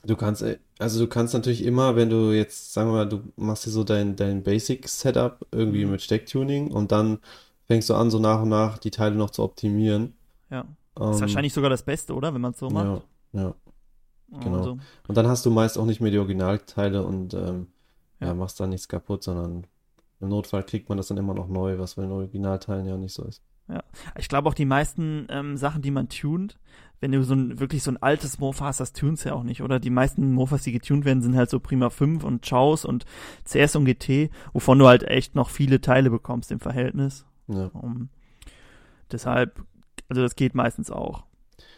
du 0.05 0.17
kannst, 0.17 0.43
äh, 0.43 0.59
also 0.79 1.01
du 1.01 1.07
kannst 1.09 1.33
natürlich 1.35 1.65
immer, 1.65 1.97
wenn 1.97 2.11
du 2.11 2.33
jetzt, 2.33 2.73
sagen 2.75 2.91
wir 2.91 2.95
mal, 2.95 3.09
du 3.09 3.23
machst 3.37 3.65
dir 3.67 3.71
so 3.71 3.83
dein, 3.85 4.15
dein 4.17 4.43
Basic-Setup 4.43 5.47
irgendwie 5.53 5.85
Mhm. 5.85 5.93
mit 5.93 6.03
Stecktuning 6.03 6.71
und 6.71 6.93
dann 6.93 7.19
fängst 7.67 7.89
du 7.91 7.95
an, 7.95 8.11
so 8.11 8.19
nach 8.19 8.43
und 8.43 8.51
nach 8.51 8.79
die 8.79 8.91
Teile 8.91 9.17
noch 9.17 9.31
zu 9.31 9.43
optimieren. 9.43 10.15
Ja. 10.51 10.67
Ähm, 11.01 11.11
Ist 11.13 11.21
wahrscheinlich 11.21 11.53
sogar 11.55 11.71
das 11.71 11.83
Beste, 11.83 12.15
oder? 12.15 12.33
Wenn 12.35 12.41
man 12.43 12.53
es 12.53 12.59
so 12.59 12.69
macht. 12.71 13.03
ja, 13.33 13.41
ja. 13.43 13.55
Genau. 14.31 14.59
Also, 14.59 14.79
Und 15.09 15.17
dann 15.17 15.27
hast 15.27 15.47
du 15.47 15.51
meist 15.51 15.79
auch 15.79 15.87
nicht 15.87 16.01
mehr 16.01 16.11
die 16.11 16.19
Originalteile 16.19 17.05
und 17.05 17.35
ähm, 17.35 17.69
ja. 18.21 18.29
Ja. 18.29 18.35
machst 18.35 18.61
dann 18.61 18.71
nichts 18.71 18.89
kaputt, 18.89 19.23
sondern 19.23 19.67
im 20.21 20.29
Notfall 20.29 20.63
kriegt 20.63 20.89
man 20.89 20.99
das 20.99 21.09
dann 21.09 21.19
immer 21.19 21.35
noch 21.35 21.49
neu, 21.49 21.79
was 21.79 21.97
bei 21.97 22.03
den 22.03 22.13
Originalteilen 22.13 22.87
ja 22.87 22.97
nicht 22.97 23.13
so 23.13 23.25
ist. 23.25 23.43
Ich 24.17 24.29
glaube 24.29 24.49
auch 24.49 24.55
die 24.55 24.65
meisten 24.65 25.27
ähm, 25.29 25.57
Sachen, 25.57 25.83
die 25.83 25.91
man 25.91 26.09
tunt, 26.09 26.57
wenn 27.01 27.13
du 27.13 27.23
so 27.25 27.35
ein 27.35 27.59
wirklich 27.61 27.83
so 27.83 27.91
ein 27.91 28.03
altes 28.03 28.39
Mofa 28.39 28.67
hast, 28.67 28.81
das 28.81 28.93
tunst 28.93 29.25
ja 29.25 29.35
auch 29.35 29.43
nicht, 29.43 29.63
oder? 29.63 29.81
Die 29.81 29.91
meisten 29.91 30.33
Mofas, 30.33 30.63
die 30.63 30.73
getunt 30.73 31.05
werden, 31.05 31.23
sind 31.23 31.37
halt 31.37 31.51
so 31.51 31.61
Prima 31.61 31.91
5 31.91 32.25
und 32.25 32.43
Chaos 32.43 32.85
und 32.85 33.05
CS 33.45 33.77
und 33.77 33.85
GT, 33.85 34.31
wovon 34.53 34.79
du 34.79 34.87
halt 34.87 35.03
echt 35.03 35.35
noch 35.35 35.51
viele 35.51 35.81
Teile 35.81 36.11
bekommst 36.11 36.53
im 36.53 36.61
Verhältnis. 36.61 37.27
Ja. 37.49 37.67
Um, 37.75 38.09
deshalb, 39.11 39.63
also 40.09 40.23
das 40.23 40.37
geht 40.37 40.55
meistens 40.55 40.91
auch. 40.91 41.25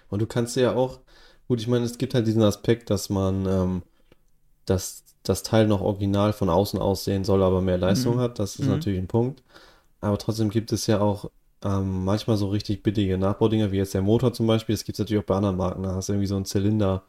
Und 0.09 0.23
du 0.23 0.27
kannst 0.27 0.57
ja 0.57 0.75
auch, 0.75 1.01
gut, 1.49 1.61
ich 1.61 1.69
meine, 1.69 1.85
es 1.85 1.99
gibt 1.99 2.15
halt 2.15 2.27
diesen 2.27 2.43
Aspekt, 2.43 2.91
dass 2.91 3.09
man, 3.11 3.47
ähm, 3.47 3.83
dass 4.67 5.05
das 5.23 5.43
Teil 5.43 5.67
noch 5.67 5.81
original 5.83 6.33
von 6.33 6.49
außen 6.51 6.79
aussehen 6.81 7.25
soll, 7.25 7.43
aber 7.43 7.61
mehr 7.63 7.79
Leistung 7.79 8.17
Mhm. 8.17 8.21
hat. 8.21 8.39
Das 8.39 8.59
ist 8.59 8.67
Mhm. 8.67 8.69
natürlich 8.69 8.99
ein 9.01 9.09
Punkt. 9.09 9.43
Aber 10.01 10.19
trotzdem 10.19 10.51
gibt 10.51 10.73
es 10.73 10.87
ja 10.89 11.01
auch 11.01 11.31
ähm, 11.65 12.05
manchmal 12.05 12.37
so 12.39 12.49
richtig 12.51 12.83
billige 12.85 13.19
Nachbaudinger, 13.19 13.73
wie 13.73 13.79
jetzt 13.79 13.95
der 13.95 14.03
Motor 14.03 14.33
zum 14.35 14.47
Beispiel. 14.47 14.75
Das 14.77 14.85
gibt 14.85 14.97
es 14.97 15.01
natürlich 15.01 15.23
auch 15.23 15.27
bei 15.27 15.37
anderen 15.37 15.57
Marken. 15.59 15.83
Da 15.85 15.95
hast 15.97 16.09
du 16.09 16.15
irgendwie 16.15 16.29
so 16.29 16.37
einen 16.37 16.45
Zylinder, 16.47 17.05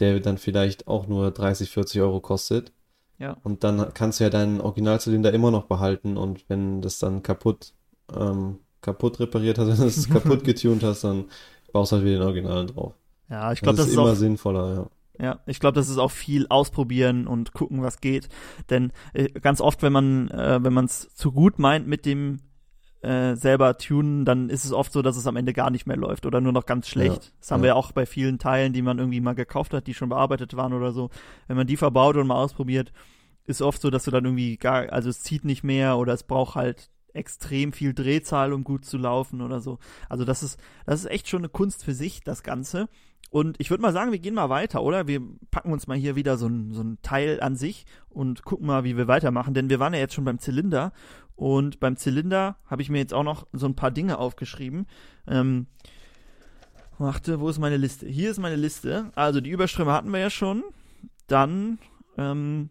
der 0.00 0.20
dann 0.20 0.38
vielleicht 0.38 0.88
auch 0.88 1.06
nur 1.08 1.30
30, 1.32 1.70
40 1.70 2.00
Euro 2.02 2.20
kostet. 2.20 2.72
Ja. 3.18 3.36
Und 3.44 3.64
dann 3.64 3.92
kannst 3.94 4.20
du 4.20 4.24
ja 4.24 4.30
deinen 4.30 4.60
Originalzylinder 4.60 5.32
immer 5.32 5.50
noch 5.50 5.64
behalten 5.66 6.16
und 6.16 6.48
wenn 6.48 6.82
das 6.82 6.98
dann 6.98 7.22
kaputt, 7.22 7.72
ähm, 8.14 8.60
kaputt 8.82 9.20
repariert 9.20 9.58
hast, 9.58 9.68
wenn 9.70 9.76
du 9.78 9.86
es 9.86 10.08
kaputt 10.08 10.44
getunt 10.44 10.82
hast, 10.82 11.04
dann 11.04 11.30
baust 11.72 11.92
du 11.92 11.96
halt 11.96 12.04
wieder 12.06 12.16
den 12.18 12.22
Originalen 12.26 12.66
drauf. 12.68 12.94
Ja, 13.28 13.52
ich 13.52 13.60
glaube, 13.60 13.76
das 13.76 13.86
das, 13.86 13.92
ist 13.92 13.98
immer 13.98 14.12
auch 14.12 14.14
sinnvoller, 14.14 14.74
ja. 14.74 14.86
Ja, 15.18 15.40
ich 15.46 15.60
glaube, 15.60 15.74
das 15.74 15.88
ist 15.88 15.96
auch 15.96 16.10
viel 16.10 16.46
ausprobieren 16.48 17.26
und 17.26 17.54
gucken, 17.54 17.82
was 17.82 18.00
geht. 18.00 18.28
Denn 18.68 18.92
äh, 19.14 19.30
ganz 19.30 19.62
oft, 19.62 19.82
wenn 19.82 19.92
man 19.92 20.28
äh, 20.28 20.62
wenn 20.62 20.74
man 20.74 20.84
es 20.84 21.08
zu 21.14 21.32
gut 21.32 21.58
meint 21.58 21.86
mit 21.86 22.04
dem 22.04 22.40
äh, 23.02 23.34
selber 23.34 23.78
tunen, 23.78 24.24
dann 24.24 24.50
ist 24.50 24.64
es 24.64 24.72
oft 24.72 24.92
so, 24.92 25.00
dass 25.00 25.16
es 25.16 25.26
am 25.26 25.36
Ende 25.36 25.52
gar 25.52 25.70
nicht 25.70 25.86
mehr 25.86 25.96
läuft 25.96 26.26
oder 26.26 26.40
nur 26.40 26.52
noch 26.52 26.66
ganz 26.66 26.88
schlecht. 26.88 27.24
Ja, 27.24 27.30
das 27.40 27.50
haben 27.50 27.60
ja. 27.60 27.64
wir 27.64 27.68
ja 27.68 27.74
auch 27.74 27.92
bei 27.92 28.04
vielen 28.04 28.38
Teilen, 28.38 28.72
die 28.72 28.82
man 28.82 28.98
irgendwie 28.98 29.20
mal 29.20 29.34
gekauft 29.34 29.72
hat, 29.74 29.86
die 29.86 29.94
schon 29.94 30.08
bearbeitet 30.08 30.56
waren 30.56 30.72
oder 30.72 30.92
so. 30.92 31.10
Wenn 31.46 31.56
man 31.56 31.66
die 31.66 31.76
verbaut 31.76 32.16
und 32.16 32.26
mal 32.26 32.42
ausprobiert, 32.42 32.92
ist 33.44 33.62
oft 33.62 33.80
so, 33.80 33.90
dass 33.90 34.04
du 34.04 34.10
dann 34.10 34.24
irgendwie 34.24 34.56
gar, 34.56 34.92
also 34.92 35.08
es 35.08 35.22
zieht 35.22 35.44
nicht 35.44 35.62
mehr 35.62 35.98
oder 35.98 36.12
es 36.12 36.24
braucht 36.24 36.56
halt 36.56 36.90
extrem 37.12 37.72
viel 37.72 37.94
Drehzahl, 37.94 38.52
um 38.52 38.64
gut 38.64 38.84
zu 38.84 38.98
laufen 38.98 39.40
oder 39.40 39.60
so. 39.60 39.78
Also 40.08 40.24
das 40.24 40.42
ist, 40.42 40.58
das 40.84 41.00
ist 41.00 41.10
echt 41.10 41.28
schon 41.28 41.40
eine 41.40 41.48
Kunst 41.48 41.84
für 41.84 41.94
sich, 41.94 42.22
das 42.22 42.42
Ganze. 42.42 42.88
Und 43.30 43.56
ich 43.60 43.70
würde 43.70 43.82
mal 43.82 43.92
sagen, 43.92 44.12
wir 44.12 44.18
gehen 44.18 44.34
mal 44.34 44.48
weiter, 44.48 44.82
oder? 44.82 45.06
Wir 45.06 45.20
packen 45.50 45.72
uns 45.72 45.86
mal 45.86 45.96
hier 45.96 46.16
wieder 46.16 46.36
so 46.36 46.46
ein, 46.46 46.72
so 46.72 46.82
ein 46.82 46.98
Teil 47.02 47.40
an 47.40 47.56
sich 47.56 47.84
und 48.08 48.44
gucken 48.44 48.66
mal, 48.66 48.84
wie 48.84 48.96
wir 48.96 49.08
weitermachen. 49.08 49.54
Denn 49.54 49.68
wir 49.68 49.80
waren 49.80 49.94
ja 49.94 50.00
jetzt 50.00 50.14
schon 50.14 50.24
beim 50.24 50.38
Zylinder. 50.38 50.92
Und 51.34 51.80
beim 51.80 51.96
Zylinder 51.96 52.56
habe 52.66 52.82
ich 52.82 52.88
mir 52.88 52.98
jetzt 52.98 53.12
auch 53.12 53.24
noch 53.24 53.46
so 53.52 53.66
ein 53.66 53.76
paar 53.76 53.90
Dinge 53.90 54.18
aufgeschrieben. 54.18 54.86
Ähm, 55.26 55.66
warte, 56.98 57.40
wo 57.40 57.48
ist 57.48 57.58
meine 57.58 57.76
Liste? 57.76 58.06
Hier 58.06 58.30
ist 58.30 58.38
meine 58.38 58.56
Liste. 58.56 59.10
Also 59.14 59.40
die 59.40 59.50
Überströme 59.50 59.92
hatten 59.92 60.12
wir 60.12 60.20
ja 60.20 60.30
schon. 60.30 60.64
Dann 61.26 61.78
ähm, 62.16 62.70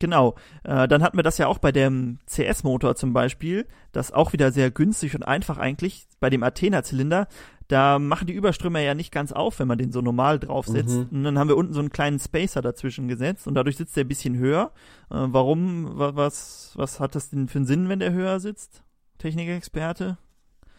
Genau, 0.00 0.34
äh, 0.64 0.88
dann 0.88 1.02
hatten 1.02 1.18
wir 1.18 1.22
das 1.22 1.36
ja 1.36 1.46
auch 1.46 1.58
bei 1.58 1.72
dem 1.72 2.20
CS-Motor 2.26 2.96
zum 2.96 3.12
Beispiel, 3.12 3.66
das 3.92 4.12
auch 4.12 4.32
wieder 4.32 4.50
sehr 4.50 4.70
günstig 4.70 5.14
und 5.14 5.22
einfach 5.22 5.58
eigentlich 5.58 6.08
bei 6.20 6.30
dem 6.30 6.42
Athena-Zylinder. 6.42 7.28
Da 7.70 8.00
machen 8.00 8.26
die 8.26 8.32
Überströmer 8.32 8.80
ja 8.80 8.94
nicht 8.94 9.12
ganz 9.12 9.30
auf, 9.30 9.60
wenn 9.60 9.68
man 9.68 9.78
den 9.78 9.92
so 9.92 10.00
normal 10.00 10.40
draufsetzt. 10.40 10.96
Mhm. 10.96 11.08
Und 11.12 11.22
dann 11.22 11.38
haben 11.38 11.46
wir 11.46 11.56
unten 11.56 11.72
so 11.72 11.78
einen 11.78 11.90
kleinen 11.90 12.18
Spacer 12.18 12.62
dazwischen 12.62 13.06
gesetzt 13.06 13.46
und 13.46 13.54
dadurch 13.54 13.76
sitzt 13.76 13.96
der 13.96 14.04
ein 14.04 14.08
bisschen 14.08 14.36
höher. 14.36 14.72
Äh, 15.08 15.28
warum? 15.28 15.92
Was, 15.94 16.72
was 16.74 16.98
hat 16.98 17.14
das 17.14 17.30
denn 17.30 17.46
für 17.46 17.58
einen 17.58 17.66
Sinn, 17.66 17.88
wenn 17.88 18.00
der 18.00 18.12
höher 18.12 18.40
sitzt? 18.40 18.82
Technikexperte? 19.18 20.18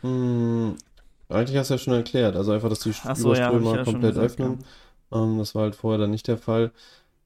Hm, 0.01 0.75
eigentlich 1.29 1.57
hast 1.57 1.69
du 1.69 1.75
ja 1.75 1.77
schon 1.77 1.93
erklärt. 1.93 2.35
Also 2.35 2.51
einfach, 2.51 2.67
dass 2.67 2.81
die 2.81 2.91
so, 2.91 3.29
Überströmer 3.29 3.77
ja, 3.77 3.83
komplett 3.85 4.15
gesagt, 4.15 4.31
öffnen. 4.33 4.59
Ja. 5.13 5.23
Ähm, 5.23 5.37
das 5.37 5.55
war 5.55 5.61
halt 5.61 5.75
vorher 5.75 5.97
dann 5.97 6.11
nicht 6.11 6.27
der 6.27 6.37
Fall. 6.37 6.73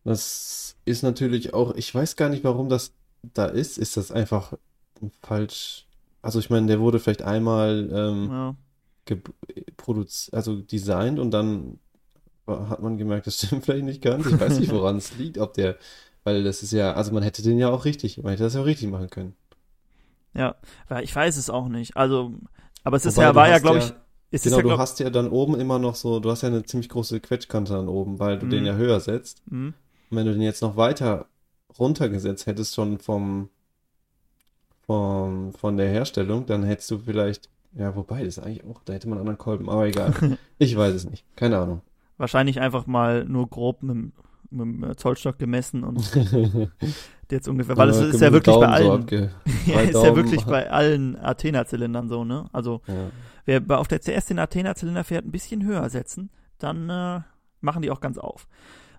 Das 0.04 0.76
ist 0.86 1.02
natürlich 1.02 1.56
auch, 1.56 1.74
ich 1.74 1.94
weiß 1.94 2.18
gar 2.18 2.30
nicht, 2.30 2.44
warum 2.44 2.70
das 2.70 2.94
da 3.34 3.46
ist. 3.46 3.80
Ist 3.80 3.98
das 3.98 4.12
einfach 4.12 4.54
falsch? 5.24 5.88
Also 6.22 6.38
ich 6.38 6.52
meine, 6.52 6.68
der 6.68 6.80
wurde 6.80 7.00
vielleicht 7.00 7.24
einmal 7.24 7.90
ähm, 7.92 8.30
ja. 8.30 8.56
Produziert, 9.78 10.34
also 10.34 10.56
designt 10.56 11.20
und 11.20 11.32
dann 11.32 11.80
hat 12.48 12.82
man 12.82 12.98
gemerkt, 12.98 13.28
das 13.28 13.38
stimmt 13.44 13.66
vielleicht 13.66 13.86
nicht 13.86 14.02
ganz. 14.02 14.26
Ich 14.26 14.40
weiß 14.40 14.60
nicht, 14.60 14.72
woran 14.72 14.98
es 14.98 15.18
liegt, 15.18 15.38
ob 15.38 15.54
der, 15.54 15.78
weil 16.24 16.44
das 16.44 16.64
ist 16.64 16.72
ja, 16.72 16.94
also 16.94 17.12
man 17.12 17.24
hätte 17.24 17.42
den 17.42 17.58
ja 17.58 17.70
auch 17.70 17.86
richtig, 17.86 18.18
man 18.18 18.32
hätte 18.32 18.44
das 18.44 18.54
ja 18.54 18.62
auch 18.62 18.66
richtig 18.66 18.90
machen 18.90 19.10
können. 19.10 19.36
Ja, 20.34 20.56
ich 21.02 21.16
weiß 21.16 21.38
es 21.38 21.50
auch 21.50 21.70
nicht. 21.70 21.96
Also, 21.96 22.34
aber 22.84 22.98
es 22.98 23.06
ist 23.06 23.18
ja, 23.18 23.34
war 23.36 23.48
ja, 23.48 23.60
glaube 23.60 23.80
ich, 23.80 23.94
ist 24.32 24.44
genau, 24.44 24.58
ja, 24.58 24.64
du 24.64 24.78
hast 24.78 25.00
ja 25.00 25.10
dann 25.10 25.30
oben 25.30 25.60
immer 25.60 25.80
noch 25.80 25.96
so, 25.96 26.20
du 26.20 26.30
hast 26.30 26.42
ja 26.42 26.50
eine 26.50 26.64
ziemlich 26.64 26.90
große 26.90 27.22
Quetschkante 27.22 27.74
dann 27.74 27.88
oben, 27.88 28.20
weil 28.20 28.38
du 28.38 28.48
mhm. 28.48 28.50
den 28.50 28.66
ja 28.66 28.74
höher 28.74 29.00
setzt. 29.00 29.42
Mhm. 29.50 29.74
Und 30.10 30.18
wenn 30.18 30.26
du 30.26 30.34
den 30.34 30.42
jetzt 30.42 30.62
noch 30.62 30.76
weiter 30.76 31.28
runtergesetzt 31.80 32.46
hättest, 32.46 32.76
schon 32.76 33.00
vom, 33.00 33.50
vom, 34.86 35.54
von 35.54 35.78
der 35.78 35.90
Herstellung, 35.90 36.46
dann 36.46 36.64
hättest 36.64 36.92
du 36.92 36.98
vielleicht, 37.00 37.50
ja, 37.76 37.96
wobei, 37.96 38.20
das 38.20 38.38
ist 38.38 38.40
eigentlich 38.40 38.64
auch, 38.66 38.82
da 38.86 38.94
hätte 38.94 39.08
man 39.10 39.18
einen 39.18 39.28
anderen 39.28 39.38
Kolben, 39.38 39.70
aber 39.70 39.86
egal. 39.86 40.14
ich 40.58 40.76
weiß 40.76 40.94
es 40.94 41.10
nicht. 41.10 41.26
Keine 41.36 41.58
Ahnung. 41.58 41.82
Wahrscheinlich 42.18 42.62
einfach 42.62 42.88
mal 42.88 43.26
nur 43.26 43.50
grob 43.50 43.84
mit, 43.84 43.98
mit 44.50 44.62
dem 44.62 44.84
äh, 44.84 44.96
Zollstock 44.96 45.38
gemessen 45.38 45.84
und 45.84 46.00
jetzt 47.32 47.50
ungefähr, 47.50 47.76
weil 47.76 47.90
es 47.90 48.00
ist 48.00 48.22
ja 48.22 48.32
wirklich 48.32 48.56
bei 48.56 48.68
allen, 48.68 49.08
so 49.08 49.16
ja, 49.72 49.82
ist 49.82 49.94
ja 49.94 50.16
wirklich 50.16 50.46
bei 50.46 50.72
allen 50.72 51.18
Athena-Zylindern 51.18 52.08
so, 52.08 52.24
ne? 52.24 52.46
Also, 52.54 52.82
ja. 52.88 53.62
wer 53.68 53.80
auf 53.80 53.90
der 53.90 54.00
CS 54.00 54.28
den 54.28 54.40
Athena-Zylinder 54.40 55.04
fährt, 55.04 55.26
ein 55.26 55.32
bisschen 55.32 55.66
höher 55.66 55.90
setzen, 55.90 56.30
dann 56.60 56.90
äh, 56.90 57.22
machen 57.60 57.82
die 57.82 57.92
auch 57.92 58.00
ganz 58.00 58.18
auf. 58.18 58.48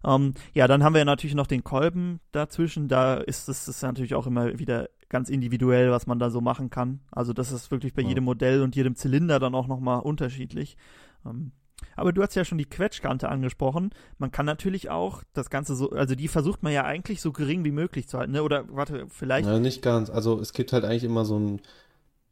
Ähm, 0.05 0.35
ja, 0.53 0.69
dann 0.69 0.85
haben 0.85 0.95
wir 0.95 1.05
natürlich 1.07 1.35
noch 1.35 1.47
den 1.47 1.65
Kolben 1.65 2.21
dazwischen. 2.33 2.89
Da 2.89 3.15
ist 3.15 3.49
es 3.49 3.81
natürlich 3.81 4.15
auch 4.15 4.27
immer 4.27 4.59
wieder 4.59 4.91
ganz 5.09 5.29
individuell, 5.29 5.91
was 5.91 6.07
man 6.07 6.19
da 6.19 6.31
so 6.31 6.41
machen 6.41 6.71
kann. 6.71 7.01
Also 7.11 7.33
das 7.33 7.53
ist 7.53 7.71
wirklich 7.71 7.95
bei 7.95 8.03
ja. 8.03 8.09
jedem 8.09 8.25
Modell 8.25 8.63
und 8.63 8.77
jedem 8.77 8.97
Zylinder 8.97 9.39
dann 9.39 9.55
auch 9.55 9.67
nochmal 9.67 10.01
unterschiedlich. 10.01 10.77
Ähm, 11.25 11.53
aber 11.95 12.13
du 12.13 12.23
hast 12.23 12.35
ja 12.35 12.45
schon 12.45 12.59
die 12.59 12.65
Quetschkante 12.65 13.29
angesprochen. 13.29 13.91
Man 14.19 14.31
kann 14.31 14.47
natürlich 14.47 14.91
auch 14.91 15.23
das 15.33 15.51
Ganze 15.51 15.77
so, 15.77 15.91
also 15.91 16.15
die 16.15 16.29
versucht 16.29 16.63
man 16.63 16.73
ja 16.73 16.85
eigentlich 16.85 17.21
so 17.21 17.33
gering 17.33 17.65
wie 17.65 17.71
möglich 17.73 18.09
zu 18.09 18.19
halten, 18.19 18.33
ne? 18.33 18.43
Oder 18.43 18.65
warte, 18.69 19.07
vielleicht. 19.09 19.49
Ja, 19.49 19.59
nicht 19.59 19.83
ganz. 19.83 20.11
Also 20.11 20.41
es 20.41 20.53
gibt 20.53 20.73
halt 20.73 20.85
eigentlich 20.85 21.05
immer 21.05 21.25
so 21.25 21.37
einen 21.37 21.61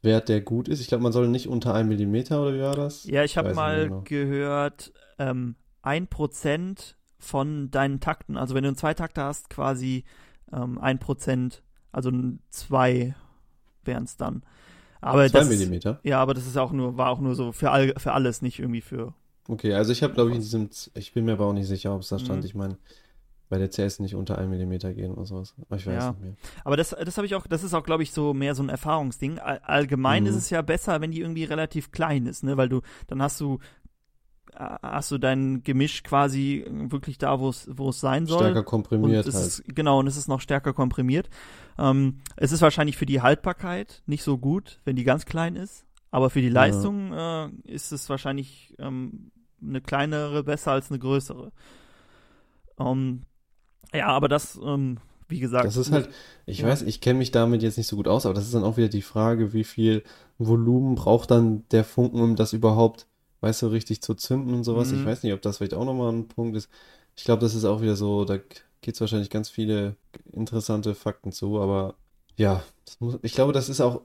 Wert, 0.01 0.29
der 0.29 0.41
gut 0.41 0.67
ist. 0.67 0.81
Ich 0.81 0.87
glaube, 0.87 1.03
man 1.03 1.11
soll 1.11 1.27
nicht 1.27 1.47
unter 1.47 1.73
einem 1.73 1.89
Millimeter 1.89 2.41
oder 2.41 2.53
wie 2.53 2.61
war 2.61 2.75
das? 2.75 3.05
Ja, 3.05 3.23
ich 3.23 3.37
habe 3.37 3.53
mal 3.53 3.85
genau. 3.85 4.01
gehört, 4.03 4.93
ähm, 5.19 5.55
ein 5.81 6.07
Prozent 6.07 6.97
von 7.17 7.71
deinen 7.71 7.99
Takten. 7.99 8.37
Also 8.37 8.55
wenn 8.55 8.63
du 8.63 8.69
einen 8.69 8.77
Zweitakter 8.77 9.25
hast, 9.25 9.49
quasi 9.49 10.05
ähm, 10.53 10.77
ein 10.77 10.99
Prozent, 10.99 11.63
also 11.95 12.11
zwei 12.49 13.15
wären 13.85 14.03
es 14.03 14.17
dann. 14.17 14.43
Aber 14.99 15.29
zwei 15.29 15.39
das, 15.39 15.49
Millimeter? 15.49 15.99
Ja, 16.03 16.19
aber 16.19 16.33
das 16.33 16.45
ist 16.45 16.57
auch 16.57 16.71
nur, 16.71 16.97
war 16.97 17.09
auch 17.09 17.19
nur 17.19 17.35
so 17.35 17.51
für, 17.51 17.71
all, 17.71 17.93
für 17.97 18.11
alles, 18.11 18.41
nicht 18.41 18.59
irgendwie 18.59 18.81
für. 18.81 19.13
Okay, 19.47 19.73
also 19.73 19.91
ich 19.91 20.03
habe, 20.03 20.13
glaube 20.13 20.31
ich, 20.31 20.35
in 20.35 20.41
diesem, 20.41 20.69
ich 20.95 21.13
bin 21.13 21.25
mir 21.25 21.33
aber 21.33 21.45
auch 21.45 21.53
nicht 21.53 21.67
sicher, 21.67 21.93
ob 21.93 22.01
es 22.01 22.09
da 22.09 22.19
stand. 22.19 22.41
Mhm. 22.41 22.45
Ich 22.45 22.55
meine, 22.55 22.77
bei 23.47 23.59
der 23.59 23.69
CS 23.69 23.99
nicht 23.99 24.15
unter 24.15 24.37
einem 24.37 24.49
Millimeter 24.49 24.93
gehen 24.93 25.13
oder 25.13 25.25
sowas. 25.25 25.53
Aber 25.61 25.77
ich 25.77 25.85
weiß 25.85 26.03
ja. 26.03 26.09
nicht 26.11 26.21
mehr. 26.21 26.33
Aber 26.63 26.75
das, 26.75 26.89
das 26.89 27.17
habe 27.17 27.27
ich 27.27 27.35
auch, 27.35 27.47
das 27.47 27.63
ist 27.63 27.73
auch, 27.73 27.83
glaube 27.83 28.03
ich, 28.03 28.11
so 28.11 28.33
mehr 28.33 28.55
so 28.55 28.63
ein 28.63 28.69
Erfahrungsding. 28.69 29.39
Allgemein 29.39 30.23
mhm. 30.23 30.29
ist 30.29 30.35
es 30.35 30.49
ja 30.49 30.61
besser, 30.63 30.99
wenn 30.99 31.11
die 31.11 31.21
irgendwie 31.21 31.43
relativ 31.43 31.91
klein 31.91 32.25
ist, 32.25 32.43
ne? 32.43 32.57
Weil 32.57 32.69
du, 32.69 32.81
dann 33.07 33.21
hast 33.21 33.39
du 33.39 33.59
hast 34.55 35.11
du 35.11 35.17
dein 35.17 35.63
Gemisch 35.63 36.03
quasi 36.03 36.65
wirklich 36.69 37.17
da, 37.17 37.39
wo 37.39 37.49
es 37.49 37.67
wo 37.71 37.89
es 37.89 37.99
sein 37.99 38.25
soll. 38.25 38.39
Stärker 38.39 38.63
komprimiert 38.63 39.25
halt. 39.25 39.35
Ist, 39.35 39.63
genau, 39.67 39.99
und 39.99 40.07
es 40.07 40.17
ist 40.17 40.27
noch 40.27 40.41
stärker 40.41 40.73
komprimiert. 40.73 41.29
Ähm, 41.77 42.21
es 42.37 42.51
ist 42.51 42.61
wahrscheinlich 42.61 42.97
für 42.97 43.05
die 43.05 43.21
Haltbarkeit 43.21 44.01
nicht 44.05 44.23
so 44.23 44.37
gut, 44.37 44.79
wenn 44.85 44.95
die 44.95 45.03
ganz 45.03 45.25
klein 45.25 45.55
ist, 45.55 45.85
aber 46.11 46.29
für 46.29 46.41
die 46.41 46.49
Leistung 46.49 47.11
ja. 47.11 47.47
äh, 47.47 47.49
ist 47.65 47.91
es 47.91 48.09
wahrscheinlich 48.09 48.73
ähm, 48.79 49.31
eine 49.61 49.81
kleinere 49.81 50.43
besser 50.43 50.71
als 50.71 50.89
eine 50.89 50.99
größere. 50.99 51.51
Ähm, 52.79 53.23
ja, 53.93 54.07
aber 54.07 54.27
das, 54.27 54.59
ähm, 54.63 54.97
wie 55.27 55.39
gesagt. 55.39 55.65
Das 55.65 55.77
ist 55.77 55.91
halt, 55.91 56.09
ich 56.45 56.59
ja. 56.59 56.67
weiß, 56.67 56.83
ich 56.83 57.01
kenne 57.01 57.19
mich 57.19 57.31
damit 57.31 57.61
jetzt 57.61 57.77
nicht 57.77 57.87
so 57.87 57.95
gut 57.95 58.07
aus, 58.07 58.25
aber 58.25 58.35
das 58.35 58.45
ist 58.45 58.53
dann 58.53 58.63
auch 58.63 58.77
wieder 58.77 58.89
die 58.89 59.01
Frage, 59.01 59.53
wie 59.53 59.63
viel 59.63 60.03
Volumen 60.37 60.95
braucht 60.95 61.31
dann 61.31 61.67
der 61.71 61.83
Funken, 61.83 62.21
um 62.21 62.35
das 62.35 62.53
überhaupt 62.53 63.07
weißt 63.45 63.61
du, 63.61 63.67
richtig 63.67 64.01
zu 64.01 64.15
zünden 64.15 64.55
und 64.55 64.63
sowas. 64.63 64.91
Mhm. 64.91 64.99
Ich 64.99 65.05
weiß 65.05 65.21
nicht, 65.21 65.33
ob 65.33 65.41
das 65.43 65.57
vielleicht 65.57 65.75
auch 65.75 65.85
nochmal 65.85 66.11
ein 66.11 66.27
Punkt 66.27 66.57
ist. 66.57 66.67
Ich 67.15 67.25
glaube, 67.25 67.41
das 67.41 67.53
ist 67.53 67.63
auch 67.63 67.79
wieder 67.79 67.95
so, 67.95 68.25
da 68.25 68.37
geht 68.37 68.95
es 68.95 69.01
wahrscheinlich 69.01 69.29
ganz 69.29 69.49
viele 69.49 69.95
interessante 70.31 70.95
Fakten 70.95 71.31
zu, 71.31 71.61
aber 71.61 71.93
ja, 72.37 72.63
muss, 72.99 73.19
ich 73.21 73.33
glaube, 73.33 73.53
das 73.53 73.69
ist 73.69 73.81
auch, 73.81 74.01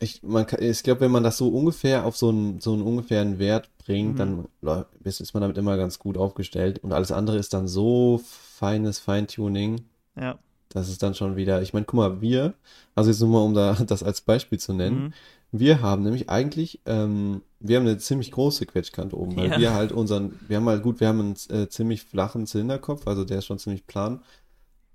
ich, 0.00 0.22
man 0.22 0.46
kann, 0.46 0.62
ich 0.62 0.82
glaube, 0.82 1.02
wenn 1.02 1.10
man 1.10 1.22
das 1.22 1.36
so 1.36 1.48
ungefähr 1.48 2.06
auf 2.06 2.16
so 2.16 2.30
einen, 2.30 2.60
so 2.60 2.72
einen 2.72 2.82
ungefähren 2.82 3.38
Wert 3.38 3.68
bringt, 3.76 4.14
mhm. 4.14 4.46
dann 4.62 4.88
ist 5.04 5.34
man 5.34 5.42
damit 5.42 5.58
immer 5.58 5.76
ganz 5.76 5.98
gut 5.98 6.16
aufgestellt 6.16 6.78
und 6.78 6.92
alles 6.94 7.12
andere 7.12 7.36
ist 7.36 7.52
dann 7.52 7.68
so 7.68 8.22
feines 8.24 8.98
Feintuning. 9.00 9.82
Ja. 10.16 10.38
Das 10.70 10.88
ist 10.88 11.02
dann 11.02 11.14
schon 11.14 11.36
wieder, 11.36 11.60
ich 11.60 11.74
meine, 11.74 11.84
guck 11.84 11.98
mal, 11.98 12.20
wir, 12.22 12.54
also 12.94 13.10
jetzt 13.10 13.20
nur 13.20 13.30
mal, 13.30 13.44
um 13.44 13.54
da 13.54 13.74
das 13.86 14.02
als 14.02 14.22
Beispiel 14.22 14.58
zu 14.58 14.72
nennen, 14.72 15.04
mhm. 15.04 15.12
Wir 15.50 15.80
haben 15.80 16.02
nämlich 16.02 16.28
eigentlich 16.28 16.80
ähm, 16.86 17.42
wir 17.60 17.76
haben 17.76 17.86
eine 17.86 17.98
ziemlich 17.98 18.30
große 18.30 18.66
Quetschkante 18.66 19.18
oben, 19.18 19.36
weil 19.36 19.50
ja. 19.50 19.58
wir 19.58 19.74
halt 19.74 19.92
unseren, 19.92 20.38
wir 20.46 20.58
haben 20.58 20.68
halt 20.68 20.82
gut, 20.82 21.00
wir 21.00 21.08
haben 21.08 21.20
einen 21.20 21.36
äh, 21.50 21.68
ziemlich 21.68 22.02
flachen 22.02 22.46
Zylinderkopf, 22.46 23.06
also 23.06 23.24
der 23.24 23.38
ist 23.38 23.46
schon 23.46 23.58
ziemlich 23.58 23.86
plan. 23.86 24.22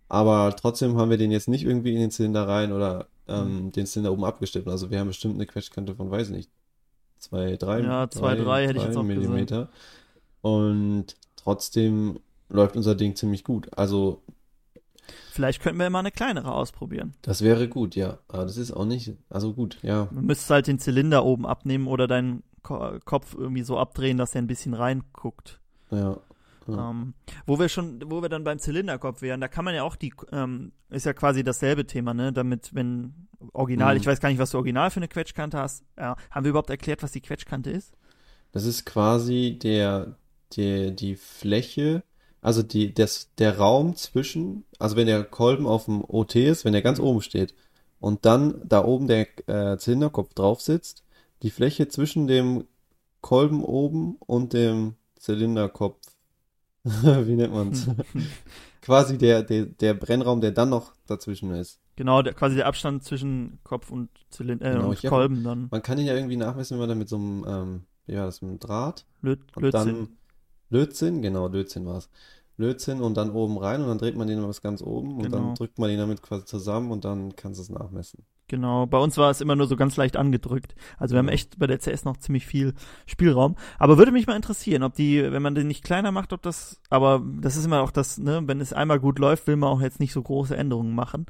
Aber 0.07 0.55
trotzdem 0.55 0.97
haben 0.97 1.09
wir 1.09 1.17
den 1.17 1.31
jetzt 1.31 1.47
nicht 1.47 1.65
irgendwie 1.65 1.93
in 1.93 1.99
den 1.99 2.11
Zylinder 2.11 2.47
rein 2.47 2.71
oder 2.71 3.07
ähm, 3.27 3.65
mhm. 3.65 3.71
den 3.71 3.85
Zylinder 3.85 4.13
oben 4.13 4.23
abgestimmt. 4.23 4.67
Also 4.67 4.91
wir 4.91 4.99
haben 4.99 5.07
bestimmt 5.07 5.35
eine 5.35 5.45
Quetschkante 5.45 5.95
von, 5.95 6.09
weiß 6.09 6.29
nicht, 6.29 6.49
zwei, 7.17 7.57
drei, 7.57 7.81
ja, 7.81 8.09
zwei, 8.09 8.35
drei, 8.35 8.43
drei 8.43 8.67
hätte 8.67 8.79
ich 8.79 8.85
jetzt 8.85 8.97
auch 8.97 9.03
Millimeter. 9.03 9.65
Gesagt. 9.65 9.73
Und 10.41 11.05
trotzdem 11.35 12.19
läuft 12.49 12.75
unser 12.75 12.95
Ding 12.95 13.15
ziemlich 13.15 13.43
gut. 13.43 13.69
Also 13.77 14.21
Vielleicht 15.33 15.63
könnten 15.63 15.79
wir 15.79 15.89
mal 15.89 15.97
eine 15.97 16.11
kleinere 16.11 16.53
ausprobieren. 16.53 17.15
Das 17.23 17.41
wäre 17.41 17.67
gut, 17.67 17.95
ja. 17.95 18.19
Aber 18.27 18.43
das 18.43 18.55
ist 18.57 18.71
auch 18.71 18.85
nicht, 18.85 19.13
also 19.31 19.51
gut, 19.53 19.79
ja. 19.81 20.05
Du 20.11 20.21
müsstest 20.21 20.51
halt 20.51 20.67
den 20.67 20.77
Zylinder 20.77 21.25
oben 21.25 21.47
abnehmen 21.47 21.87
oder 21.87 22.05
deinen 22.05 22.43
Ko 22.61 22.99
Kopf 23.03 23.33
irgendwie 23.35 23.63
so 23.63 23.79
abdrehen, 23.79 24.19
dass 24.19 24.35
er 24.35 24.43
ein 24.43 24.47
bisschen 24.47 24.75
reinguckt. 24.75 25.59
Ja. 25.89 26.19
ja. 26.67 26.91
Ähm, 26.91 27.15
wo 27.47 27.57
wir 27.57 27.67
schon, 27.67 27.99
wo 28.11 28.21
wir 28.21 28.29
dann 28.29 28.43
beim 28.43 28.59
Zylinderkopf 28.59 29.23
wären, 29.23 29.41
da 29.41 29.47
kann 29.47 29.65
man 29.65 29.73
ja 29.73 29.81
auch 29.81 29.95
die, 29.95 30.13
ähm, 30.31 30.71
ist 30.91 31.07
ja 31.07 31.13
quasi 31.13 31.43
dasselbe 31.43 31.87
Thema, 31.87 32.13
ne? 32.13 32.31
Damit, 32.31 32.75
wenn 32.75 33.27
Original, 33.53 33.95
mhm. 33.95 34.01
ich 34.01 34.05
weiß 34.05 34.19
gar 34.19 34.29
nicht, 34.29 34.37
was 34.37 34.51
du 34.51 34.57
Original 34.57 34.91
für 34.91 34.97
eine 34.97 35.07
Quetschkante 35.07 35.57
hast. 35.57 35.83
Ja. 35.97 36.15
Haben 36.29 36.43
wir 36.43 36.51
überhaupt 36.51 36.69
erklärt, 36.69 37.01
was 37.01 37.11
die 37.11 37.21
Quetschkante 37.21 37.71
ist? 37.71 37.91
Das 38.51 38.65
ist 38.65 38.85
quasi 38.85 39.57
der, 39.59 40.15
der, 40.55 40.91
die 40.91 41.15
Fläche, 41.15 42.03
also 42.43 42.61
die, 42.63 42.93
das, 42.93 43.29
der 43.37 43.57
Raum 43.57 43.95
zwischen, 43.95 44.65
also 44.79 44.95
wenn 44.95 45.07
der 45.07 45.23
Kolben 45.23 45.65
auf 45.65 45.85
dem 45.85 46.03
OT 46.07 46.35
ist, 46.35 46.65
wenn 46.65 46.73
der 46.73 46.81
ganz 46.83 46.99
oben 46.99 47.21
steht 47.21 47.55
und 47.99 48.25
dann 48.25 48.61
da 48.67 48.83
oben 48.85 49.07
der 49.07 49.27
äh, 49.47 49.77
Zylinderkopf 49.77 50.33
drauf 50.33 50.61
sitzt, 50.61 51.03
die 51.41 51.49
Fläche 51.51 51.87
zwischen 51.87 52.27
dem 52.27 52.65
Kolben 53.21 53.63
oben 53.63 54.17
und 54.19 54.53
dem 54.53 54.95
Zylinderkopf. 55.17 55.99
Wie 56.83 57.35
nennt 57.35 57.53
man's? 57.53 57.87
quasi 58.81 59.17
der, 59.17 59.43
der, 59.43 59.65
der 59.65 59.93
Brennraum, 59.93 60.41
der 60.41 60.51
dann 60.51 60.69
noch 60.69 60.93
dazwischen 61.07 61.51
ist. 61.51 61.79
Genau, 61.95 62.21
der, 62.21 62.33
quasi 62.33 62.55
der 62.55 62.65
Abstand 62.67 63.03
zwischen 63.03 63.59
Kopf 63.63 63.91
und, 63.91 64.09
Zylinder, 64.29 64.65
äh, 64.65 64.73
Genau, 64.73 64.87
und 64.89 64.93
ich 64.93 65.05
hab- 65.05 65.11
Kolben 65.11 65.43
dann. 65.43 65.67
Man 65.71 65.81
kann 65.81 65.97
ihn 65.99 66.05
ja 66.07 66.15
irgendwie 66.15 66.37
nachmessen, 66.37 66.75
wenn 66.75 66.79
man 66.81 66.89
da 66.89 66.95
mit 66.95 67.07
so 67.07 67.15
einem, 67.15 67.45
ähm, 67.47 67.83
wie 68.07 68.15
war 68.17 68.25
das, 68.25 68.41
mit 68.41 68.49
einem 68.49 68.59
Draht 68.59 69.05
Löt, 69.21 69.39
und 69.55 69.63
Lötzinn. 69.63 69.85
dann 69.87 70.07
Lötzinn, 70.73 71.21
genau, 71.21 71.47
Lötzinn 71.47 71.85
war 71.85 71.97
es. 71.97 72.09
Lötzinn 72.57 73.01
und 73.01 73.15
dann 73.15 73.31
oben 73.31 73.57
rein 73.57 73.81
und 73.81 73.87
dann 73.87 73.97
dreht 73.97 74.15
man 74.15 74.27
den 74.27 74.45
was 74.47 74.61
ganz 74.61 74.81
oben 74.81 75.15
und 75.17 75.23
Genau. 75.23 75.37
dann 75.37 75.55
drückt 75.55 75.79
man 75.79 75.89
ihn 75.89 75.97
damit 75.97 76.21
quasi 76.21 76.45
zusammen 76.45 76.91
und 76.91 77.03
dann 77.05 77.35
kannst 77.35 77.59
du 77.59 77.63
es 77.63 77.69
nachmessen. 77.69 78.23
Genau, 78.47 78.85
bei 78.85 78.99
uns 78.99 79.17
war 79.17 79.31
es 79.31 79.41
immer 79.41 79.55
nur 79.55 79.65
so 79.67 79.75
ganz 79.75 79.97
leicht 79.97 80.17
angedrückt. 80.17 80.75
Also 80.99 81.13
wir 81.15 81.19
haben 81.19 81.29
echt 81.29 81.57
bei 81.57 81.65
der 81.65 81.79
CS 81.79 82.05
noch 82.05 82.17
ziemlich 82.17 82.45
viel 82.45 82.73
Spielraum. 83.07 83.55
Aber 83.79 83.97
würde 83.97 84.11
mich 84.11 84.27
mal 84.27 84.35
interessieren, 84.35 84.83
ob 84.83 84.93
die, 84.93 85.23
wenn 85.31 85.41
man 85.41 85.55
den 85.55 85.65
nicht 85.67 85.83
kleiner 85.83 86.11
macht, 86.11 86.31
ob 86.33 86.43
das, 86.43 86.79
aber 86.91 87.23
das 87.41 87.55
ist 87.55 87.65
immer 87.65 87.81
auch 87.81 87.89
das, 87.91 88.19
ne, 88.19 88.41
wenn 88.45 88.61
es 88.61 88.71
einmal 88.73 88.99
gut 88.99 89.17
läuft, 89.17 89.47
will 89.47 89.55
man 89.55 89.69
auch 89.69 89.81
jetzt 89.81 89.99
nicht 89.99 90.13
so 90.13 90.21
große 90.21 90.55
Änderungen 90.55 90.93
machen. 90.93 91.25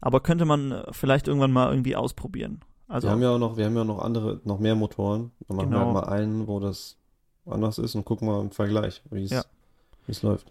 Aber 0.00 0.20
könnte 0.20 0.44
man 0.44 0.82
vielleicht 0.90 1.28
irgendwann 1.28 1.52
mal 1.52 1.70
irgendwie 1.70 1.94
ausprobieren. 1.96 2.60
Also, 2.88 3.06
wir 3.08 3.12
haben 3.12 3.22
ja 3.22 3.30
auch 3.30 3.38
noch, 3.38 3.56
wir 3.56 3.64
haben 3.66 3.76
ja 3.76 3.84
noch 3.84 4.00
andere, 4.00 4.40
noch 4.44 4.58
mehr 4.58 4.74
Motoren. 4.74 5.30
Dann 5.46 5.56
machen 5.56 5.70
wir 5.70 5.78
Genau. 5.78 5.94
halt 5.94 6.06
mal 6.06 6.12
einen, 6.12 6.46
wo 6.48 6.58
das 6.60 6.96
anders 7.46 7.78
ist 7.78 7.94
und 7.94 8.04
gucken 8.04 8.26
mal 8.28 8.40
im 8.40 8.50
Vergleich, 8.50 9.02
wie 9.10 9.24
es, 9.24 9.30
Ja. 9.30 9.44
es 10.08 10.22
läuft. 10.22 10.50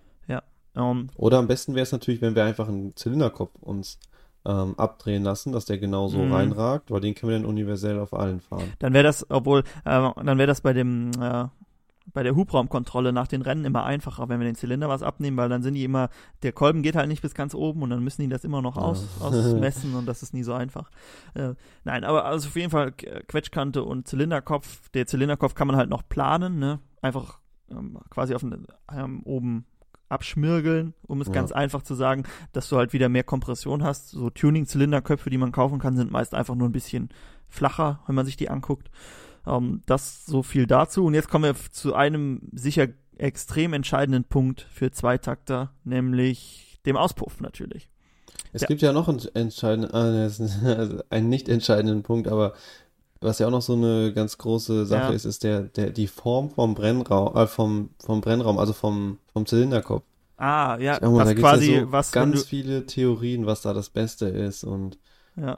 ähm, 0.76 1.08
Oder 1.18 1.38
am 1.38 1.46
besten 1.46 1.76
wäre 1.76 1.84
es 1.84 1.92
natürlich, 1.92 2.20
wenn 2.24 2.34
wir 2.34 2.44
einfach 2.46 2.68
einen 2.68 2.96
Zylinderkopf 2.96 3.52
uns 3.62 4.00
ähm, 4.44 4.74
abdrehen 4.78 5.24
lassen, 5.24 5.52
dass 5.54 5.66
der 5.66 5.78
genauso 5.78 6.26
Mhm. 6.26 6.34
reinragt, 6.34 6.90
weil 6.90 7.00
den 7.00 7.14
können 7.14 7.32
wir 7.32 7.38
dann 7.38 7.46
universell 7.48 8.00
auf 8.00 8.12
allen 8.14 8.42
fahren. 8.42 8.74
dann 8.80 8.92
wäre 8.94 9.04
das, 9.04 9.24
obwohl, 9.30 9.60
äh, 9.60 9.64
dann 9.86 10.38
wäre 10.40 10.48
das 10.48 10.62
bei 10.62 10.74
dem, 10.74 11.12
äh, 11.22 11.46
bei 12.06 12.22
der 12.24 12.36
Hubraumkontrolle 12.36 13.14
nach 13.14 13.28
den 13.28 13.42
Rennen 13.42 13.64
immer 13.66 13.84
einfacher, 13.86 14.28
wenn 14.30 14.40
wir 14.40 14.46
den 14.46 14.56
Zylinder 14.56 14.90
was 14.90 15.04
abnehmen, 15.04 15.38
weil 15.38 15.48
dann 15.50 15.64
sind 15.64 15.76
die 15.76 15.84
immer, 15.86 16.10
der 16.44 16.52
Kolben 16.52 16.82
geht 16.84 16.96
halt 16.96 17.08
nicht 17.08 17.22
bis 17.22 17.34
ganz 17.34 17.56
oben 17.56 17.82
und 17.82 17.90
dann 17.90 18.04
müssen 18.04 18.22
die 18.22 18.28
das 18.28 18.44
immer 18.44 18.62
noch 18.62 18.76
Ja. 18.76 18.82
aus, 18.84 19.06
ausmessen 19.22 19.96
und 19.96 20.06
das 20.06 20.22
ist 20.22 20.34
nie 20.34 20.44
so 20.44 20.54
einfach. 20.54 20.90
Äh, 21.34 21.54
nein, 21.86 22.04
aber 22.04 22.26
also 22.26 22.50
auf 22.50 22.56
jeden 22.56 22.72
Fall 22.72 22.92
Quetschkante 22.92 23.84
und 23.84 24.08
Zylinderkopf. 24.08 24.90
Der 24.90 25.08
Zylinderkopf 25.08 25.56
kann 25.56 25.68
man 25.68 25.78
halt 25.78 25.90
noch 25.90 26.04
planen, 26.08 26.60
ne? 26.60 26.80
Einfach 27.02 27.40
ähm, 27.72 27.98
quasi 28.10 28.36
auf 28.36 28.42
den, 28.42 28.68
ähm, 28.94 29.22
oben 29.24 29.66
abschmirgeln, 30.10 30.94
um 31.08 31.22
es 31.22 31.28
Ja. 31.28 31.34
ganz 31.34 31.52
einfach 31.52 31.82
zu 31.82 31.96
sagen, 31.96 32.24
dass 32.52 32.70
du 32.70 32.78
halt 32.78 32.94
wieder 32.94 33.10
mehr 33.10 33.24
Kompression 33.24 33.84
hast. 33.84 34.10
So 34.10 34.30
Tuning-Zylinderköpfe, 34.30 35.30
die 35.30 35.38
man 35.38 35.52
kaufen 35.52 35.80
kann, 35.80 35.96
sind 35.96 36.12
meist 36.12 36.36
einfach 36.36 36.56
nur 36.56 36.70
ein 36.70 36.74
bisschen 36.74 37.10
flacher, 37.50 38.02
wenn 38.08 38.16
man 38.16 38.26
sich 38.26 38.38
die 38.38 38.50
anguckt. 38.50 38.92
Ähm, 39.46 39.84
das 39.86 40.26
so 40.26 40.44
viel 40.44 40.68
dazu. 40.68 41.06
Und 41.06 41.14
jetzt 41.14 41.30
kommen 41.30 41.44
wir 41.46 41.56
zu 41.72 41.94
einem 41.94 42.50
sicher 42.54 42.88
extrem 43.18 43.74
entscheidenden 43.74 44.24
Punkt 44.24 44.62
für 44.72 44.92
Zweitakter, 44.92 45.72
nämlich 45.84 46.80
dem 46.86 46.98
Auspuff 46.98 47.40
natürlich. 47.42 47.90
Es 48.52 48.62
Ja. 48.62 48.68
gibt 48.68 48.82
ja 48.82 48.94
noch 48.94 49.08
einen 49.08 49.22
entscheidenden, 49.34 49.92
ist 50.26 50.42
also 50.66 51.04
einen 51.10 51.30
nicht 51.30 51.50
entscheidenden 51.50 52.04
Punkt, 52.04 52.28
aber 52.28 52.54
was 53.22 53.40
ja 53.40 53.48
auch 53.48 53.52
noch 53.52 53.62
so 53.62 53.74
eine 53.74 54.12
ganz 54.14 54.38
große 54.38 54.86
Sache 54.86 55.10
Ja. 55.10 55.10
ist, 55.12 55.26
ist 55.26 55.44
der, 55.44 55.62
der, 55.62 55.92
die 55.92 56.08
Form 56.08 56.50
vom 56.50 56.76
Brennraum, 56.76 57.36
äh, 57.36 57.48
vom, 57.48 57.92
vom 58.04 58.22
Brennraum, 58.22 58.60
also 58.60 58.74
vom, 58.74 59.20
vom 59.32 59.46
Zylinderkopf. 59.46 60.04
Ah, 60.38 60.78
ja, 60.80 61.00
mal, 61.02 61.20
das 61.20 61.28
da 61.30 61.34
quasi 61.36 61.72
ja 61.74 61.82
so 61.82 61.92
was, 61.92 62.12
ganz 62.12 62.44
viele 62.44 62.86
Theorien, 62.86 63.46
was 63.46 63.62
da 63.62 63.74
das 63.74 63.90
Beste 63.90 64.28
ist 64.28 64.64
und 64.64 64.98
ja, 65.38 65.58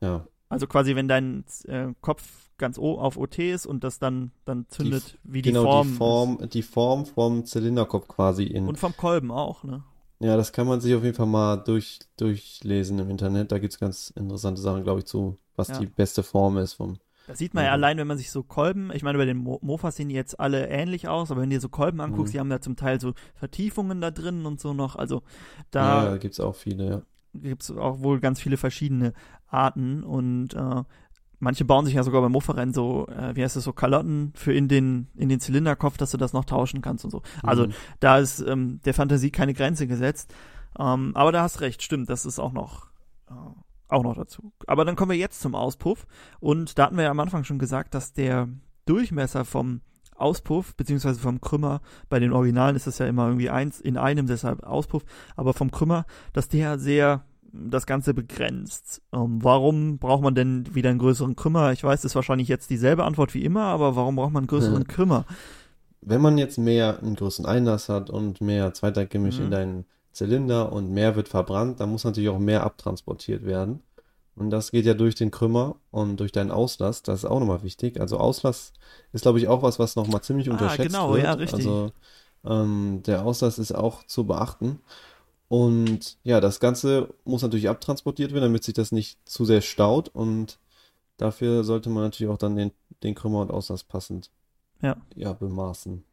ja. 0.00 0.26
also 0.48 0.66
quasi 0.66 0.96
wenn 0.96 1.06
dein 1.08 1.44
äh, 1.66 1.88
Kopf 2.00 2.22
ganz 2.62 2.78
o 2.78 2.98
auf 2.98 3.18
OT 3.18 3.38
ist 3.40 3.66
und 3.66 3.84
das 3.84 3.98
dann 3.98 4.30
dann 4.46 4.64
zündet, 4.68 5.18
wie 5.24 5.42
die 5.42 5.50
genau 5.52 5.64
Form, 5.64 5.88
die 5.88 5.92
Form, 5.94 6.48
die 6.48 6.62
Form 6.62 7.04
vom 7.06 7.44
Zylinderkopf 7.44 8.08
quasi 8.08 8.44
ist. 8.44 8.54
in. 8.56 8.66
und 8.68 8.78
vom 8.78 8.96
Kolben 8.96 9.30
auch, 9.30 9.62
ne? 9.64 9.82
Ja, 10.20 10.36
das 10.36 10.52
kann 10.52 10.66
man 10.68 10.80
sich 10.80 10.94
auf 10.94 11.02
jeden 11.02 11.16
Fall 11.16 11.26
mal 11.26 11.56
durch, 11.56 11.98
durchlesen 12.16 12.98
im 13.00 13.10
Internet. 13.10 13.50
Da 13.52 13.58
gibt's 13.58 13.78
ganz 13.78 14.10
interessante 14.10 14.60
Sachen, 14.60 14.84
glaube 14.84 15.00
ich, 15.00 15.06
zu, 15.06 15.36
was 15.56 15.68
Ja. 15.68 15.78
die 15.80 15.86
beste 15.86 16.22
Form 16.22 16.56
ist 16.58 16.74
vom. 16.74 16.98
Das 17.26 17.38
sieht 17.38 17.54
man 17.54 17.64
ja 17.64 17.72
allein, 17.72 17.98
wenn 17.98 18.06
man 18.06 18.18
sich 18.18 18.30
so 18.30 18.42
Kolben, 18.42 18.90
ich 18.94 19.02
meine, 19.02 19.18
bei 19.18 19.24
den 19.24 19.36
Mo 19.38 19.58
Mofas 19.62 19.96
sehen 19.96 20.08
die 20.08 20.14
jetzt 20.14 20.38
alle 20.40 20.68
ähnlich 20.68 21.08
aus, 21.08 21.30
aber 21.30 21.40
wenn 21.40 21.50
du 21.50 21.56
dir 21.56 21.60
so 21.60 21.68
Kolben 21.68 22.00
anguckst, 22.00 22.32
Mhm. 22.32 22.36
die 22.36 22.40
haben 22.40 22.50
da 22.50 22.60
zum 22.60 22.76
Teil 22.76 23.00
so 23.00 23.14
Vertiefungen 23.34 24.00
da 24.00 24.10
drin 24.10 24.46
und 24.46 24.60
so 24.60 24.72
noch. 24.74 24.96
Also 24.96 25.16
Ja, 25.16 25.22
da 25.72 26.04
da 26.10 26.16
gibt's 26.18 26.40
auch 26.40 26.54
viele, 26.54 26.88
ja. 26.88 27.02
gibt's 27.34 27.70
auch 27.70 28.00
wohl 28.00 28.20
ganz 28.20 28.40
viele 28.40 28.56
verschiedene 28.56 29.12
Arten 29.48 30.02
und 30.04 30.54
äh, 30.54 30.82
manche 31.42 31.64
bauen 31.64 31.84
sich 31.84 31.94
ja 31.94 32.04
sogar 32.04 32.22
beim 32.22 32.32
Mofa-Rennen 32.32 32.72
so, 32.72 33.08
äh, 33.08 33.34
wie 33.34 33.42
heißt 33.42 33.56
es, 33.56 33.64
so 33.64 33.72
Kalotten 33.72 34.32
für 34.34 34.52
in 34.54 34.68
den, 34.68 35.08
in 35.16 35.28
den 35.28 35.40
Zylinderkopf, 35.40 35.96
dass 35.96 36.12
du 36.12 36.16
das 36.16 36.32
noch 36.32 36.44
tauschen 36.44 36.82
kannst 36.82 37.04
und 37.04 37.10
so. 37.10 37.22
Also 37.42 37.66
Mhm. 37.66 37.72
da 37.98 38.18
ist 38.18 38.40
ähm, 38.40 38.80
der 38.84 38.94
Fantasie 38.94 39.30
keine 39.30 39.52
Grenze 39.52 39.86
gesetzt. 39.88 40.32
Ähm, 40.78 41.10
aber 41.14 41.32
da 41.32 41.42
hast 41.42 41.60
recht, 41.60 41.82
stimmt, 41.82 42.08
das 42.08 42.24
ist 42.24 42.38
auch 42.38 42.52
noch, 42.52 42.86
äh, 43.28 43.34
auch 43.88 44.04
noch 44.04 44.14
dazu. 44.14 44.52
Aber 44.68 44.84
dann 44.84 44.94
kommen 44.94 45.10
wir 45.10 45.18
jetzt 45.18 45.40
zum 45.40 45.54
Auspuff. 45.56 46.06
Und 46.38 46.78
da 46.78 46.86
hatten 46.86 46.96
wir 46.96 47.04
ja 47.04 47.10
am 47.10 47.20
Anfang 47.20 47.42
schon 47.44 47.58
gesagt, 47.58 47.94
dass 47.94 48.12
der 48.12 48.48
Durchmesser 48.86 49.44
vom 49.44 49.80
Auspuff, 50.14 50.76
beziehungsweise 50.76 51.18
vom 51.18 51.40
Krümmer, 51.40 51.80
bei 52.08 52.20
den 52.20 52.32
Originalen 52.32 52.76
ist 52.76 52.86
es 52.86 52.98
ja 52.98 53.06
immer 53.06 53.26
irgendwie 53.26 53.50
eins 53.50 53.80
in 53.80 53.96
einem, 53.96 54.28
deshalb 54.28 54.62
Auspuff, 54.62 55.02
aber 55.34 55.52
vom 55.54 55.72
Krümmer, 55.72 56.06
dass 56.32 56.48
der 56.48 56.78
sehr 56.78 57.24
das 57.52 57.86
Ganze 57.86 58.14
begrenzt. 58.14 59.02
Ähm, 59.12 59.38
warum 59.42 59.98
braucht 59.98 60.22
man 60.22 60.34
denn 60.34 60.74
wieder 60.74 60.90
einen 60.90 60.98
größeren 60.98 61.36
Krümmer? 61.36 61.72
Ich 61.72 61.84
weiß, 61.84 62.00
das 62.02 62.12
ist 62.12 62.16
wahrscheinlich 62.16 62.48
jetzt 62.48 62.70
dieselbe 62.70 63.04
Antwort 63.04 63.34
wie 63.34 63.44
immer, 63.44 63.64
aber 63.64 63.94
warum 63.96 64.16
braucht 64.16 64.32
man 64.32 64.42
einen 64.42 64.46
größeren 64.48 64.82
Ja. 64.82 64.88
Krümmer? 64.88 65.24
Wenn 66.00 66.20
man 66.20 66.38
jetzt 66.38 66.58
mehr, 66.58 66.98
einen 67.00 67.14
größeren 67.14 67.46
Einlass 67.46 67.88
hat 67.88 68.10
und 68.10 68.40
mehr 68.40 68.74
Zweitaktgemisch 68.74 69.38
Mhm. 69.38 69.44
in 69.44 69.50
deinen 69.50 69.84
Zylinder 70.12 70.72
und 70.72 70.90
mehr 70.90 71.14
wird 71.14 71.28
verbrannt, 71.28 71.80
dann 71.80 71.90
muss 71.90 72.04
natürlich 72.04 72.28
auch 72.30 72.38
mehr 72.38 72.64
abtransportiert 72.64 73.44
werden. 73.44 73.80
Und 74.34 74.50
das 74.50 74.70
geht 74.70 74.86
ja 74.86 74.94
durch 74.94 75.14
den 75.14 75.30
Krümmer 75.30 75.76
und 75.90 76.18
durch 76.18 76.32
deinen 76.32 76.50
Auslass. 76.50 77.02
Das 77.02 77.20
ist 77.20 77.24
auch 77.26 77.38
nochmal 77.38 77.62
wichtig. 77.62 78.00
Also 78.00 78.16
Auslass 78.18 78.72
ist, 79.12 79.22
glaube 79.22 79.38
ich, 79.38 79.46
auch 79.48 79.62
was, 79.62 79.78
was 79.78 79.94
nochmal 79.94 80.22
ziemlich 80.22 80.48
Ah, 80.48 80.52
unterschätzt 80.52 80.88
genau, 80.88 81.12
wird. 81.12 81.24
ja, 81.24 81.32
richtig. 81.34 81.66
Also 81.66 81.92
ähm, 82.44 83.02
der 83.06 83.24
Auslass 83.24 83.58
ist 83.58 83.72
auch 83.72 84.04
zu 84.04 84.24
beachten. 84.26 84.80
Und 85.52 86.16
ja, 86.22 86.40
das 86.40 86.60
Ganze 86.60 87.12
muss 87.24 87.42
natürlich 87.42 87.68
abtransportiert 87.68 88.32
werden, 88.32 88.44
damit 88.44 88.64
sich 88.64 88.72
das 88.72 88.90
nicht 88.90 89.18
zu 89.28 89.44
sehr 89.44 89.60
staut. 89.60 90.08
Und 90.08 90.58
dafür 91.18 91.62
sollte 91.62 91.90
man 91.90 92.04
natürlich 92.04 92.32
auch 92.32 92.38
dann 92.38 92.56
den, 92.56 92.70
den 93.02 93.14
Krümmer 93.14 93.42
und 93.42 93.50
Auslass 93.50 93.84
passend 93.84 94.30
Ja. 94.80 94.96
ja, 95.14 95.34
bemaßen. 95.34 96.04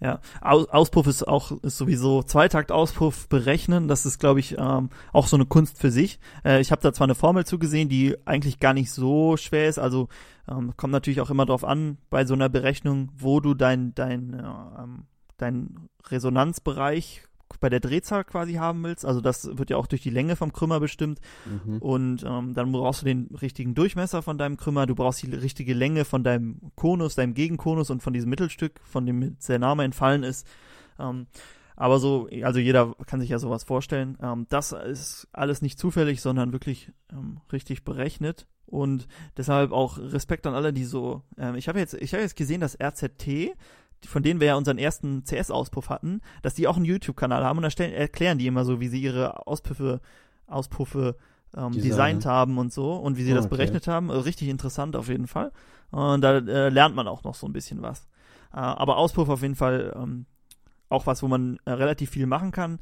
Ja, 0.00 0.18
Aus 0.40 0.68
Auspuff 0.68 1.06
ist 1.06 1.28
auch 1.28 1.52
ist 1.62 1.78
sowieso 1.78 2.24
Zweitakt-Auspuff 2.24 3.28
berechnen. 3.28 3.86
Das 3.86 4.04
ist, 4.04 4.18
glaube 4.18 4.40
ich, 4.40 4.58
ähm, 4.58 4.90
auch 5.12 5.28
so 5.28 5.36
eine 5.36 5.46
Kunst 5.46 5.78
für 5.78 5.92
sich. 5.92 6.18
Äh, 6.44 6.60
ich 6.60 6.72
habe 6.72 6.82
da 6.82 6.92
zwar 6.92 7.06
eine 7.06 7.14
Formel 7.14 7.46
zugesehen, 7.46 7.88
die 7.88 8.16
eigentlich 8.26 8.58
gar 8.58 8.74
nicht 8.74 8.90
so 8.90 9.36
schwer 9.36 9.68
ist. 9.68 9.78
Also 9.78 10.08
ähm, 10.48 10.76
kommt 10.76 10.90
natürlich 10.90 11.20
auch 11.20 11.30
immer 11.30 11.46
drauf 11.46 11.62
an 11.62 11.98
bei 12.10 12.26
so 12.26 12.34
einer 12.34 12.48
Berechnung, 12.48 13.12
wo 13.16 13.38
du 13.38 13.54
dein 13.54 13.94
dein 13.94 14.34
äh, 14.34 14.82
ähm, 14.82 15.04
dein 15.36 15.88
Resonanzbereich 16.08 17.25
bei 17.60 17.68
der 17.68 17.80
Drehzahl 17.80 18.24
quasi 18.24 18.54
haben 18.54 18.82
willst. 18.84 19.04
Also 19.04 19.20
das 19.20 19.56
wird 19.56 19.70
ja 19.70 19.76
auch 19.76 19.86
durch 19.86 20.02
die 20.02 20.10
Länge 20.10 20.36
vom 20.36 20.52
Krümmer 20.52 20.80
bestimmt. 20.80 21.20
Mhm. 21.44 21.78
Und 21.78 22.24
ähm, 22.24 22.54
dann 22.54 22.72
brauchst 22.72 23.02
du 23.02 23.06
den 23.06 23.28
richtigen 23.40 23.74
Durchmesser 23.74 24.22
von 24.22 24.38
deinem 24.38 24.56
Krümmer, 24.56 24.86
du 24.86 24.94
brauchst 24.94 25.22
die 25.22 25.32
richtige 25.32 25.74
Länge 25.74 26.04
von 26.04 26.24
deinem 26.24 26.60
Konus, 26.74 27.14
deinem 27.14 27.34
Gegenkonus 27.34 27.90
und 27.90 28.02
von 28.02 28.12
diesem 28.12 28.30
Mittelstück, 28.30 28.80
von 28.84 29.06
dem 29.06 29.36
der 29.46 29.58
Name 29.58 29.84
entfallen 29.84 30.22
ist. 30.22 30.46
Ähm, 30.98 31.26
aber 31.76 31.98
so, 31.98 32.28
also 32.42 32.58
jeder 32.58 32.94
kann 33.06 33.20
sich 33.20 33.28
ja 33.28 33.38
sowas 33.38 33.64
vorstellen. 33.64 34.16
Ähm, 34.22 34.46
das 34.48 34.72
ist 34.72 35.28
alles 35.32 35.60
nicht 35.60 35.78
zufällig, 35.78 36.22
sondern 36.22 36.52
wirklich 36.52 36.90
ähm, 37.12 37.40
richtig 37.52 37.84
berechnet. 37.84 38.46
Und 38.64 39.06
deshalb 39.36 39.72
auch 39.72 39.98
Respekt 39.98 40.46
an 40.46 40.54
alle, 40.54 40.72
die 40.72 40.84
so. 40.84 41.22
Ähm, 41.38 41.54
ich 41.54 41.68
habe 41.68 41.78
jetzt, 41.78 41.94
ich 41.94 42.12
habe 42.14 42.22
jetzt 42.22 42.34
gesehen, 42.34 42.60
dass 42.60 42.78
RZT, 42.80 43.54
von 44.04 44.22
denen 44.22 44.40
wir 44.40 44.48
ja 44.48 44.54
unseren 44.56 44.78
ersten 44.78 45.24
CS-Auspuff 45.24 45.88
hatten, 45.88 46.20
dass 46.42 46.54
die 46.54 46.68
auch 46.68 46.76
einen 46.76 46.84
YouTube-Kanal 46.84 47.44
haben 47.44 47.56
und 47.58 47.62
da 47.62 47.70
stellen, 47.70 47.92
erklären 47.92 48.38
die 48.38 48.46
immer 48.46 48.64
so, 48.64 48.80
wie 48.80 48.88
sie 48.88 49.00
ihre 49.00 49.46
Auspuffe, 49.46 50.00
Auspuffe 50.46 51.16
ähm, 51.56 51.72
designt 51.72 52.26
haben 52.26 52.58
und 52.58 52.72
so 52.72 52.94
und 52.94 53.16
wie 53.16 53.24
sie 53.24 53.32
Ah, 53.32 53.36
das 53.36 53.46
okay. 53.46 53.56
berechnet 53.56 53.86
haben. 53.88 54.10
Äh, 54.10 54.14
Richtig 54.14 54.48
interessant 54.48 54.96
auf 54.96 55.08
jeden 55.08 55.26
Fall. 55.26 55.52
Und 55.90 56.20
da 56.20 56.38
äh, 56.38 56.68
lernt 56.68 56.94
man 56.94 57.08
auch 57.08 57.24
noch 57.24 57.34
so 57.34 57.46
ein 57.46 57.52
bisschen 57.52 57.82
was. 57.82 58.06
Äh, 58.52 58.58
aber 58.58 58.96
Auspuff 58.96 59.28
auf 59.28 59.42
jeden 59.42 59.54
Fall 59.54 59.94
ähm, 59.96 60.26
auch 60.88 61.06
was, 61.06 61.22
wo 61.22 61.28
man 61.28 61.58
äh, 61.64 61.72
relativ 61.72 62.10
viel 62.10 62.26
machen 62.26 62.50
kann. 62.52 62.78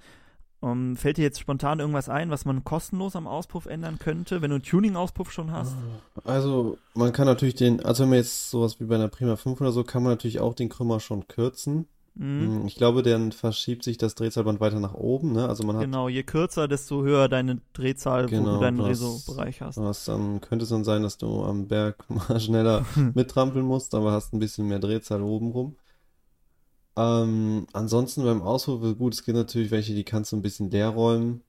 Ähm, 0.65 0.97
fällt 0.97 1.19
dir 1.19 1.23
jetzt 1.23 1.41
spontan 1.41 1.79
irgendwas 1.81 2.09
ein, 2.09 2.31
was 2.31 2.45
man 2.45 2.65
kostenlos 2.65 3.17
am 3.17 3.27
Auspuff 3.27 3.67
ändern 3.67 3.99
könnte, 3.99 4.41
wenn 4.43 4.51
du 4.51 4.57
einen 4.57 4.65
Tuning-Auspuff 4.65 5.31
schon 5.31 5.53
hast? 5.53 5.75
Also, 6.25 6.79
man 6.95 7.13
kann 7.13 7.27
natürlich 7.27 7.55
den, 7.55 7.85
also 7.85 8.03
wenn 8.05 8.11
man 8.11 8.19
jetzt 8.19 8.51
sowas 8.51 8.81
wie 8.81 8.85
bei 8.85 8.95
einer 8.95 9.09
Prima 9.09 9.37
5 9.37 9.61
oder 9.61 9.73
so, 9.73 9.85
kann 9.85 10.03
man 10.03 10.13
natürlich 10.13 10.41
auch 10.41 10.55
den 10.55 10.69
Krümmer 10.69 11.01
schon 11.01 11.29
kürzen. 11.29 11.87
Mhm. 12.17 12.61
Hm, 12.61 12.67
Ich 12.69 12.77
glaube, 12.77 13.03
dann 13.03 13.33
verschiebt 13.33 13.83
sich 13.83 13.99
das 13.99 14.15
Drehzahlband 14.15 14.61
weiter 14.61 14.79
nach 14.79 14.95
oben, 14.95 15.33
ne? 15.33 15.49
Also 15.49 15.65
man 15.65 15.77
hat, 15.77 15.83
Genau, 15.85 16.09
je 16.09 16.23
kürzer, 16.23 16.69
desto 16.69 17.03
höher 17.03 17.29
deine 17.29 17.61
Drehzahl, 17.73 18.27
wo 18.27 18.31
Genau, 18.31 18.55
du 18.55 18.61
deinen 18.61 18.77
du 18.79 18.85
hast- 18.85 18.91
Reso-Bereich 19.03 19.61
hast. 19.61 19.79
was 19.79 20.05
dann 20.05 20.41
könnte 20.41 20.63
es 20.63 20.69
dann 20.69 20.85
sein, 20.85 21.03
dass 21.03 21.19
du 21.19 21.43
am 21.43 21.67
Berg 21.67 22.09
mal 22.09 22.39
schneller 22.39 22.87
mittrampeln 23.15 23.67
musst, 23.67 23.95
aber 23.97 24.13
hast 24.13 24.33
ein 24.33 24.39
bisschen 24.39 24.69
mehr 24.69 24.79
Drehzahl 24.79 25.23
oben 25.23 25.51
rum. 25.51 25.75
Ähm, 26.97 27.67
ansonsten 27.73 28.23
beim 28.25 28.43
Auspuff, 28.43 28.97
gut, 28.99 29.15
es 29.15 29.25
gibt 29.25 29.37
natürlich 29.37 29.71
welche, 29.71 29.95
die 29.95 30.05
kannst 30.05 30.33
du 30.33 30.37
ein 30.37 30.43
bisschen 30.43 30.71
leer 30.71 30.89
räumen. 30.91 31.43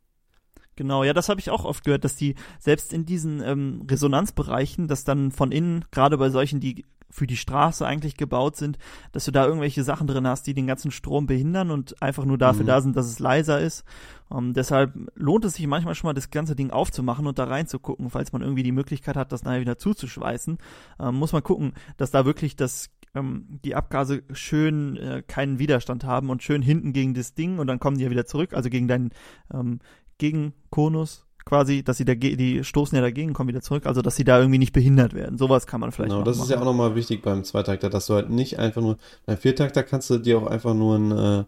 Genau, 0.75 1.03
ja, 1.03 1.13
das 1.13 1.29
habe 1.29 1.39
ich 1.39 1.49
auch 1.51 1.63
oft 1.63 1.85
gehört, 1.85 2.03
dass 2.03 2.15
die 2.17 2.35
selbst 2.59 2.91
in 2.91 3.05
diesen 3.05 3.41
ähm, 3.41 3.85
Resonanzbereichen, 3.89 4.87
dass 4.87 5.05
dann 5.05 5.31
von 5.31 5.51
innen, 5.51 5.85
gerade 5.91 6.17
bei 6.17 6.29
solchen, 6.29 6.59
die 6.59 6.85
für 7.09 7.27
die 7.27 7.37
Straße 7.37 7.85
eigentlich 7.85 8.17
gebaut 8.17 8.57
sind, 8.57 8.77
dass 9.13 9.23
du 9.23 9.31
da 9.31 9.45
irgendwelche 9.45 9.83
Sachen 9.85 10.05
drin 10.05 10.27
hast, 10.27 10.47
die 10.47 10.53
den 10.53 10.67
ganzen 10.67 10.91
Strom 10.91 11.27
behindern 11.27 11.71
und 11.71 12.01
einfach 12.01 12.25
nur 12.25 12.37
dafür 12.37 12.63
Mhm. 12.63 12.67
da 12.67 12.81
sind, 12.81 12.95
dass 12.97 13.05
es 13.05 13.19
leiser 13.19 13.61
ist. 13.61 13.85
Ähm, 14.29 14.53
deshalb 14.53 14.93
lohnt 15.15 15.45
es 15.45 15.53
sich 15.53 15.65
manchmal 15.67 15.95
schon 15.95 16.09
mal, 16.09 16.13
das 16.13 16.29
ganze 16.29 16.57
Ding 16.57 16.71
aufzumachen 16.71 17.25
und 17.25 17.39
da 17.39 17.45
reinzugucken, 17.45 18.09
falls 18.09 18.33
man 18.33 18.41
irgendwie 18.41 18.63
die 18.63 18.73
Möglichkeit 18.73 19.15
hat, 19.15 19.31
das 19.31 19.43
nachher 19.43 19.61
wieder 19.61 19.77
zuzuschweißen. 19.77 20.57
Ähm, 20.99 21.15
muss 21.15 21.31
man 21.31 21.43
gucken, 21.43 21.73
dass 21.95 22.11
da 22.11 22.25
wirklich 22.25 22.57
das 22.57 22.89
ähm, 23.15 23.59
die 23.63 23.75
Abgase 23.75 24.23
schön 24.33 24.97
äh, 24.97 25.23
keinen 25.27 25.57
Widerstand 25.59 26.03
haben 26.03 26.29
und 26.29 26.43
schön 26.43 26.61
hinten 26.61 26.93
gegen 26.93 27.13
das 27.13 27.33
Ding 27.33 27.57
und 27.59 27.67
dann 27.67 27.79
kommen 27.79 27.97
die 27.97 28.03
ja 28.03 28.09
wieder 28.11 28.25
zurück, 28.25 28.53
also 28.53 28.69
gegen 28.69 28.87
deinen 28.87 29.11
ähm, 29.53 29.79
Gegenkonus 30.17 31.25
quasi, 31.45 31.83
dass 31.83 31.97
sie 31.97 32.05
da 32.05 32.15
die 32.15 32.63
stoßen 32.63 32.95
ja 32.95 33.01
dagegen, 33.01 33.33
kommen 33.33 33.49
wieder 33.49 33.61
zurück, 33.61 33.85
also 33.85 34.01
dass 34.01 34.15
sie 34.15 34.23
da 34.23 34.39
irgendwie 34.39 34.57
nicht 34.57 34.73
behindert 34.73 35.13
werden. 35.13 35.37
Sowas 35.37 35.67
kann 35.67 35.79
man 35.79 35.91
vielleicht 35.91 36.11
Genau, 36.11 36.23
das 36.23 36.37
machen. 36.37 36.45
ist 36.45 36.51
ja 36.51 36.59
auch 36.59 36.65
nochmal 36.65 36.95
wichtig 36.95 37.21
beim 37.21 37.43
Zweitakter, 37.43 37.89
dass 37.91 38.07
du 38.07 38.15
halt 38.15 38.31
nicht 38.31 38.57
einfach 38.57 38.81
nur, 38.81 38.97
beim 39.27 39.37
Viertakter 39.37 39.83
kannst 39.83 40.09
du 40.09 40.17
dir 40.17 40.39
auch 40.39 40.47
einfach 40.47 40.73
nur 40.73 40.95
einen, 40.95 41.11
äh, 41.11 41.43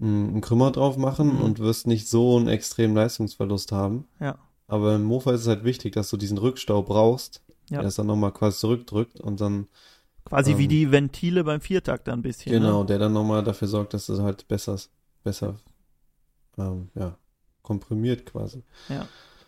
einen 0.00 0.40
Krümmer 0.42 0.72
drauf 0.72 0.98
machen 0.98 1.36
Mhm. 1.36 1.40
und 1.40 1.58
wirst 1.58 1.86
nicht 1.86 2.06
so 2.08 2.36
einen 2.36 2.48
extremen 2.48 2.94
Leistungsverlust 2.94 3.72
haben. 3.72 4.04
Ja. 4.20 4.36
Aber 4.66 4.96
im 4.96 5.04
Mofa 5.04 5.32
ist 5.32 5.42
es 5.42 5.46
halt 5.48 5.64
wichtig, 5.64 5.94
dass 5.94 6.10
du 6.10 6.18
diesen 6.18 6.36
Rückstau 6.36 6.82
brauchst, 6.82 7.42
Ja. 7.70 7.78
der 7.78 7.88
es 7.88 7.94
dann 7.94 8.06
nochmal 8.06 8.32
quasi 8.32 8.58
zurückdrückt 8.58 9.20
und 9.20 9.40
dann, 9.40 9.68
Quasi 10.24 10.56
wie 10.56 10.64
ähm, 10.64 10.68
die 10.70 10.90
Ventile 10.90 11.44
beim 11.44 11.60
Viertakter 11.60 12.12
ein 12.12 12.22
bisschen. 12.22 12.52
genau, 12.52 12.80
Ne? 12.80 12.86
der 12.86 12.98
dann 12.98 13.12
nochmal 13.12 13.44
dafür 13.44 13.68
sorgt, 13.68 13.94
dass 13.94 14.08
es 14.08 14.20
halt 14.20 14.48
besser, 14.48 14.78
besser, 15.22 15.56
ähm, 16.56 16.88
ja, 16.94 17.16
komprimiert 17.62 18.26
quasi. 18.26 18.62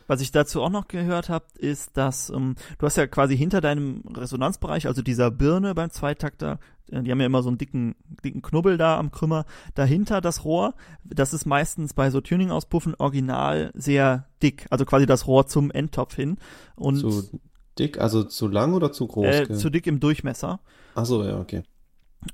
Was 0.08 0.20
ich 0.20 0.30
dazu 0.30 0.62
auch 0.62 0.70
noch 0.70 0.86
gehört 0.86 1.28
habe, 1.28 1.46
ist, 1.58 1.96
dass 1.96 2.30
ähm, 2.30 2.54
du 2.78 2.86
hast 2.86 2.96
ja 2.96 3.06
quasi 3.06 3.36
hinter 3.36 3.60
deinem 3.60 4.02
Resonanzbereich, 4.14 4.86
also 4.86 5.02
dieser 5.02 5.30
Birne 5.30 5.74
beim 5.74 5.90
Zweitakter, 5.90 6.60
äh, 6.90 7.02
die 7.02 7.10
haben 7.10 7.18
ja 7.20 7.26
immer 7.26 7.42
so 7.42 7.48
einen 7.48 7.58
dicken, 7.58 7.96
dicken 8.24 8.40
Knubbel 8.42 8.76
da 8.76 8.98
am 8.98 9.10
Krümmer, 9.10 9.46
dahinter 9.74 10.20
das 10.20 10.44
Rohr, 10.44 10.74
das 11.02 11.34
ist 11.34 11.44
meistens 11.44 11.92
bei 11.92 12.10
so 12.10 12.20
Tuning-Auspuffen 12.20 12.94
original 12.98 13.72
sehr 13.74 14.28
dick, 14.42 14.66
also 14.70 14.84
quasi 14.84 15.06
das 15.06 15.26
Rohr 15.26 15.46
zum 15.48 15.70
Endtopf 15.72 16.14
hin 16.14 16.36
und 16.76 16.98
Zu 16.98 17.40
dick, 17.78 18.00
also 18.00 18.24
zu 18.24 18.48
lang 18.48 18.74
oder 18.74 18.92
zu 18.92 19.06
groß? 19.06 19.26
äh, 19.26 19.54
zu 19.54 19.70
dick 19.70 19.86
im 19.86 20.00
Durchmesser. 20.00 20.60
Ach 20.94 21.04
so, 21.04 21.24
ja, 21.24 21.38
okay. 21.38 21.62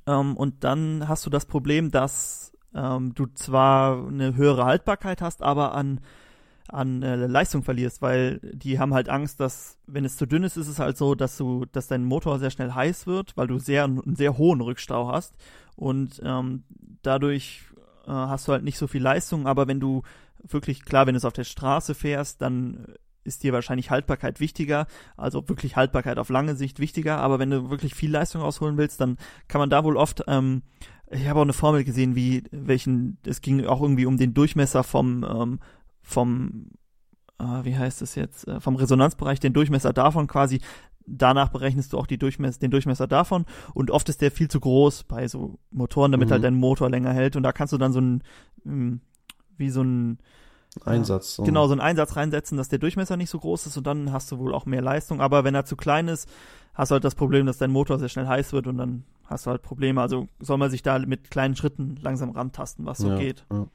Ähm, 0.07 0.37
und 0.37 0.65
dann 0.65 1.09
hast 1.09 1.27
du 1.27 1.31
das 1.31 1.47
Problem, 1.47 1.91
dass 1.91 2.53
ähm, 2.75 3.15
du 3.15 3.27
zwar 3.27 4.07
eine 4.07 4.37
höhere 4.37 4.65
Haltbarkeit 4.65 5.21
hast, 5.21 5.43
aber 5.43 5.75
an, 5.75 6.01
an 6.69 7.03
äh, 7.03 7.27
Leistung 7.27 7.63
verlierst, 7.63 8.01
weil 8.03 8.39
die 8.43 8.79
haben 8.79 8.95
halt 8.95 9.09
Angst, 9.09 9.41
dass, 9.41 9.79
wenn 9.87 10.05
es 10.05 10.17
zu 10.17 10.27
dünn 10.27 10.45
ist, 10.45 10.57
ist 10.57 10.69
es 10.69 10.79
halt 10.79 10.97
so, 10.97 11.15
dass 11.15 11.37
du, 11.37 11.67
dass 11.67 11.89
dein 11.89 12.05
Motor 12.05 12.39
sehr 12.39 12.51
schnell 12.51 12.73
heiß 12.73 13.07
wird, 13.07 13.37
weil 13.37 13.47
du 13.47 13.59
sehr, 13.59 13.85
einen 13.85 14.17
sehr 14.17 14.39
hohen 14.39 14.61
Rückstau 14.61 15.09
hast. 15.09 15.35
Und 15.77 16.21
ähm, 16.25 16.65
dadurch 17.03 17.63
äh, 18.07 18.11
hast 18.11 18.49
du 18.49 18.53
halt 18.53 18.65
nicht 18.65 18.79
so 18.79 18.87
viel 18.87 19.03
Leistung, 19.03 19.47
aber 19.47 19.67
wenn 19.67 19.81
du 19.81 20.03
wirklich, 20.43 20.85
klar, 20.85 21.07
wenn 21.07 21.15
du 21.15 21.19
es 21.19 21.25
auf 21.25 21.33
der 21.33 21.45
Straße 21.45 21.95
fährst, 21.95 22.43
dann 22.43 22.87
ist 23.25 23.43
dir 23.43 23.53
wahrscheinlich 23.53 23.91
Haltbarkeit 23.91 24.41
wichtiger, 24.41 24.87
also 25.17 25.49
wirklich 25.49 25.77
Haltbarkeit 25.77 26.19
auf 26.19 26.29
lange 26.29 26.55
Sicht 26.57 26.79
wichtiger, 26.81 27.19
aber 27.19 27.39
wenn 27.39 27.51
du 27.51 27.71
wirklich 27.71 27.95
viel 27.95 28.11
Leistung 28.11 28.43
rausholen 28.43 28.77
willst, 28.77 29.01
dann 29.01 29.17
kann 29.49 29.61
man 29.61 29.71
da 29.71 29.85
wohl 29.85 29.97
oft, 29.97 30.25
ähm, 30.27 30.63
ich 31.11 31.29
habe 31.29 31.39
auch 31.41 31.45
eine 31.45 31.53
Formel 31.53 31.85
gesehen, 31.85 32.17
wie 32.17 32.43
welchen, 32.51 33.19
es 33.27 33.41
ging 33.41 33.65
auch 33.67 33.83
irgendwie 33.83 34.07
um 34.07 34.17
den 34.17 34.35
Durchmesser 34.35 34.83
vom, 34.83 35.25
ähm, 35.25 35.61
vom, 36.01 36.71
äh, 37.39 37.65
wie 37.65 37.77
heißt 37.77 38.03
es 38.03 38.15
jetzt, 38.15 38.49
äh, 38.49 38.61
vom 38.61 38.77
Resonanzbereich, 38.77 39.39
den 39.39 39.53
Durchmesser 39.53 39.93
davon 39.93 40.27
quasi, 40.27 40.61
danach 41.07 41.49
berechnest 41.49 41.93
du 41.93 41.99
auch 41.99 42.07
die 42.07 42.19
Durchmesser, 42.19 42.61
den 42.61 42.71
Durchmesser 42.71 43.07
davon 43.07 43.45
und 43.75 43.91
oft 43.91 44.09
ist 44.09 44.21
der 44.23 44.31
viel 44.31 44.49
zu 44.49 44.61
groß 44.61 45.05
bei 45.05 45.29
so 45.29 45.59
Motoren, 45.71 46.13
damit 46.13 46.29
Mhm. 46.29 46.33
halt 46.33 46.45
dein 46.45 46.55
Motor 46.55 46.91
länger 46.91 47.13
hält 47.13 47.37
und 47.37 47.43
da 47.43 47.53
kannst 47.53 47.73
du 47.73 47.79
dann 47.79 47.93
so 47.93 48.01
ein, 48.01 48.23
ähm, 48.65 49.01
wie 49.57 49.71
so 49.71 49.83
ein, 49.83 50.19
Einsatz. 50.85 51.37
so. 51.37 51.43
Genau, 51.43 51.67
so 51.67 51.73
einen 51.73 51.81
Einsatz 51.81 52.17
reinsetzen, 52.17 52.57
dass 52.57 52.69
der 52.69 52.79
Durchmesser 52.79 53.17
nicht 53.17 53.31
so 53.31 53.39
groß 53.39 53.67
ist 53.67 53.77
und 53.77 53.87
dann 53.87 54.13
hast 54.13 54.33
du 54.33 54.39
wohl 54.39 54.55
auch 54.55 54.67
mehr 54.67 54.83
Leistung. 54.83 55.21
Aber 55.21 55.45
wenn 55.45 55.55
er 55.55 55.65
zu 55.65 55.77
klein 55.77 56.09
ist, 56.09 56.29
hast 56.75 56.91
du 56.91 56.95
halt 56.95 57.05
das 57.05 57.15
Problem, 57.15 57.47
dass 57.47 57.59
dein 57.59 57.71
Motor 57.71 57.99
sehr 57.99 58.09
schnell 58.09 58.27
heiß 58.27 58.53
wird 58.53 58.67
und 58.67 58.79
dann 58.79 59.05
hast 59.25 59.47
du 59.47 59.51
halt 59.51 59.63
Probleme. 59.63 60.01
Also 60.01 60.29
soll 60.41 60.59
man 60.59 60.71
sich 60.71 60.83
da 60.83 60.99
mit 60.99 61.31
kleinen 61.31 61.57
Schritten 61.57 61.97
langsam 62.01 62.31
rantasten, 62.31 62.87
was 62.87 62.99
so 62.99 63.09
ja, 63.09 63.17
geht. 63.17 63.45
Ja. 63.51 63.67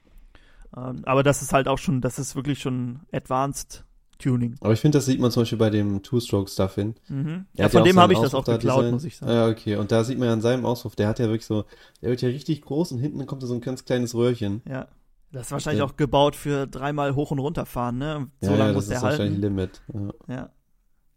Ähm, 0.75 1.03
aber 1.05 1.23
das 1.23 1.41
ist 1.41 1.53
halt 1.53 1.67
auch 1.67 1.77
schon, 1.77 2.01
das 2.01 2.19
ist 2.19 2.35
wirklich 2.35 2.59
schon 2.59 3.01
Advanced 3.11 3.85
Tuning. 4.17 4.55
Aber 4.61 4.73
ich 4.73 4.79
finde, 4.79 4.97
das 4.97 5.05
sieht 5.05 5.19
man 5.19 5.31
zum 5.31 5.41
Beispiel 5.41 5.59
bei 5.59 5.69
dem 5.69 6.01
Two-Stroke-Stuff 6.01 6.75
hin. 6.75 6.95
Mhm. 7.07 7.45
Ja, 7.53 7.69
von 7.69 7.83
dem 7.83 7.99
habe 7.99 8.13
ich 8.13 8.19
das 8.19 8.33
auch 8.33 8.43
da 8.43 8.53
geklaut, 8.53 8.79
designt. 8.79 8.93
muss 8.93 9.03
ich 9.03 9.17
sagen. 9.17 9.31
Ja, 9.31 9.47
okay. 9.47 9.75
Und 9.75 9.91
da 9.91 10.03
sieht 10.03 10.17
man 10.17 10.27
ja 10.27 10.33
an 10.33 10.41
seinem 10.41 10.65
Auspuff, 10.65 10.95
der 10.95 11.07
hat 11.07 11.19
ja 11.19 11.25
wirklich 11.25 11.45
so, 11.45 11.65
der 12.01 12.09
wird 12.09 12.21
ja 12.21 12.29
richtig 12.29 12.61
groß 12.61 12.93
und 12.93 12.99
hinten 12.99 13.23
kommt 13.27 13.43
da 13.43 13.47
so 13.47 13.53
ein 13.53 13.61
ganz 13.61 13.85
kleines 13.85 14.15
Röhrchen. 14.15 14.61
Ja. 14.67 14.87
Das 15.31 15.47
ist 15.47 15.51
wahrscheinlich 15.51 15.81
auch 15.83 15.97
gebaut 15.97 16.35
für 16.35 16.67
dreimal 16.67 17.13
hoch 17.15 17.31
und 17.31 17.39
runter 17.39 17.65
fahren, 17.65 17.97
ne? 17.97 18.27
So 18.41 18.51
ja, 18.51 18.57
lange 18.57 18.69
ja, 18.71 18.75
muss 18.75 18.85
das 18.85 18.89
der 18.89 18.97
ist 18.97 19.03
wahrscheinlich 19.03 19.43
halten. 19.43 19.57
Limit. 19.57 19.81
Ja. 20.27 20.35
Ja. 20.35 20.49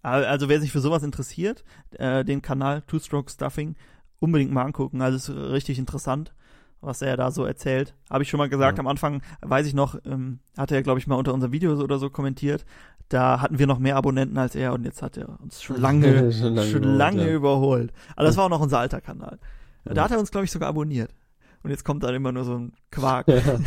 Also 0.03 0.49
wer 0.49 0.61
sich 0.61 0.73
für 0.73 0.81
sowas 0.81 1.03
interessiert, 1.03 1.63
äh, 1.93 2.25
den 2.25 2.41
Kanal 2.43 2.83
Two-Stroke 2.83 3.31
Stuffing 3.31 3.77
unbedingt 4.19 4.51
mal 4.51 4.65
angucken. 4.65 5.03
Also 5.03 5.17
es 5.17 5.29
ist 5.29 5.53
richtig 5.53 5.79
interessant, 5.79 6.33
was 6.81 7.03
er 7.03 7.17
da 7.19 7.31
so 7.31 7.45
erzählt. 7.45 7.95
Habe 8.09 8.23
ich 8.23 8.31
schon 8.31 8.39
mal 8.39 8.49
gesagt, 8.49 8.79
Ja. 8.79 8.81
am 8.81 8.87
Anfang 8.89 9.23
weiß 9.43 9.67
ich 9.67 9.75
noch, 9.75 9.97
ähm, 10.07 10.41
hat 10.57 10.73
er, 10.73 10.83
glaube 10.83 10.99
ich, 10.99 11.07
mal 11.07 11.17
unter 11.17 11.35
unserem 11.35 11.53
Video 11.53 11.77
so 11.77 11.85
oder 11.85 11.99
so 11.99 12.09
kommentiert. 12.11 12.65
Da 13.11 13.41
hatten 13.41 13.59
wir 13.59 13.67
noch 13.67 13.79
mehr 13.79 13.97
Abonnenten 13.97 14.39
als 14.39 14.55
er 14.55 14.73
und 14.73 14.85
jetzt 14.85 15.03
hat 15.03 15.17
er 15.19 15.39
uns 15.41 15.63
schon 15.63 15.77
lange, 15.81 16.33
Schon 16.33 16.57
schon 16.57 16.83
lange 16.83 16.97
lange, 16.97 17.31
überholt. 17.33 17.93
Aber 18.17 18.25
das 18.27 18.37
war 18.37 18.45
auch 18.47 18.51
noch 18.51 18.61
unser 18.61 18.79
alter 18.79 19.01
Kanal. 19.01 19.39
Da 19.85 20.05
hat 20.05 20.11
er 20.11 20.19
uns, 20.19 20.31
glaube 20.31 20.45
ich, 20.45 20.51
sogar 20.51 20.69
abonniert. 20.69 21.15
Und 21.63 21.71
jetzt 21.71 21.85
kommt 21.85 22.03
dann 22.03 22.15
immer 22.15 22.33
nur 22.33 22.45
so 22.45 22.57
ein 22.57 22.73
Quark. 22.91 23.29
Ja. 23.29 23.59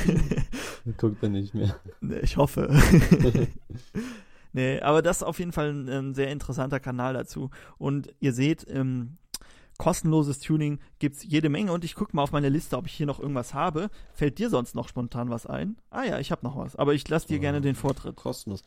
Guckt 0.97 1.21
er 1.21 1.29
nicht 1.29 1.53
mehr. 1.53 1.75
Ich 2.21 2.37
hoffe. 2.37 2.69
nee, 4.53 4.79
aber 4.81 5.01
das 5.01 5.17
ist 5.17 5.23
auf 5.23 5.39
jeden 5.39 5.51
Fall 5.51 5.69
ein, 5.71 5.89
ein 5.89 6.13
sehr 6.13 6.29
interessanter 6.31 6.79
Kanal 6.79 7.13
dazu. 7.13 7.49
Und 7.77 8.13
ihr 8.19 8.33
seht, 8.33 8.65
ähm, 8.69 9.17
kostenloses 9.77 10.39
Tuning 10.39 10.79
gibt's 10.99 11.23
jede 11.23 11.49
Menge 11.49 11.71
und 11.71 11.83
ich 11.83 11.95
gucke 11.95 12.15
mal 12.15 12.23
auf 12.23 12.31
meine 12.31 12.49
Liste, 12.49 12.77
ob 12.77 12.87
ich 12.87 12.93
hier 12.93 13.05
noch 13.05 13.19
irgendwas 13.19 13.53
habe. 13.53 13.89
Fällt 14.13 14.39
dir 14.39 14.49
sonst 14.49 14.75
noch 14.75 14.87
spontan 14.87 15.29
was 15.29 15.45
ein? 15.45 15.77
Ah 15.89 16.03
ja, 16.03 16.19
ich 16.19 16.31
habe 16.31 16.45
noch 16.45 16.57
was, 16.57 16.75
aber 16.75 16.93
ich 16.93 17.07
lasse 17.09 17.27
dir 17.27 17.37
Oh. 17.37 17.41
gerne 17.41 17.61
den 17.61 17.75
Vortritt. 17.75 18.15
Kostenlos. 18.15 18.63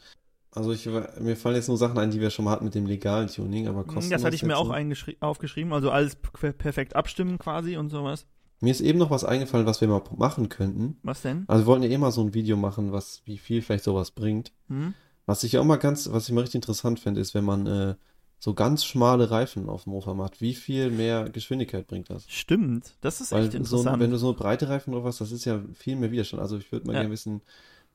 Also 0.53 0.73
ich, 0.73 0.87
mir 0.87 1.37
fallen 1.37 1.57
jetzt 1.57 1.69
nur 1.69 1.77
Sachen 1.77 1.99
ein, 1.99 2.11
die 2.11 2.21
wir 2.21 2.31
schon 2.31 2.47
mal 2.47 2.53
hatten 2.53 2.65
mit 2.65 2.75
dem 2.75 2.87
legalen 2.87 3.29
Tuning, 3.29 3.69
aber 3.69 3.83
kostenlos. 3.85 4.09
Das 4.09 4.25
hatte 4.25 4.37
ich 4.37 4.43
mir 4.43 4.57
auch 4.57 4.75
aufgeschrieben, 5.21 5.73
also 5.73 5.91
alles 5.91 6.17
perfekt 6.17 6.97
abstimmen 6.97 7.39
quasi 7.39 7.77
und 7.77 7.91
sowas. 7.91 8.27
Mir 8.61 8.71
ist 8.71 8.81
eben 8.81 8.99
noch 8.99 9.11
was 9.11 9.25
eingefallen, 9.25 9.67
was 9.67 9.81
wir 9.81 9.89
mal 9.89 10.03
machen 10.17 10.49
könnten. 10.49 10.99
Was 11.03 11.23
denn? 11.23 11.45
Also 11.47 11.65
wir 11.65 11.67
wollten 11.67 11.83
ja 11.85 11.91
eh 11.91 11.99
mal 11.99 12.11
so 12.13 12.23
ein 12.23 12.33
Video 12.35 12.57
machen, 12.57 12.93
was, 12.93 13.23
wie 13.27 13.39
viel 13.39 13.61
vielleicht 13.63 13.85
sowas 13.85 14.11
bringt. 14.13 14.53
Hm? 14.69 14.95
Was 15.27 15.43
ich 15.45 15.59
auch 15.59 15.65
mal 15.65 15.77
ganz, 15.77 16.11
was 16.11 16.29
ich 16.29 16.35
mal 16.35 16.41
richtig 16.43 16.57
interessant 16.57 17.01
finde, 17.01 17.21
ist, 17.21 17.35
wenn 17.35 17.45
man 17.45 17.67
äh, 17.67 17.95
so 18.39 18.55
ganz 18.55 18.85
schmale 18.85 19.31
Reifen 19.31 19.69
auf 19.69 19.85
dem 19.85 19.93
Mofa 19.93 20.15
macht. 20.15 20.41
Wie 20.41 20.55
viel 20.55 20.91
mehr 20.91 21.29
Geschwindigkeit 21.31 21.87
bringt 21.87 22.09
das? 22.11 22.25
Stimmt, 22.29 22.97
das 23.01 23.21
ist 23.21 23.33
Weil 23.33 23.43
echt 23.45 23.53
so, 23.53 23.59
interessant. 23.59 24.01
wenn 24.01 24.11
du 24.11 24.19
so 24.19 24.33
breite 24.35 24.69
Reifen 24.69 24.93
drauf 24.93 25.05
hast, 25.05 25.21
das 25.21 25.33
ist 25.33 25.45
ja 25.45 25.61
viel 25.75 25.97
mehr 25.97 26.11
Widerstand. 26.11 26.41
Also 26.41 26.57
ich 26.57 26.71
würde 26.73 26.87
mal 26.87 26.93
Ja. 26.95 27.01
gerne 27.01 27.13
wissen, 27.13 27.43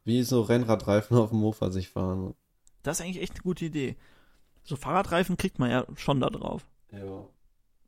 wie 0.04 0.22
so 0.24 0.42
Rennradreifen 0.42 1.18
auf 1.18 1.30
dem 1.30 1.40
Mofa 1.40 1.72
sich 1.72 1.90
fahren. 1.90 2.34
das 2.84 3.00
ist 3.00 3.06
eigentlich 3.06 3.22
echt 3.24 3.34
eine 3.34 3.42
gute 3.44 3.66
Idee. 3.66 3.96
So 4.64 4.76
Fahrradreifen 4.76 5.38
kriegt 5.38 5.58
man 5.58 5.72
ja 5.72 5.86
schon 5.96 6.20
da 6.20 6.30
drauf. 6.30 6.68
Ja. 6.92 7.26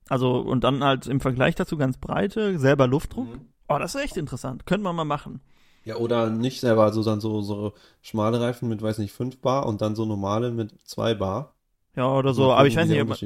Also, 0.10 0.38
und 0.38 0.64
dann 0.64 0.84
halt 0.84 1.08
im 1.08 1.20
Vergleich 1.20 1.56
dazu 1.56 1.78
ganz 1.78 1.98
breite, 1.98 2.60
selber 2.60 2.88
Luftdruck. 2.88 3.28
Mhm. 3.28 3.48
Oh, 3.70 3.78
das 3.80 3.96
ist 3.96 4.02
echt 4.02 4.18
interessant. 4.18 4.66
Könnte 4.66 4.84
man 4.84 4.96
mal 4.96 5.06
machen. 5.06 5.42
Ja, 5.86 5.98
oder 5.98 6.30
nicht 6.30 6.62
selber, 6.62 6.84
also 6.84 7.04
dann 7.04 7.20
so, 7.20 7.42
so 7.42 7.74
schmale 8.02 8.40
Reifen 8.40 8.70
mit, 8.70 8.82
weiß 8.82 9.00
nicht, 9.00 9.12
5 9.12 9.40
Bar 9.40 9.66
und 9.66 9.82
dann 9.82 9.96
so 9.96 10.06
normale 10.06 10.52
mit 10.52 10.74
2 10.86 11.14
Bar. 11.14 11.56
Ja, 11.96 12.08
oder 12.08 12.34
so. 12.34 12.52
Aber 12.52 12.68
ich 12.68 12.76
weiß 12.76 12.88
nicht, 12.88 13.02
ob, 13.02 13.18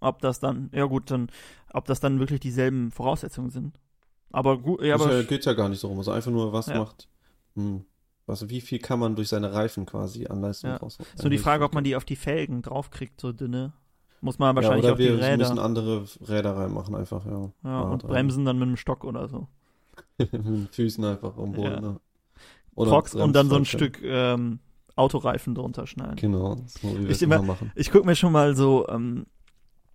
ob 0.00 0.20
das 0.20 0.40
dann, 0.40 0.70
ja 0.72 0.84
gut, 0.84 1.10
dann, 1.10 1.30
ob 1.72 1.84
das 1.86 2.00
dann 2.00 2.18
wirklich 2.18 2.40
dieselben 2.40 2.90
Voraussetzungen 2.90 3.50
sind. 3.50 3.78
Aber 4.32 4.58
gut, 4.58 4.82
ja, 4.82 4.94
aber 4.94 5.14
ja, 5.14 5.22
geht 5.22 5.44
ja 5.44 5.52
gar 5.52 5.68
nicht 5.68 5.80
so 5.80 5.88
rum. 5.88 5.98
Also 5.98 6.12
einfach 6.12 6.30
nur, 6.30 6.52
was 6.52 6.66
Ja. 6.66 6.78
macht, 6.78 7.08
hm, 7.54 7.84
was, 8.26 8.48
wie 8.48 8.60
viel 8.60 8.78
kann 8.78 8.98
man 8.98 9.16
durch 9.16 9.28
seine 9.28 9.52
Reifen 9.52 9.86
quasi 9.86 10.26
an 10.26 10.40
Leistung 10.40 10.70
Ja. 10.70 10.76
rausholen? 10.76 11.10
nur 11.20 11.30
die 11.30 11.38
Frage, 11.38 11.64
ob 11.64 11.74
man 11.74 11.84
die 11.84 11.96
auf 11.96 12.04
die 12.04 12.16
Felgen 12.16 12.62
draufkriegt, 12.62 13.20
so 13.20 13.32
dünne. 13.32 13.72
Muss 14.20 14.38
man 14.38 14.50
ja, 14.50 14.56
wahrscheinlich 14.56 14.84
oder 14.84 14.92
auf 14.92 14.98
die 14.98 15.04
wir 15.04 15.18
Räder. 15.18 15.36
müssen 15.38 15.58
andere 15.58 16.04
Räder 16.28 16.56
reinmachen, 16.56 16.94
einfach, 16.94 17.24
ja. 17.24 17.32
ja, 17.32 17.40
und 17.40 17.52
Fahrradreifen. 17.62 18.08
bremsen 18.08 18.44
dann 18.44 18.58
mit 18.58 18.68
einem 18.68 18.76
Stock 18.76 19.04
oder 19.04 19.28
so. 19.28 19.46
mit 20.18 20.32
den 20.32 20.68
Füßen 20.70 21.04
einfach 21.04 21.36
am 21.38 21.52
Boden. 21.52 21.72
Ja. 21.72 21.80
Ne? 21.80 22.00
Oder 22.74 22.90
Crocs 22.90 23.14
und 23.14 23.34
dann 23.34 23.48
so 23.48 23.56
ein. 23.56 23.64
Stück 23.64 24.00
ähm, 24.02 24.60
Autoreifen 24.96 25.54
drunter 25.54 25.86
schneiden. 25.86 26.16
Genau, 26.16 26.56
so 26.66 26.88
wie 26.88 27.04
wir 27.04 27.10
Ich 27.10 27.22
immer 27.22 27.40
machen. 27.40 27.72
Ich 27.74 27.90
gucke 27.90 28.06
mir 28.06 28.16
schon 28.16 28.32
mal 28.32 28.54
so, 28.54 28.86
ähm, 28.88 29.26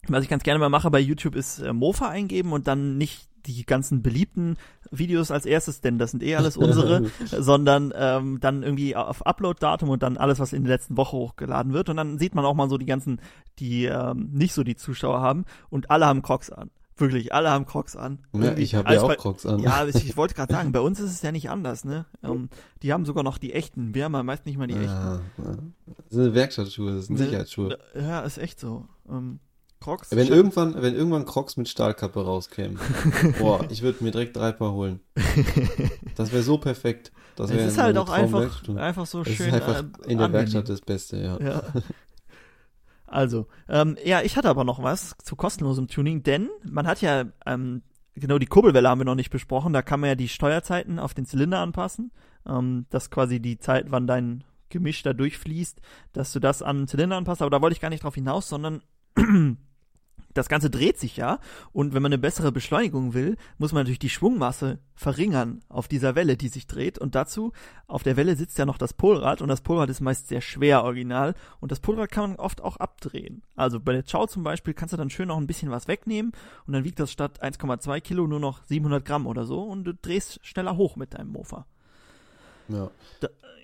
was 0.08 0.24
ich 0.24 0.30
ganz 0.30 0.44
gerne 0.44 0.60
mal 0.60 0.70
mache 0.70 0.90
bei 0.90 1.00
YouTube 1.00 1.36
ist 1.36 1.60
äh, 1.60 1.74
Mofa 1.74 2.10
eingeben 2.10 2.54
und 2.54 2.68
dann 2.68 2.98
nicht 2.98 3.30
die 3.46 3.66
ganzen 3.66 4.02
beliebten 4.02 4.58
Videos 4.92 5.32
als 5.32 5.46
erstes, 5.46 5.82
denn 5.82 5.98
das 6.00 6.12
sind 6.12 6.24
eh 6.24 6.36
alles 6.36 6.58
unsere, 6.58 7.06
sondern 7.26 7.94
ähm, 7.96 8.40
dann 8.40 8.64
irgendwie 8.64 8.96
auf 8.96 9.26
Upload-Datum 9.26 9.90
und 9.90 10.04
dann 10.04 10.18
alles, 10.18 10.40
was 10.40 10.54
in 10.54 10.64
der 10.64 10.74
letzten 10.76 10.98
Woche 10.98 11.16
hochgeladen 11.18 11.74
wird. 11.74 11.90
Und 11.90 11.98
dann 11.98 12.18
sieht 12.20 12.36
man 12.36 12.46
auch 12.46 12.54
mal 12.56 12.70
so 12.70 12.78
die 12.78 12.86
ganzen, 12.86 13.20
die 13.60 13.86
ähm, 13.86 14.30
nicht 14.32 14.54
so 14.54 14.64
die 14.64 14.76
Zuschauer 14.76 15.22
haben 15.22 15.46
und 15.70 15.90
alle 15.92 16.06
haben 16.06 16.22
Crocs 16.22 16.50
an. 16.50 16.72
Wirklich, 16.98 17.34
alle 17.34 17.50
haben 17.50 17.66
Crocs 17.66 17.98
an. 17.98 18.20
Ja, 18.32 18.56
ich 18.56 18.74
habe 18.74 18.94
ja 18.94 19.02
auch 19.02 19.08
bei- 19.10 19.18
Crocs 19.18 19.46
an. 19.46 19.60
Ja, 19.60 19.86
ich, 19.86 19.96
ich 19.96 20.16
wollte 20.16 20.34
gerade 20.34 20.54
sagen, 20.54 20.72
bei 20.72 20.80
uns 20.80 21.00
ist 21.02 21.12
es 21.12 21.22
ja 21.22 21.34
nicht 21.34 21.50
anders, 21.50 21.84
ne? 21.84 22.06
Ähm, 22.24 22.48
die 22.84 22.94
haben 22.94 23.04
sogar 23.06 23.22
noch 23.22 23.38
die 23.38 23.52
echten. 23.52 23.94
Wir 23.94 24.06
haben 24.06 24.14
ja 24.14 24.24
meist 24.24 24.46
nicht 24.46 24.58
mal 24.58 24.68
die 24.68 24.76
echten. 24.76 24.88
Ja, 24.88 25.22
ja. 25.40 25.58
Das 25.88 26.10
sind 26.12 26.34
Werkstattschuhe, 26.34 26.96
das 26.96 27.08
sind 27.08 27.20
Ne, 27.20 27.26
Sicherheitsschuhe. 27.26 27.78
Ja, 27.96 28.22
ist 28.22 28.38
echt 28.38 28.62
so. 28.62 28.86
Ähm, 29.10 29.40
Crocs. 29.80 30.16
Wenn 30.16 30.28
irgendwann, 30.28 30.82
wenn 30.82 30.96
irgendwann 30.96 31.26
Crocs 31.26 31.58
mit 31.58 31.70
Stahlkappe 31.70 32.24
rauskämen, 32.24 32.80
boah, 33.40 33.66
ich 33.70 33.82
würde 33.82 34.04
mir 34.04 34.12
direkt 34.12 34.36
drei 34.36 34.52
Paar 34.52 34.74
holen. 34.74 35.00
Das 36.16 36.32
wäre 36.32 36.44
so 36.44 36.58
perfekt. 36.58 37.12
Das 37.36 37.52
es 37.52 37.74
ist 37.74 37.78
halt 37.78 37.98
auch 37.98 38.10
einfach, 38.10 38.66
einfach 38.78 39.06
so 39.06 39.22
Es 39.22 39.34
schön. 39.34 39.48
ist 39.48 39.54
einfach 39.54 39.80
äh, 39.80 40.12
in 40.12 40.18
der 40.18 40.28
angenehm. 40.28 40.34
Werkstatt 40.34 40.70
das 40.70 40.80
Beste, 40.80 41.18
ja. 41.18 41.40
Ja. 41.40 41.64
Also, 43.08 43.48
ähm, 43.70 43.98
ja, 44.04 44.22
ich 44.24 44.36
hatte 44.36 44.50
aber 44.50 44.64
noch 44.64 44.82
was 44.82 45.16
zu 45.24 45.36
kostenlosem 45.36 45.88
Tuning, 45.88 46.24
denn 46.24 46.50
man 46.64 46.88
hat 46.88 47.02
ja, 47.02 47.26
ähm, 47.46 47.84
genau 48.16 48.40
die 48.40 48.48
Kurbelwelle 48.48 48.90
haben 48.90 49.00
wir 49.00 49.06
noch 49.06 49.16
nicht 49.16 49.30
besprochen, 49.30 49.74
da 49.74 49.84
kann 49.84 50.00
man 50.00 50.10
ja 50.10 50.16
die 50.16 50.28
Steuerzeiten 50.28 50.98
auf 51.00 51.14
den 51.14 51.26
Zylinder 51.26 51.60
anpassen, 51.60 52.12
ähm, 52.48 52.88
dass 52.90 53.12
quasi 53.12 53.40
die 53.40 53.60
Zeit, 53.60 53.86
wann 53.90 54.08
dein 54.08 54.44
Gemisch 54.70 55.04
da 55.04 55.14
durchfließt, 55.14 55.80
dass 56.14 56.34
du 56.34 56.40
das 56.40 56.62
an 56.64 56.80
den 56.80 56.88
Zylinder 56.88 57.16
anpasst, 57.16 57.42
aber 57.42 57.52
da 57.52 57.62
wollte 57.62 57.76
ich 57.76 57.80
gar 57.82 57.90
nicht 57.90 58.04
drauf 58.04 58.16
hinaus, 58.16 58.50
sondern 58.50 58.82
das 60.36 60.50
Ganze 60.50 60.70
dreht 60.70 61.00
sich 61.00 61.16
ja. 61.16 61.40
Und 61.72 61.94
wenn 61.94 62.02
man 62.02 62.12
eine 62.12 62.20
bessere 62.20 62.52
Beschleunigung 62.52 63.14
will, 63.14 63.38
muss 63.58 63.72
man 63.72 63.82
natürlich 63.82 64.00
die 64.00 64.10
Schwungmasse 64.10 64.80
verringern 64.94 65.62
auf 65.70 65.88
dieser 65.88 66.14
Welle, 66.16 66.36
die 66.36 66.50
sich 66.50 66.68
dreht. 66.68 67.00
Und 67.00 67.16
dazu 67.16 67.54
auf 67.88 68.04
der 68.04 68.18
Welle 68.18 68.36
sitzt 68.36 68.58
ja 68.58 68.66
noch 68.66 68.78
das 68.78 68.94
Polrad 68.94 69.42
und 69.42 69.48
das 69.48 69.62
Polrad 69.62 69.90
ist 69.90 70.02
meist 70.02 70.28
sehr 70.28 70.42
schwer 70.42 70.84
original. 70.84 71.36
Und 71.62 71.72
das 71.72 71.80
Polrad 71.80 72.12
kann 72.12 72.32
man 72.32 72.40
oft 72.40 72.62
auch 72.62 72.76
abdrehen. 72.78 73.44
Also 73.56 73.80
bei 73.80 73.94
der 73.94 74.04
Chow 74.04 74.28
zum 74.28 74.44
Beispiel 74.44 74.74
kannst 74.74 74.92
du 74.94 74.98
dann 74.98 75.10
schön 75.10 75.30
noch 75.30 75.38
ein 75.38 75.48
bisschen 75.48 75.72
was 75.72 75.88
wegnehmen. 75.88 76.34
Und 76.68 76.74
dann 76.74 76.84
wiegt 76.84 77.00
das 77.00 77.12
statt 77.12 77.42
1,2 77.42 78.02
Kilo 78.02 78.28
nur 78.28 78.42
noch 78.42 78.64
700 78.66 79.06
Gramm 79.06 79.28
oder 79.28 79.46
so. 79.46 79.64
Und 79.64 79.86
du 79.86 79.94
drehst 79.94 80.46
schneller 80.46 80.76
hoch 80.76 80.98
mit 80.98 81.14
deinem 81.14 81.32
Mofa. 81.32 81.66
Ja. 82.68 82.92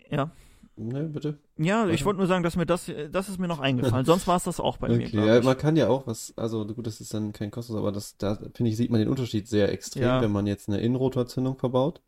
Ja, 0.10 0.32
Ne, 0.78 1.03
bitte. 1.03 1.38
ja, 1.57 1.88
ich 1.89 2.05
wollte 2.05 2.18
nur 2.20 2.28
sagen, 2.28 2.43
dass 2.43 2.55
mir 2.55 2.66
das, 2.66 2.89
das 3.12 3.30
ist 3.30 3.38
mir 3.39 3.47
noch 3.47 3.59
eingefallen. 3.59 4.05
Sonst 4.05 4.26
war 4.28 4.38
es 4.38 4.45
das 4.45 4.59
auch 4.59 4.78
bei 4.78 4.88
mir. 4.88 4.95
Okay, 4.95 5.09
glaub 5.12 5.26
ja, 5.28 5.41
man 5.41 5.57
kann 5.57 5.76
ja 5.76 5.89
auch 5.89 6.07
was, 6.07 6.34
also 6.38 6.66
gut, 6.66 6.88
das 6.88 7.01
ist 7.01 7.14
dann 7.14 7.34
kein 7.34 7.51
kostenlos, 7.51 7.80
aber 7.82 7.91
das, 7.91 8.18
da 8.18 8.36
finde 8.36 8.70
ich, 8.72 8.78
sieht 8.78 8.89
man 8.89 8.99
den 8.99 9.09
Unterschied 9.09 9.47
sehr 9.47 9.72
extrem, 9.72 10.03
Ja. 10.03 10.22
wenn 10.22 10.32
man 10.32 10.47
jetzt 10.47 10.70
eine 10.70 10.80
Innenrotorzündung 10.80 11.57
verbaut. 11.57 12.01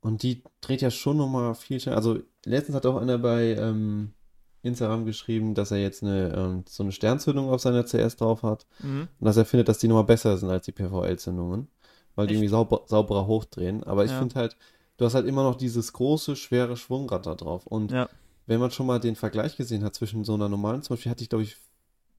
Und 0.00 0.22
die 0.22 0.42
dreht 0.60 0.82
ja 0.82 0.90
schon 0.90 1.16
nochmal 1.16 1.54
viel 1.54 1.80
schneller. 1.80 1.96
Also 1.96 2.20
letztens 2.44 2.76
hat 2.76 2.86
auch 2.86 2.96
einer 2.96 3.18
bei 3.18 3.54
ähm, 3.54 4.12
Instagram 4.62 5.04
geschrieben, 5.04 5.54
dass 5.54 5.70
er 5.72 5.78
jetzt 5.78 6.02
eine 6.02 6.32
ähm, 6.34 6.64
so 6.68 6.82
eine 6.82 6.92
Sternzündung 6.92 7.50
auf 7.50 7.60
seiner 7.60 7.84
CS 7.84 8.16
drauf 8.16 8.42
hat 8.42 8.66
Mhm. 8.82 9.08
und 9.18 9.24
dass 9.26 9.36
er 9.36 9.44
findet, 9.44 9.68
dass 9.68 9.78
die 9.78 9.88
nochmal 9.88 10.04
besser 10.04 10.36
sind 10.38 10.48
als 10.50 10.64
die 10.64 10.72
PVL-Zündungen, 10.72 11.68
weil 12.14 12.26
die 12.26 12.34
Echt? 12.34 12.38
irgendwie 12.38 12.50
sauber, 12.50 12.82
sauberer 12.86 13.26
hochdrehen. 13.26 13.82
Aber 13.84 14.04
ich 14.04 14.10
Ja. 14.12 14.18
finde 14.18 14.34
halt, 14.36 14.56
du 15.00 15.06
hast 15.06 15.14
halt 15.14 15.26
immer 15.26 15.42
noch 15.42 15.56
dieses 15.56 15.94
große, 15.94 16.36
schwere 16.36 16.76
Schwungrad 16.76 17.24
da 17.24 17.34
drauf. 17.34 17.66
Und 17.66 17.90
Ja. 17.90 18.08
wenn 18.46 18.60
man 18.60 18.70
schon 18.70 18.86
mal 18.86 19.00
den 19.00 19.16
Vergleich 19.16 19.56
gesehen 19.56 19.82
hat 19.82 19.94
zwischen 19.94 20.24
so 20.24 20.34
einer 20.34 20.50
normalen, 20.50 20.82
zum 20.82 20.94
Beispiel 20.94 21.10
hatte 21.10 21.22
ich, 21.22 21.30
glaube 21.30 21.44
ich, 21.44 21.56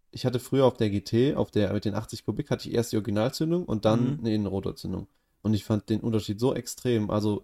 ich 0.09 0.25
hatte 0.25 0.39
früher 0.39 0.65
auf 0.65 0.77
der 0.77 0.89
GT, 0.89 1.35
auf 1.35 1.51
der 1.51 1.71
mit 1.73 1.85
den 1.85 1.93
80 1.93 2.25
Kubik, 2.25 2.49
hatte 2.49 2.67
ich 2.67 2.73
erst 2.73 2.91
die 2.91 2.97
Originalzündung 2.97 3.65
und 3.65 3.85
dann 3.85 4.13
Mhm. 4.13 4.17
eine 4.21 4.33
Innenrotorzündung. 4.33 5.07
Und 5.43 5.53
ich 5.53 5.63
fand 5.63 5.89
den 5.89 6.01
Unterschied 6.01 6.39
so 6.39 6.55
extrem. 6.55 7.11
Also, 7.11 7.43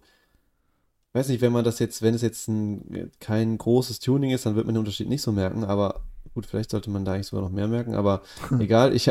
weiß 1.13 1.29
nicht, 1.29 1.41
wenn 1.41 1.53
man 1.53 1.63
das 1.63 1.77
jetzt, 1.79 2.01
wenn 2.01 2.15
es 2.15 2.21
jetzt 2.23 2.47
ein, 2.47 3.11
kein 3.19 3.57
großes 3.59 3.99
Tuning 3.99 4.31
ist, 4.31 4.45
dann 4.47 4.55
wird 4.55 4.65
man 4.65 4.73
den 4.73 4.79
Unterschied 4.79 5.07
nicht 5.07 5.21
so 5.21 5.31
merken, 5.31 5.63
aber 5.63 6.01
gut, 6.33 6.45
vielleicht 6.45 6.71
sollte 6.71 6.89
man 6.89 7.05
da 7.05 7.13
eigentlich 7.13 7.27
sogar 7.27 7.43
noch 7.43 7.51
mehr 7.51 7.67
merken, 7.67 7.95
aber 7.95 8.21
egal, 8.59 8.93
ich 8.95 9.09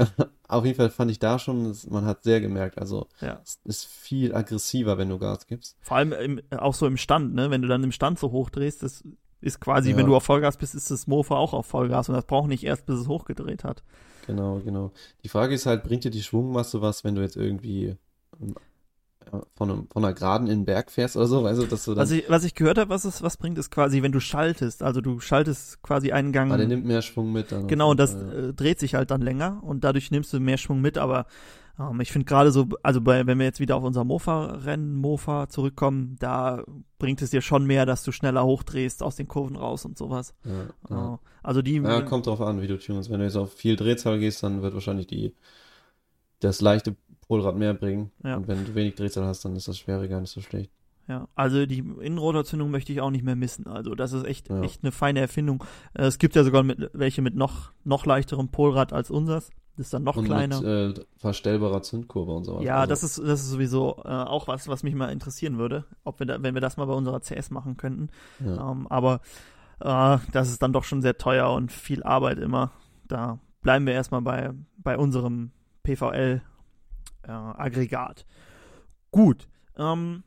auf 0.48 0.64
jeden 0.64 0.76
Fall 0.76 0.90
fand 0.90 1.10
ich 1.10 1.18
da 1.18 1.38
schon, 1.38 1.74
man 1.90 2.04
hat 2.04 2.22
sehr 2.22 2.40
gemerkt, 2.40 2.78
also 2.78 3.06
Ja. 3.20 3.40
es 3.44 3.58
ist 3.64 3.84
viel 3.86 4.34
aggressiver, 4.34 4.98
wenn 4.98 5.08
du 5.08 5.18
Gas 5.18 5.46
gibst. 5.46 5.76
Vor 5.80 5.96
allem 5.96 6.12
im, 6.12 6.40
auch 6.56 6.74
so 6.74 6.86
im 6.86 6.96
Stand, 6.96 7.34
ne? 7.34 7.50
Wenn 7.50 7.62
du 7.62 7.68
dann 7.68 7.82
im 7.84 7.92
Stand 7.92 8.18
so 8.18 8.30
hochdrehst, 8.30 8.82
das 8.82 9.02
ist 9.40 9.60
quasi, 9.60 9.90
Ja. 9.90 9.96
wenn 9.96 10.06
du 10.06 10.16
auf 10.16 10.24
Vollgas 10.24 10.56
bist, 10.56 10.74
ist 10.74 10.90
das 10.90 11.06
Mofa 11.06 11.36
auch 11.36 11.52
auf 11.52 11.66
Vollgas 11.66 12.08
und 12.08 12.14
das 12.14 12.24
braucht 12.26 12.48
nicht 12.48 12.64
erst, 12.64 12.86
bis 12.86 13.00
es 13.00 13.08
hochgedreht 13.08 13.64
hat. 13.64 13.82
Genau, 14.26 14.60
genau. 14.64 14.92
Die 15.22 15.28
Frage 15.28 15.54
ist 15.54 15.66
halt, 15.66 15.84
bringt 15.84 16.04
dir 16.04 16.10
die 16.10 16.22
Schwungmasse 16.22 16.80
was, 16.80 17.04
wenn 17.04 17.14
du 17.14 17.22
jetzt 17.22 17.36
irgendwie 17.36 17.96
von, 19.54 19.70
einem, 19.70 19.88
von 19.90 20.04
einer 20.04 20.14
Geraden 20.14 20.46
in 20.46 20.60
den 20.60 20.64
Berg 20.64 20.90
fährst 20.90 21.16
oder 21.16 21.26
so, 21.26 21.42
weißt 21.42 21.60
du, 21.62 21.66
dass 21.66 21.84
du 21.84 21.94
dann, 21.94 22.02
Was 22.02 22.10
ich, 22.10 22.28
was 22.28 22.44
ich 22.44 22.54
gehört 22.54 22.78
habe, 22.78 22.90
was 22.90 23.04
es 23.04 23.22
was 23.22 23.36
bringt, 23.36 23.58
ist 23.58 23.70
quasi, 23.70 24.02
wenn 24.02 24.12
du 24.12 24.20
schaltest, 24.20 24.82
also 24.82 25.00
du 25.00 25.20
schaltest 25.20 25.82
quasi 25.82 26.12
einen 26.12 26.32
Gang. 26.32 26.52
ah, 26.52 26.56
der 26.56 26.68
nimmt 26.68 26.86
mehr 26.86 27.02
Schwung 27.02 27.32
mit 27.32 27.52
dann. 27.52 27.66
Genau, 27.68 27.90
und 27.90 27.98
das 27.98 28.14
äh, 28.14 28.52
dreht 28.54 28.78
sich 28.80 28.94
halt 28.94 29.10
dann 29.10 29.22
länger 29.22 29.60
und 29.62 29.84
dadurch 29.84 30.10
nimmst 30.10 30.32
du 30.32 30.40
mehr 30.40 30.58
Schwung 30.58 30.80
mit, 30.80 30.98
aber 30.98 31.26
ähm, 31.78 32.00
ich 32.00 32.12
finde 32.12 32.24
gerade 32.24 32.50
so, 32.50 32.68
also 32.82 33.00
bei, 33.00 33.26
wenn 33.26 33.38
wir 33.38 33.46
jetzt 33.46 33.60
wieder 33.60 33.76
auf 33.76 33.84
unser 33.84 34.04
Mofa-Rennen, 34.04 34.94
Mofa 34.94 35.48
zurückkommen, 35.48 36.16
da 36.18 36.64
bringt 36.98 37.20
es 37.22 37.30
dir 37.30 37.42
schon 37.42 37.66
mehr, 37.66 37.86
dass 37.86 38.02
du 38.02 38.12
schneller 38.12 38.44
hochdrehst 38.44 39.02
aus 39.02 39.16
den 39.16 39.28
Kurven 39.28 39.56
raus 39.56 39.84
und 39.84 39.98
sowas. 39.98 40.34
ja. 40.44 40.52
Ja, 40.90 40.96
ja. 40.96 41.14
Äh, 41.14 41.18
also 41.42 41.62
die, 41.62 41.76
Ja, 41.76 42.00
kommt 42.02 42.26
drauf 42.26 42.40
an, 42.40 42.60
wie 42.60 42.66
du 42.66 42.78
tunst. 42.78 43.10
Wenn 43.10 43.20
du 43.20 43.24
jetzt 43.24 43.36
auf 43.36 43.52
viel 43.52 43.76
Drehzahl 43.76 44.18
gehst, 44.18 44.42
dann 44.42 44.62
wird 44.62 44.74
wahrscheinlich 44.74 45.06
die, 45.06 45.32
das 46.40 46.60
leichte 46.60 46.96
Polrad 47.28 47.56
mehr 47.56 47.74
bringen. 47.74 48.10
Ja. 48.24 48.36
Und 48.36 48.48
wenn 48.48 48.64
du 48.64 48.74
wenig 48.74 48.94
Drehzahl 48.94 49.24
hast, 49.26 49.44
dann 49.44 49.56
ist 49.56 49.68
das 49.68 49.78
Schwere 49.78 50.08
gar 50.08 50.20
nicht 50.20 50.30
so 50.30 50.40
schlecht. 50.40 50.70
Ja, 51.08 51.28
also 51.36 51.66
die 51.66 51.78
Innenrotorzündung 51.78 52.70
möchte 52.70 52.92
ich 52.92 53.00
auch 53.00 53.10
nicht 53.10 53.24
mehr 53.24 53.36
missen. 53.36 53.66
Also 53.68 53.94
das 53.94 54.12
ist 54.12 54.24
echt, 54.24 54.48
Ja. 54.48 54.62
echt 54.62 54.82
eine 54.82 54.90
feine 54.90 55.20
Erfindung. 55.20 55.62
Äh, 55.94 56.06
Es 56.06 56.18
gibt 56.18 56.34
ja 56.34 56.42
sogar 56.42 56.62
mit, 56.64 56.90
welche 56.94 57.22
mit 57.22 57.36
noch, 57.36 57.70
noch 57.84 58.06
leichterem 58.06 58.48
Polrad 58.48 58.92
als 58.92 59.10
unseres. 59.10 59.50
Das 59.76 59.86
ist 59.86 59.94
dann 59.94 60.02
noch 60.04 60.16
Und 60.16 60.24
kleiner. 60.24 60.60
mit 60.60 60.98
äh, 60.98 61.02
verstellbarer 61.18 61.82
Zündkurve 61.82 62.32
und 62.32 62.44
sowas. 62.44 62.64
ja, 62.64 62.76
Also, 62.78 62.88
das 62.90 63.02
ist, 63.04 63.18
das 63.18 63.40
ist 63.42 63.50
sowieso 63.50 63.96
äh, 64.04 64.08
auch 64.08 64.48
was, 64.48 64.66
was 64.68 64.82
mich 64.82 64.94
mal 64.94 65.12
interessieren 65.12 65.58
würde, 65.58 65.84
ob 66.02 66.18
wir 66.18 66.26
da, 66.26 66.42
wenn 66.42 66.54
wir 66.54 66.60
das 66.62 66.76
mal 66.76 66.86
bei 66.86 66.94
unserer 66.94 67.20
CS 67.20 67.50
machen 67.50 67.76
könnten. 67.76 68.08
ja. 68.44 68.72
Ähm, 68.72 68.86
aber 68.88 69.20
äh, 69.80 70.18
das 70.32 70.48
ist 70.48 70.62
dann 70.62 70.72
doch 70.72 70.84
schon 70.84 71.02
sehr 71.02 71.18
teuer 71.18 71.52
und 71.52 71.70
viel 71.70 72.02
Arbeit 72.02 72.38
immer. 72.38 72.72
Da 73.06 73.38
bleiben 73.62 73.86
wir 73.86 73.92
erstmal 73.92 74.22
bei, 74.22 74.50
bei 74.78 74.96
unserem 74.98 75.50
PVL-Aggregat. 77.26 78.26
Gut. 79.10 79.48
Ähm, 79.76 80.24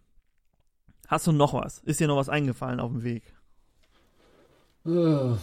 hast 1.07 1.27
du 1.27 1.31
noch 1.31 1.53
was? 1.53 1.79
Ist 1.79 1.99
dir 1.99 2.07
noch 2.07 2.17
was 2.17 2.29
eingefallen 2.29 2.79
auf 2.79 2.91
dem 2.91 3.03
Weg? 3.03 3.23
Äh, 4.85 4.89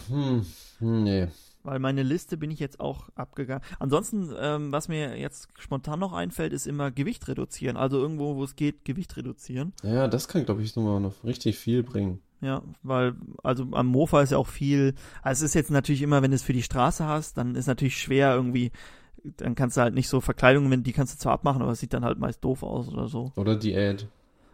hm, 0.09 0.45
hm, 0.79 1.03
nee. 1.03 1.27
Weil 1.63 1.79
meine 1.79 2.03
Liste 2.03 2.37
bin 2.37 2.49
ich 2.49 2.59
jetzt 2.59 2.79
auch 2.79 3.09
abgegangen. 3.15 3.63
Ansonsten, 3.77 4.33
ähm, 4.39 4.71
was 4.71 4.87
mir 4.87 5.17
jetzt 5.17 5.49
spontan 5.57 5.99
noch 5.99 6.13
einfällt, 6.13 6.53
ist 6.53 6.65
immer 6.65 6.91
Gewicht 6.91 7.27
reduzieren. 7.27 7.75
Also 7.75 7.97
irgendwo, 7.97 8.37
wo 8.37 8.43
es 8.43 8.55
geht, 8.55 8.85
Gewicht 8.85 9.17
reduzieren. 9.17 9.73
Ja, 9.83 10.07
das 10.07 10.27
kann, 10.27 10.45
glaube 10.45 10.61
ich, 10.63 10.75
nochmal 10.75 11.01
noch 11.01 11.23
richtig 11.25 11.57
viel 11.57 11.83
bringen. 11.83 12.21
Ja, 12.39 12.61
weil, 12.83 13.15
also 13.43 13.67
am 13.71 13.87
Mofa 13.87 14.21
ist 14.21 14.31
ja 14.31 14.37
auch 14.37 14.47
viel, 14.47 14.93
also 15.23 15.43
es 15.43 15.49
ist 15.49 15.55
jetzt 15.55 15.71
natürlich 15.71 16.03
immer, 16.03 16.21
wenn 16.21 16.31
du 16.31 16.35
es 16.35 16.43
für 16.43 16.53
die 16.53 16.61
Straße 16.63 17.05
hast, 17.05 17.37
dann 17.37 17.55
ist 17.55 17.65
natürlich 17.65 17.99
schwer 17.99 18.35
irgendwie, 18.35 18.71
dann 19.23 19.55
kannst 19.55 19.77
du 19.77 19.81
halt 19.81 19.93
nicht 19.93 20.09
so 20.09 20.21
Verkleidungen, 20.21 20.69
wenn 20.71 20.83
die 20.83 20.93
kannst 20.93 21.13
du 21.13 21.17
zwar 21.19 21.33
abmachen, 21.33 21.61
aber 21.61 21.71
es 21.71 21.79
sieht 21.79 21.93
dann 21.93 22.05
halt 22.05 22.19
meist 22.19 22.43
doof 22.43 22.63
aus 22.63 22.87
oder 22.89 23.07
so. 23.07 23.31
Oder 23.35 23.55
Diät. 23.55 24.07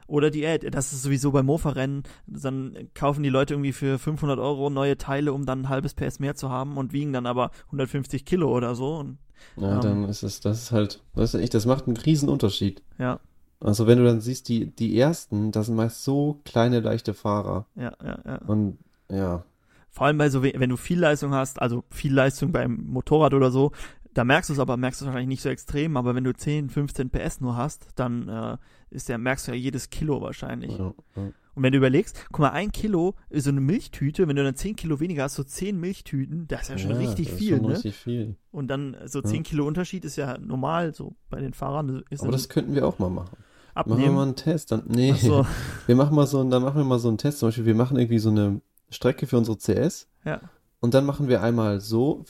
Oder 0.07 0.29
Diät, 0.31 0.73
das 0.73 0.91
ist 0.93 1.01
sowieso 1.03 1.31
beim 1.31 1.45
Mofa-Rennen, 1.45 2.03
dann 2.27 2.89
kaufen 2.93 3.23
die 3.23 3.29
Leute 3.29 3.53
irgendwie 3.53 3.71
für 3.71 3.97
500 3.97 4.37
Euro 4.37 4.69
neue 4.69 4.97
Teile, 4.97 5.31
um 5.33 5.45
dann 5.45 5.61
ein 5.61 5.69
halbes 5.69 5.93
PS 5.93 6.19
mehr 6.19 6.35
zu 6.35 6.49
haben 6.49 6.77
und 6.77 6.91
wiegen 6.93 7.13
dann 7.13 7.25
aber 7.25 7.51
150 7.67 8.25
Kilo 8.25 8.51
oder 8.55 8.75
so. 8.75 8.95
Und, 8.97 9.17
Ja, 9.57 9.75
Ähm. 9.75 9.81
dann 9.81 10.03
ist 10.09 10.23
es, 10.23 10.41
das 10.41 10.61
ist 10.61 10.71
halt, 10.71 11.01
weißt 11.13 11.35
du, 11.35 11.37
echt, 11.39 11.53
das 11.53 11.65
macht 11.65 11.87
einen 11.87 11.97
riesen 11.97 12.27
Unterschied. 12.29 12.83
ja, 12.99 13.19
Also 13.61 13.87
wenn 13.87 13.97
du 13.97 14.03
dann 14.03 14.19
siehst, 14.19 14.49
die, 14.49 14.67
die 14.75 14.97
ersten, 14.99 15.51
das 15.51 15.67
sind 15.67 15.75
meist 15.75 16.03
so 16.03 16.41
kleine, 16.43 16.81
leichte 16.81 17.13
Fahrer. 17.13 17.65
ja, 17.75 17.93
ja, 18.03 18.19
ja. 18.25 18.37
Und 18.45 18.77
ja, 19.09 19.45
Vor 19.89 20.07
allem 20.07 20.17
bei 20.17 20.29
so, 20.29 20.43
we- 20.43 20.53
wenn 20.57 20.69
du 20.69 20.75
viel 20.77 20.99
Leistung 20.99 21.33
hast, 21.33 21.61
also 21.61 21.83
viel 21.89 22.13
Leistung 22.13 22.51
beim 22.51 22.83
Motorrad 22.87 23.33
oder 23.33 23.51
so, 23.51 23.71
da 24.13 24.23
merkst 24.23 24.49
du 24.49 24.53
es 24.53 24.59
aber, 24.59 24.77
merkst 24.77 25.01
du 25.01 25.05
es 25.05 25.07
wahrscheinlich 25.07 25.29
nicht 25.29 25.41
so 25.41 25.49
extrem, 25.49 25.97
aber 25.97 26.15
wenn 26.15 26.23
du 26.23 26.33
10, 26.33 26.69
15 26.69 27.09
PS 27.09 27.41
nur 27.41 27.55
hast, 27.55 27.87
dann 27.95 28.27
äh, 28.29 28.57
ist 28.89 29.09
der, 29.09 29.17
merkst 29.17 29.47
du 29.47 29.51
ja 29.51 29.57
jedes 29.57 29.89
Kilo 29.89 30.21
wahrscheinlich. 30.21 30.77
ja, 30.77 30.93
ja. 31.15 31.31
Und 31.55 31.61
wenn 31.61 31.71
du 31.71 31.77
überlegst, 31.77 32.25
guck 32.31 32.39
mal, 32.39 32.49
ein 32.49 32.71
Kilo 32.71 33.13
ist 33.29 33.43
so 33.43 33.51
eine 33.51 33.61
Milchtüte, 33.61 34.27
wenn 34.27 34.35
du 34.35 34.43
dann 34.43 34.55
10 34.55 34.75
Kilo 34.75 34.99
weniger 34.99 35.23
hast, 35.23 35.35
so 35.35 35.43
10 35.43 35.79
Milchtüten, 35.79 36.47
das 36.47 36.63
ist 36.63 36.69
ja 36.69 36.77
schon 36.79 36.91
Ja, 36.91 36.97
richtig 36.97 37.25
das 37.27 37.33
ist 37.33 37.39
viel, 37.39 37.57
schon 37.57 37.65
ne? 37.67 37.73
richtig 37.73 37.95
viel. 37.95 38.35
Und 38.51 38.69
dann 38.69 38.97
so 39.05 39.19
Ja. 39.19 39.25
10 39.25 39.43
Kilo 39.43 39.67
Unterschied 39.67 40.03
ist 40.03 40.15
ja 40.15 40.37
normal, 40.39 40.95
so 40.95 41.15
bei 41.29 41.39
den 41.39 41.53
Fahrern 41.53 42.03
ist 42.09 42.23
Aber 42.23 42.31
das 42.31 42.49
könnten 42.49 42.73
wir 42.73 42.87
auch 42.87 42.97
mal 42.97 43.09
machen. 43.11 43.37
Machen 43.75 43.87
wir 43.89 43.93
abnehmen. 43.93 44.15
mal 44.15 44.23
einen 44.23 44.35
Test. 44.35 44.71
Dann, 44.71 44.83
nee, 44.87 45.13
so, 45.13 45.45
wir 45.85 45.95
machen 45.95 46.15
mal 46.15 46.25
so, 46.25 46.43
dann 46.43 46.63
machen 46.63 46.77
wir 46.77 46.85
mal 46.85 46.97
so 46.99 47.07
einen 47.09 47.19
Test. 47.19 47.37
Zum 47.37 47.49
Beispiel, 47.49 47.65
wir 47.65 47.75
machen 47.75 47.97
irgendwie 47.99 48.19
so 48.19 48.29
eine 48.31 48.61
Strecke 48.89 49.27
für 49.27 49.37
unsere 49.37 49.57
CS 49.57 50.07
ja, 50.25 50.41
und 50.79 50.95
dann 50.95 51.05
machen 51.05 51.27
wir 51.27 51.43
einmal 51.43 51.81
so, 51.81 52.25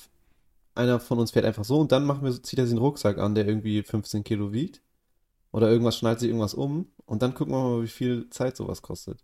einer 0.76 1.00
von 1.00 1.20
uns 1.20 1.32
fährt 1.32 1.46
einfach 1.46 1.64
so 1.66 1.80
und 1.80 1.92
dann 1.92 2.06
machen 2.06 2.24
wir, 2.24 2.44
zieht 2.44 2.60
er 2.60 2.66
sich 2.66 2.74
einen 2.74 2.84
Rucksack 2.84 3.18
an, 3.18 3.36
der 3.36 3.48
irgendwie 3.48 3.84
15 3.84 4.24
Kilo 4.24 4.52
wiegt. 4.54 4.82
oder 5.52 5.70
irgendwas 5.70 5.98
schneidet 5.98 6.20
sich 6.22 6.30
irgendwas 6.30 6.54
um 6.56 6.88
und 7.06 7.22
dann 7.22 7.34
gucken 7.36 7.54
wir 7.54 7.62
mal, 7.64 7.84
wie 7.84 7.88
viel 7.88 8.28
Zeit 8.32 8.58
sowas 8.58 8.82
kostet. 8.82 9.24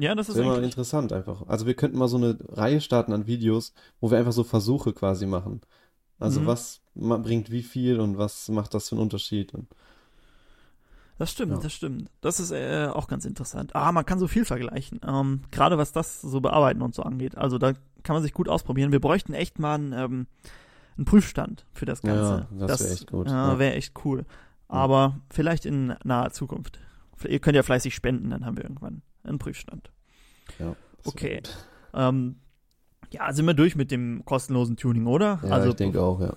Ja, 0.00 0.14
das 0.14 0.28
Das 0.28 0.36
ist 0.36 0.44
mal 0.44 0.52
eigentlich. 0.54 0.64
interessant 0.66 1.12
einfach. 1.12 1.46
Also 1.48 1.66
wir 1.66 1.74
könnten 1.74 1.98
mal 1.98 2.06
so 2.08 2.16
eine 2.18 2.38
Reihe 2.50 2.80
starten 2.80 3.12
an 3.12 3.26
Videos, 3.26 3.72
wo 4.00 4.10
wir 4.12 4.18
einfach 4.18 4.30
so 4.32 4.44
Versuche 4.44 4.92
quasi 4.92 5.26
machen. 5.26 5.60
Also 6.20 6.40
Mhm. 6.40 6.46
was 6.46 6.80
bringt 6.94 7.50
wie 7.50 7.64
viel 7.64 7.98
und 7.98 8.16
was 8.16 8.48
macht 8.48 8.74
das 8.74 8.88
für 8.88 8.94
einen 8.94 9.02
Unterschied? 9.02 9.54
Und 9.54 9.66
Das 11.18 11.32
stimmt, 11.32 11.52
Ja. 11.52 11.58
das 11.58 11.72
stimmt. 11.72 12.10
Das 12.20 12.38
ist 12.38 12.52
äh, 12.52 12.86
auch 12.92 13.08
ganz 13.08 13.24
interessant. 13.24 13.74
Ah, 13.74 13.90
man 13.90 14.06
kann 14.06 14.20
so 14.20 14.28
viel 14.28 14.44
vergleichen. 14.44 15.00
Ähm, 15.04 15.42
Gerade 15.50 15.76
was 15.76 15.90
das 15.90 16.20
so 16.20 16.40
bearbeiten 16.40 16.80
und 16.80 16.94
so 16.94 17.02
angeht. 17.02 17.36
Also 17.36 17.58
da 17.58 17.72
kann 18.02 18.14
man 18.14 18.22
sich 18.22 18.32
gut 18.32 18.48
ausprobieren. 18.48 18.92
Wir 18.92 19.00
bräuchten 19.00 19.34
echt 19.34 19.58
mal 19.58 19.74
einen, 19.74 19.92
ähm, 19.92 20.26
einen 20.96 21.04
Prüfstand 21.04 21.66
für 21.72 21.84
das 21.84 22.02
Ganze. 22.02 22.48
Ja, 22.58 22.66
das 22.66 22.84
wär 22.84 22.92
echt 22.92 23.10
gut, 23.10 23.28
Ja, 23.28 23.52
ja. 23.52 23.58
wäre 23.58 23.74
echt 23.74 23.94
cool. 24.04 24.24
Aber 24.68 25.20
vielleicht 25.30 25.64
in 25.66 25.94
naher 26.04 26.30
Zukunft. 26.30 26.78
Ihr 27.26 27.38
könnt 27.40 27.56
ja 27.56 27.62
fleißig 27.62 27.94
spenden, 27.94 28.30
dann 28.30 28.44
haben 28.44 28.56
wir 28.56 28.64
irgendwann 28.64 29.02
einen 29.24 29.38
Prüfstand. 29.38 29.90
ja. 30.58 30.74
Okay. 31.04 31.40
Ähm, 31.94 32.36
ja, 33.10 33.32
sind 33.32 33.46
wir 33.46 33.54
durch 33.54 33.76
mit 33.76 33.90
dem 33.90 34.24
kostenlosen 34.24 34.76
Tuning, 34.76 35.06
oder? 35.06 35.40
Ja, 35.42 35.50
also 35.50 35.70
ich 35.70 35.76
denke 35.76 36.02
auch, 36.02 36.20
ja. 36.20 36.34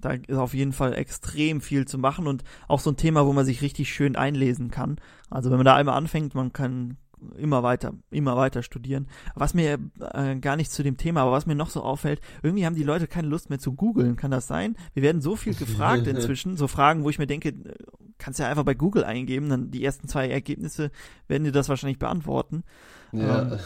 da 0.00 0.10
ist 0.12 0.36
auf 0.36 0.52
jeden 0.52 0.72
Fall 0.72 0.92
extrem 0.94 1.60
viel 1.60 1.86
zu 1.86 1.96
machen 1.96 2.26
und 2.26 2.44
auch 2.68 2.80
so 2.80 2.90
ein 2.90 2.96
Thema, 2.96 3.24
wo 3.26 3.32
man 3.32 3.46
sich 3.46 3.62
richtig 3.62 3.92
schön 3.92 4.16
einlesen 4.16 4.70
kann. 4.70 4.96
Also 5.30 5.50
wenn 5.50 5.56
man 5.56 5.64
da 5.64 5.76
einmal 5.76 5.96
anfängt, 5.96 6.34
man 6.34 6.52
kann 6.52 6.98
immer 7.36 7.62
weiter, 7.62 7.92
immer 8.10 8.36
weiter 8.36 8.62
studieren. 8.62 9.06
Was 9.34 9.54
mir 9.54 9.78
äh, 10.12 10.36
gar 10.36 10.56
nicht 10.56 10.70
zu 10.72 10.82
dem 10.82 10.96
Thema, 10.96 11.22
aber 11.22 11.32
was 11.32 11.46
mir 11.46 11.54
noch 11.54 11.70
so 11.70 11.82
auffällt, 11.82 12.20
irgendwie 12.42 12.66
haben 12.66 12.74
die 12.76 12.82
Leute 12.82 13.06
keine 13.06 13.28
Lust 13.28 13.50
mehr 13.50 13.58
zu 13.58 13.72
googeln. 13.72 14.16
Kann 14.16 14.30
das 14.30 14.46
sein? 14.46 14.76
Wir 14.94 15.02
werden 15.02 15.20
so 15.22 15.36
viel 15.36 15.54
gefragt 15.54 16.06
inzwischen, 16.06 16.56
so 16.56 16.66
Fragen, 16.68 17.04
wo 17.04 17.10
ich 17.10 17.18
mir 17.18 17.26
denke, 17.26 17.50
äh, 17.50 17.74
kannst 18.18 18.38
ja 18.38 18.48
einfach 18.48 18.64
bei 18.64 18.74
Google 18.74 19.04
eingeben, 19.04 19.48
dann 19.48 19.70
die 19.70 19.84
ersten 19.84 20.08
zwei 20.08 20.28
Ergebnisse 20.28 20.90
werden 21.28 21.44
dir 21.44 21.52
das 21.52 21.68
wahrscheinlich 21.68 21.98
beantworten. 21.98 22.64
Ja, 23.12 23.42
Ähm, 23.42 23.50
ja 23.52 23.58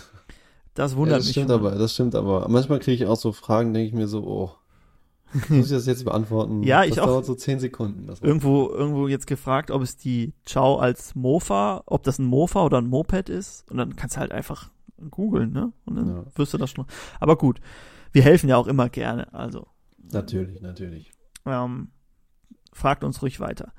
Das 0.74 0.96
wundert 0.96 1.18
das 1.20 1.26
mich. 1.26 1.32
stimmt 1.32 1.50
schon. 1.50 1.60
aber, 1.60 1.72
das 1.76 1.94
stimmt 1.94 2.14
aber. 2.14 2.48
Manchmal 2.48 2.78
kriege 2.80 3.04
ich 3.04 3.08
auch 3.08 3.16
so 3.16 3.32
Fragen, 3.32 3.72
denke 3.74 3.88
ich 3.88 3.94
mir 3.94 4.08
so, 4.08 4.24
oh, 4.24 4.52
muss 5.48 5.66
ich 5.66 5.72
das 5.72 5.86
jetzt 5.86 6.04
beantworten? 6.04 6.62
Ja, 6.62 6.80
das 6.82 6.88
ich 6.94 7.00
auch. 7.00 7.06
dauert 7.06 7.24
so 7.26 7.34
zehn 7.34 7.58
Sekunden. 7.58 8.06
Das 8.06 8.20
irgendwo, 8.20 8.68
irgendwo 8.70 9.08
jetzt 9.08 9.26
gefragt, 9.26 9.70
ob 9.70 9.82
es 9.82 9.96
die 9.96 10.32
Chow 10.50 10.80
als 10.80 11.14
Mofa, 11.14 11.82
ob 11.86 12.02
das 12.04 12.18
ein 12.18 12.24
Mofa 12.26 12.64
oder 12.64 12.78
ein 12.80 12.86
Moped 12.88 13.28
ist. 13.28 13.70
Und 13.70 13.76
dann 13.78 13.96
kannst 13.96 14.16
du 14.16 14.20
halt 14.20 14.32
einfach 14.32 14.70
googeln, 15.10 15.52
ne? 15.52 15.72
Und 15.86 15.96
dann 15.96 16.08
Ja. 16.08 16.24
wirst 16.36 16.54
du 16.54 16.58
das 16.58 16.70
schon. 16.70 16.86
Aber 17.20 17.36
gut, 17.36 17.60
wir 18.12 18.22
helfen 18.22 18.48
ja 18.48 18.56
auch 18.56 18.66
immer 18.68 18.88
gerne. 18.88 19.32
Also, 19.34 19.66
Natürlich, 20.12 20.60
natürlich. 20.60 21.12
ähm, 21.46 21.88
fragt 22.72 23.02
uns 23.04 23.20
ruhig 23.22 23.40
weiter. 23.40 23.72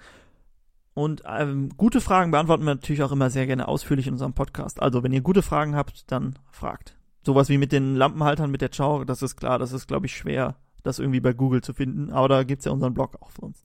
Und 0.94 1.24
ähm, 1.28 1.70
gute 1.76 2.00
Fragen 2.00 2.32
beantworten 2.32 2.64
wir 2.66 2.74
natürlich 2.76 3.04
auch 3.04 3.12
immer 3.12 3.30
sehr 3.30 3.48
gerne 3.48 3.68
ausführlich 3.68 4.08
in 4.08 4.14
unserem 4.14 4.34
Podcast. 4.34 4.82
Also, 4.82 5.04
wenn 5.04 5.12
ihr 5.12 5.22
gute 5.22 5.42
Fragen 5.42 5.76
habt, 5.76 6.10
dann 6.12 6.36
fragt. 6.52 6.98
Sowas 7.26 7.50
wie 7.50 7.58
mit 7.58 7.72
den 7.72 7.96
Lampenhaltern 7.96 8.52
mit 8.52 8.62
der 8.62 8.70
Chow, 8.70 9.04
das 9.06 9.22
ist 9.22 9.36
klar, 9.36 9.58
das 9.60 9.72
ist, 9.74 9.88
glaube 9.88 10.06
ich, 10.06 10.16
schwer, 10.16 10.56
das 10.86 11.00
irgendwie 11.00 11.20
bei 11.20 11.34
Google 11.34 11.62
zu 11.62 11.74
finden. 11.74 12.12
Aber 12.12 12.28
da 12.30 12.44
gibt's 12.44 12.66
ja 12.66 12.72
unseren 12.72 12.94
Blog 12.94 13.18
auch 13.22 13.32
für 13.32 13.42
uns. 13.42 13.64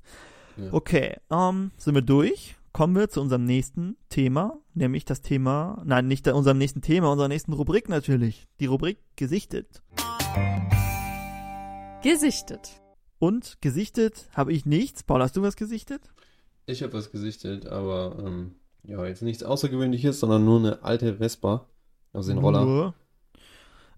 Ja. 0.56 0.72
Okay, 0.72 1.16
ähm, 1.30 1.70
sind 1.76 1.94
wir 1.94 2.02
durch? 2.02 2.56
Kommen 2.72 2.94
wir 2.94 3.08
zu 3.08 3.20
unserem 3.20 3.44
nächsten 3.46 3.96
Thema, 4.10 4.58
nämlich 4.74 5.04
das 5.04 5.22
Thema, 5.22 5.82
nein, 5.84 6.06
nicht 6.06 6.26
da- 6.26 6.34
unserem 6.34 6.58
nächsten 6.58 6.82
Thema, 6.82 7.10
unserer 7.10 7.26
nächsten 7.28 7.52
Rubrik 7.52 7.88
natürlich. 7.88 8.46
Die 8.60 8.66
Rubrik 8.66 8.98
gesichtet. 9.16 9.82
Gesichtet. 12.02 12.80
Und 13.18 13.60
gesichtet 13.60 14.28
habe 14.34 14.52
ich 14.52 14.64
nichts. 14.66 15.02
Paul, 15.02 15.20
hast 15.20 15.36
du 15.36 15.42
was 15.42 15.56
gesichtet? 15.56 16.00
Ich 16.66 16.82
habe 16.82 16.92
was 16.94 17.10
gesichtet, 17.10 17.66
aber 17.66 18.16
ähm, 18.24 18.54
ja, 18.84 19.04
jetzt 19.04 19.22
nichts 19.22 19.42
Außergewöhnliches, 19.42 20.20
sondern 20.20 20.44
nur 20.44 20.58
eine 20.60 20.82
alte 20.82 21.16
Vespa, 21.16 21.66
also 22.12 22.30
den 22.32 22.38
Roller. 22.38 22.64
Nur. 22.64 22.94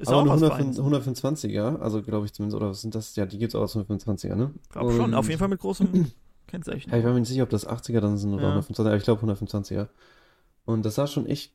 Ist 0.02 0.08
aber 0.08 0.18
auch 0.18 0.22
eine 0.22 0.30
was 0.32 0.42
105 0.42 1.20
Feines. 1.20 1.44
125er, 1.44 1.78
also 1.80 2.02
glaube 2.02 2.26
ich 2.26 2.32
zumindest, 2.32 2.56
oder 2.60 2.70
was 2.70 2.82
sind 2.82 2.94
das? 2.94 3.16
Ja, 3.16 3.24
die 3.26 3.38
gibt's 3.38 3.54
auch 3.54 3.62
als 3.62 3.74
125er, 3.76 4.34
ne? 4.34 4.50
Glaub 4.70 4.92
schon, 4.92 5.04
Und- 5.06 5.14
auf 5.14 5.28
jeden 5.28 5.38
Fall 5.38 5.48
mit 5.48 5.60
großem 5.60 6.10
Kennzeichen. 6.46 6.90
Ja, 6.90 6.98
ich 6.98 7.04
war 7.04 7.12
mir 7.12 7.20
nicht 7.20 7.28
sicher, 7.28 7.44
ob 7.44 7.50
das 7.50 7.66
80er 7.66 8.00
dann 8.00 8.18
sind 8.18 8.34
oder 8.34 8.42
Ja. 8.42 8.58
125er, 8.58 8.80
aber 8.86 8.96
ich 8.96 9.04
glaube 9.04 9.24
125er. 9.26 9.88
Und 10.64 10.84
das 10.84 10.96
sah 10.96 11.06
schon 11.06 11.26
echt, 11.26 11.52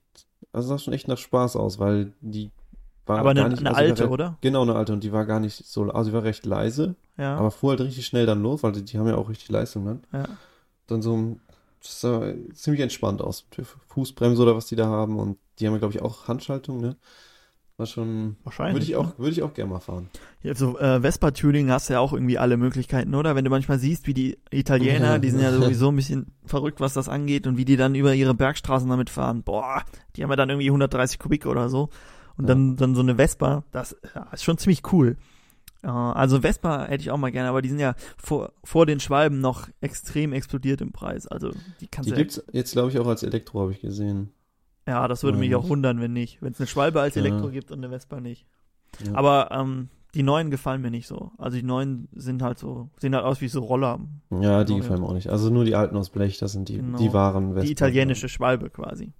also 0.52 0.68
sah 0.70 0.78
schon 0.80 0.94
echt 0.94 1.08
nach 1.08 1.18
Spaß 1.18 1.56
aus, 1.56 1.80
weil 1.80 2.14
die 2.22 2.52
war 3.06 3.20
Aber 3.20 3.30
eine, 3.30 3.42
gar 3.42 3.50
nicht, 3.50 3.60
eine 3.60 3.70
also 3.70 3.80
war 3.82 3.88
alte, 3.90 4.04
re- 4.06 4.10
oder? 4.10 4.38
Genau, 4.42 4.64
eine 4.64 4.76
alte 4.76 4.92
und 4.94 5.04
die 5.04 5.12
war 5.14 5.26
gar 5.26 5.40
nicht 5.40 5.66
so, 5.66 5.84
also 5.92 6.10
die 6.10 6.14
war 6.16 6.24
recht 6.24 6.46
leise, 6.46 6.96
Ja. 7.18 7.38
aber 7.38 7.52
fuhr 7.52 7.72
halt 7.72 7.82
richtig 7.82 8.06
schnell 8.06 8.26
dann 8.26 8.42
los, 8.44 8.64
weil 8.64 8.74
die, 8.74 8.84
die 8.84 8.98
haben 9.00 9.08
ja 9.08 9.16
auch 9.16 9.30
richtig 9.30 9.50
Leistung 9.50 9.86
dann. 9.86 10.02
ja. 10.14 10.26
Dann 10.88 11.02
so, 11.02 11.38
das 11.82 12.02
sah 12.02 12.34
ziemlich 12.54 12.82
entspannt 12.82 13.22
aus. 13.22 13.46
Fußbremse 13.90 14.42
oder 14.42 14.56
was 14.56 14.68
die 14.68 14.76
da 14.78 14.88
haben 14.88 15.20
und 15.20 15.38
die 15.60 15.68
haben 15.68 15.74
ja, 15.74 15.80
glaube 15.80 15.94
ich, 15.94 16.02
auch 16.02 16.28
Handschaltung, 16.28 16.80
ne? 16.82 16.96
War 17.80 17.86
schon, 17.86 18.38
Wahrscheinlich. 18.44 18.74
würde 18.74 18.86
ich 18.86 18.92
ne? 18.92 18.98
auch, 18.98 19.20
würde 19.20 19.32
ich 19.32 19.44
auch 19.44 19.54
gerne 19.54 19.70
mal 19.70 19.80
fahren. 19.80 20.10
Ja, 20.42 20.56
so 20.56 20.80
äh, 20.80 21.00
Vespa-Tuning 21.00 21.70
hast 21.70 21.90
du 21.90 21.94
ja 21.94 22.00
auch 22.00 22.12
irgendwie 22.12 22.40
alle 22.40 22.58
Möglichkeiten, 22.58 23.14
oder? 23.14 23.36
Wenn 23.36 23.44
du 23.46 23.52
manchmal 23.52 23.78
siehst, 23.78 24.08
wie 24.08 24.16
die 24.16 24.40
Italiener, 24.50 25.12
Ja. 25.14 25.20
die 25.20 25.30
sind 25.30 25.42
ja 25.42 25.52
sowieso 25.54 25.90
ein 25.90 25.96
bisschen 25.96 26.32
verrückt, 26.44 26.80
was 26.80 26.94
das 26.94 27.08
angeht, 27.08 27.46
und 27.46 27.56
wie 27.58 27.66
die 27.66 27.78
dann 27.78 27.94
über 27.94 28.16
ihre 28.16 28.34
Bergstraßen 28.34 28.90
damit 28.90 29.12
fahren. 29.12 29.44
Boah, 29.44 29.84
die 30.16 30.24
haben 30.24 30.32
ja 30.32 30.36
dann 30.36 30.50
irgendwie 30.50 30.70
130 30.70 31.20
Kubik 31.20 31.46
oder 31.46 31.70
so. 31.70 31.90
Und 32.36 32.46
Ja. 32.46 32.56
dann, 32.56 32.78
dann 32.78 32.96
so 32.96 33.02
eine 33.02 33.16
Vespa, 33.16 33.64
das 33.72 33.96
ja, 34.16 34.24
ist 34.34 34.44
schon 34.44 34.58
ziemlich 34.58 34.82
cool. 34.92 35.16
Äh, 35.84 35.88
also 35.88 36.42
Vespa 36.42 36.86
hätte 36.86 37.02
ich 37.04 37.12
auch 37.12 37.18
mal 37.18 37.32
gerne, 37.32 37.50
aber 37.50 37.62
die 37.62 37.70
sind 37.70 37.80
ja 37.80 37.94
vor, 38.18 38.54
vor 38.64 38.88
den 38.88 39.00
Schwalben 39.00 39.40
noch 39.40 39.68
extrem 39.82 40.34
explodiert 40.34 40.82
im 40.82 40.94
Preis. 40.94 41.28
Also 41.28 41.52
die 41.80 41.88
kannst 41.88 42.08
Die 42.10 42.14
du 42.14 42.18
gibt's 42.18 42.44
jetzt, 42.54 42.72
glaube 42.72 42.90
ich, 42.90 42.98
auch 42.98 43.06
als 43.08 43.22
Elektro, 43.22 43.62
habe 43.62 43.72
ich 43.72 43.82
gesehen. 43.82 44.32
Ja, 44.88 45.08
das 45.08 45.24
würde 45.24 45.38
mich 45.38 45.54
auch 45.56 45.66
ich. 45.66 45.70
wundern, 45.70 46.00
wenn 46.02 46.14
nicht. 46.14 46.42
Wenn 46.42 46.54
es 46.54 46.60
eine 46.60 46.68
Schwalbe 46.68 47.02
als 47.02 47.16
Ja. 47.16 47.22
Elektro 47.24 47.50
gibt 47.50 47.72
und 47.72 47.80
eine 47.84 47.90
Vespa 47.90 48.20
nicht. 48.22 48.46
Ja. 49.06 49.14
Aber 49.16 49.50
ähm, 49.52 49.90
die 50.16 50.24
neuen 50.24 50.50
gefallen 50.50 50.82
mir 50.82 50.90
nicht 50.90 51.06
so. 51.08 51.32
Also 51.38 51.58
die 51.58 51.64
neuen 51.64 52.08
sind 52.14 52.42
halt 52.42 52.58
so, 52.58 52.90
sehen 52.98 53.14
halt 53.14 53.26
aus 53.26 53.42
wie 53.42 53.50
so 53.50 53.60
Roller. 53.60 54.00
Ja, 54.32 54.64
die 54.64 54.74
Genau, 54.74 54.78
gefallen 54.84 55.00
ja. 55.02 55.06
mir 55.06 55.10
auch 55.10 55.14
nicht. 55.14 55.30
Also 55.30 55.50
nur 55.50 55.66
die 55.66 55.76
alten 55.76 55.96
aus 55.98 56.10
Blech, 56.10 56.38
das 56.40 56.54
sind 56.54 56.70
die, 56.70 56.78
Genau. 56.78 56.98
die 56.98 57.14
wahren 57.14 57.54
Vespa. 57.54 57.66
Die 57.66 57.72
italienische 57.72 58.30
Schwalbe 58.30 58.70
quasi. 58.70 59.12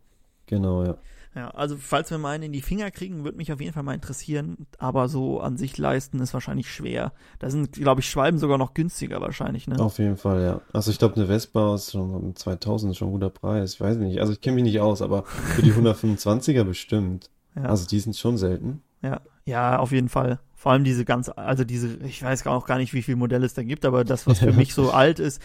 Genau, 0.48 0.84
ja. 0.84 0.96
Ja, 1.38 1.50
also 1.52 1.78
falls 1.78 2.10
wir 2.10 2.18
mal 2.18 2.32
einen 2.32 2.46
in 2.46 2.52
die 2.52 2.64
Finger 2.64 2.90
kriegen, 2.90 3.24
würde 3.24 3.38
mich 3.38 3.54
auf 3.54 3.62
jeden 3.62 3.72
Fall 3.72 3.84
mal 3.84 3.94
interessieren. 3.94 4.66
Aber 4.80 5.08
so 5.08 5.40
an 5.40 5.56
sich 5.56 5.78
leisten 5.78 6.20
ist 6.20 6.34
wahrscheinlich 6.34 6.72
schwer. 6.72 7.14
Da 7.38 7.52
sind, 7.52 7.74
glaube 7.74 8.02
ich, 8.02 8.10
Schwalben 8.10 8.40
sogar 8.40 8.58
noch 8.58 8.74
günstiger 8.74 9.22
wahrscheinlich, 9.22 9.68
ne? 9.68 9.78
Auf 9.78 10.00
jeden 10.00 10.18
Fall, 10.18 10.42
ja. 10.42 10.62
Also 10.74 10.90
ich 10.90 10.98
glaube, 10.98 11.16
eine 11.16 11.28
Vespa 11.28 11.76
ist 11.76 11.92
schon 11.92 12.16
um 12.16 12.36
2000 12.36 12.90
ist 12.92 12.98
schon 12.98 13.10
ein 13.10 13.12
guter 13.12 13.30
Preis. 13.30 13.76
Ich 13.76 13.80
weiß 13.80 13.98
nicht. 13.98 14.20
Also 14.20 14.34
ich 14.34 14.42
kenne 14.42 14.56
mich 14.56 14.64
nicht 14.64 14.80
aus, 14.80 15.04
aber 15.04 15.26
für 15.26 15.62
die 15.62 15.74
125er 15.74 16.64
bestimmt. 16.64 17.30
Ja, 17.56 17.66
Also 17.66 17.86
die 17.86 18.00
sind 18.00 18.18
schon 18.18 18.38
selten. 18.38 18.82
ja, 19.04 19.22
ja, 19.46 19.78
auf 19.78 19.92
jeden 19.92 20.10
Fall. 20.10 20.40
Vor 20.56 20.72
allem 20.72 20.84
diese 20.86 21.06
ganz, 21.06 21.30
also 21.30 21.64
diese, 21.64 21.98
ich 21.98 22.24
weiß 22.24 22.48
auch 22.48 22.66
gar 22.66 22.80
nicht, 22.80 22.96
wie 22.96 23.04
viele 23.04 23.18
Modelle 23.18 23.46
es 23.46 23.54
da 23.54 23.62
gibt, 23.62 23.86
aber 23.86 24.04
das, 24.04 24.26
was 24.26 24.40
für 24.40 24.54
mich 24.54 24.74
so 24.74 24.90
alt 24.90 25.20
ist, 25.20 25.40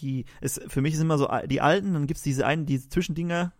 die, 0.00 0.24
ist, 0.40 0.62
für 0.68 0.80
mich 0.80 0.94
ist 0.94 1.00
immer 1.00 1.18
so 1.18 1.28
die 1.44 1.60
alten, 1.60 1.92
dann 1.92 2.06
gibt's 2.06 2.22
diese 2.22 2.46
einen, 2.46 2.64
diese 2.64 2.88
Zwischendinger 2.88 3.52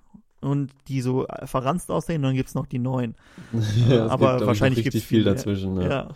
und 0.44 0.72
die 0.88 1.00
so 1.00 1.26
äh, 1.26 1.46
verranzt 1.46 1.90
aussehen, 1.90 2.16
und 2.16 2.22
dann 2.24 2.34
gibt's 2.36 2.54
noch 2.54 2.66
die 2.66 2.78
neuen. 2.78 3.16
Ja, 3.88 4.06
es 4.06 4.10
aber 4.12 4.36
glaub 4.38 4.40
ich, 4.42 4.46
wahrscheinlich 4.46 4.78
richtig 4.78 4.92
gibt's 4.92 5.08
viel 5.08 5.20
viele, 5.20 5.34
dazwischen. 5.34 5.80
Ja, 5.80 6.14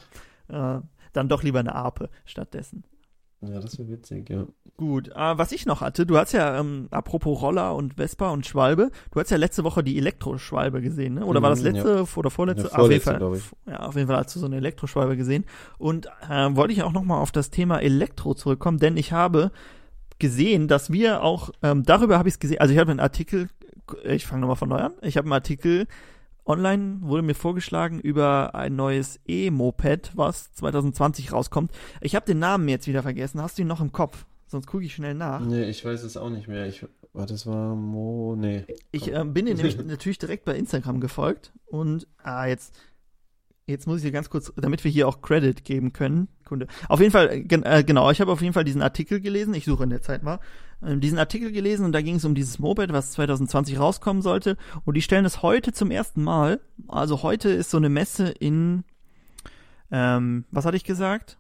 Ja. 0.51 0.79
Äh, 0.79 0.83
dann 1.13 1.29
doch 1.29 1.43
lieber 1.43 1.61
eine 1.61 1.75
Ape 1.75 2.11
stattdessen. 2.25 2.85
ja 3.41 3.61
das 3.61 3.79
wäre 3.79 3.89
witzig, 3.89 4.31
ja. 4.31 4.47
Gut, 4.77 5.09
äh, 5.09 5.15
was 5.39 5.51
ich 5.53 5.67
noch 5.67 5.81
hatte, 5.81 6.07
du 6.07 6.17
hast 6.17 6.33
ja, 6.33 6.59
ähm, 6.61 6.87
apropos 6.93 7.43
Roller 7.43 7.75
und 7.75 7.95
Vespa 7.95 8.31
und 8.31 8.47
Schwalbe, 8.47 8.91
du 9.11 9.19
hast 9.21 9.31
ja 9.31 9.37
letzte 9.37 9.65
Woche 9.65 9.83
die 9.83 9.99
Elektroschwalbe 9.99 10.81
gesehen, 10.81 11.15
ne? 11.15 11.25
Oder 11.25 11.43
war 11.43 11.51
das 11.51 11.61
Mhm, 11.61 11.65
letzte 11.65 12.05
oder 12.17 12.31
vorletzte? 12.31 12.69
Ja, 12.69 12.75
Ah, 12.75 12.79
auf 12.83 12.91
jeden 12.91 13.03
vorletzte, 13.03 13.19
Fall, 13.19 13.37
ich. 13.37 13.73
Ja, 13.73 13.81
auf 13.81 13.97
jeden 13.97 14.07
Fall 14.07 14.19
hast 14.19 14.35
du 14.37 14.41
so 14.41 14.47
eine 14.47 14.57
Elektroschwalbe 14.57 15.17
gesehen. 15.17 15.45
Und 15.79 16.07
äh, 16.31 16.55
wollte 16.55 16.73
ich 16.73 16.83
auch 16.85 16.93
nochmal 16.93 17.21
auf 17.21 17.33
das 17.33 17.51
Thema 17.51 17.81
Elektro 17.81 18.35
zurückkommen, 18.35 18.79
denn 18.79 18.97
ich 18.97 19.11
habe 19.13 19.51
gesehen, 20.21 20.69
dass 20.69 20.93
wir 20.93 21.23
auch, 21.23 21.51
ähm, 21.63 21.85
darüber 21.85 22.19
habe 22.19 22.29
ich 22.29 22.35
es 22.35 22.39
gesehen, 22.41 22.61
also 22.61 22.73
ich 22.73 22.79
habe 22.81 22.91
einen 22.91 23.01
Artikel, 23.01 23.49
ich 24.05 24.27
fange 24.27 24.41
nochmal 24.41 24.57
von 24.57 24.69
neu 24.69 24.79
an, 24.79 24.95
ich 25.03 25.17
habe 25.17 25.27
einen 25.27 25.33
Artikel 25.33 25.87
online, 26.49 26.99
wurde 27.03 27.23
mir 27.23 27.35
vorgeschlagen 27.35 28.01
über 28.01 28.55
ein 28.55 28.75
neues 28.75 29.21
E-Moped, 29.27 30.13
was 30.17 30.53
2020 30.55 31.33
rauskommt. 31.33 31.73
Ich 32.01 32.15
habe 32.15 32.27
den 32.27 32.39
Namen 32.39 32.69
jetzt 32.69 32.87
wieder 32.87 33.03
vergessen, 33.03 33.43
hast 33.43 33.59
du 33.59 33.63
ihn 33.63 33.69
noch 33.69 33.81
im 33.81 33.93
Kopf? 33.93 34.25
Sonst 34.47 34.67
gucke 34.67 34.85
ich 34.85 34.95
schnell 34.95 35.15
nach. 35.15 35.41
Nee, 35.41 35.65
ich 35.65 35.85
weiß 35.85 36.03
es 36.03 36.17
auch 36.17 36.31
nicht 36.31 36.49
mehr. 36.49 36.67
Ich, 36.67 36.87
warte, 37.13 37.35
das 37.35 37.47
war 37.47 37.77
Mo, 37.77 38.35
nee. 38.35 38.65
Ich 38.91 39.13
ähm, 39.13 39.35
bin 39.35 39.45
dir 39.45 39.55
nämlich 39.57 39.77
natürlich 39.77 40.19
direkt 40.19 40.47
bei 40.47 40.57
Instagram 40.57 41.01
gefolgt 41.01 41.53
und 41.67 42.07
ah, 42.23 42.47
jetzt, 42.47 42.75
jetzt 43.69 43.87
muss 43.87 43.99
ich 43.99 44.05
dir 44.05 44.13
ganz 44.13 44.31
kurz, 44.31 44.53
damit 44.57 44.83
wir 44.83 44.91
hier 44.91 45.07
auch 45.07 45.21
Credit 45.21 45.65
geben 45.65 45.93
können, 45.93 46.29
Kunde. 46.45 46.67
Auf 46.89 47.01
jeden 47.01 47.13
Fall, 47.13 47.31
äh, 47.31 47.41
gen 47.43 47.63
äh, 47.63 47.85
genau, 47.85 48.11
ich 48.11 48.21
habe 48.21 48.33
auf 48.33 48.41
jeden 48.41 48.55
Fall 48.55 48.65
diesen 48.65 48.83
Artikel 48.83 49.21
gelesen, 49.21 49.55
ich 49.55 49.65
suche 49.65 49.85
in 49.85 49.91
der 49.91 50.03
Zeit 50.03 50.23
mal, 50.23 50.41
ähm, 50.83 51.01
diesen 51.01 51.19
Artikel 51.19 51.53
gelesen 51.53 51.85
und 51.85 51.93
da 51.93 52.01
ging 52.01 52.17
es 52.17 52.25
um 52.25 52.35
dieses 52.35 52.59
Moped, 52.59 52.93
was 52.93 53.13
2020 53.13 53.79
rauskommen 53.79 54.23
sollte 54.23 54.57
und 54.85 54.97
die 54.97 55.03
stellen 55.03 55.25
es 55.25 55.43
heute 55.43 55.73
zum 55.73 55.91
ersten 55.91 56.25
Mal, 56.25 56.61
also 56.89 57.23
heute 57.23 57.51
ist 57.51 57.71
so 57.71 57.77
eine 57.77 57.89
Messe 57.91 58.29
in, 58.29 58.85
ähm, 59.91 60.45
was 60.51 60.65
hatte 60.65 60.77
ich 60.77 60.85
gesagt? 60.85 61.39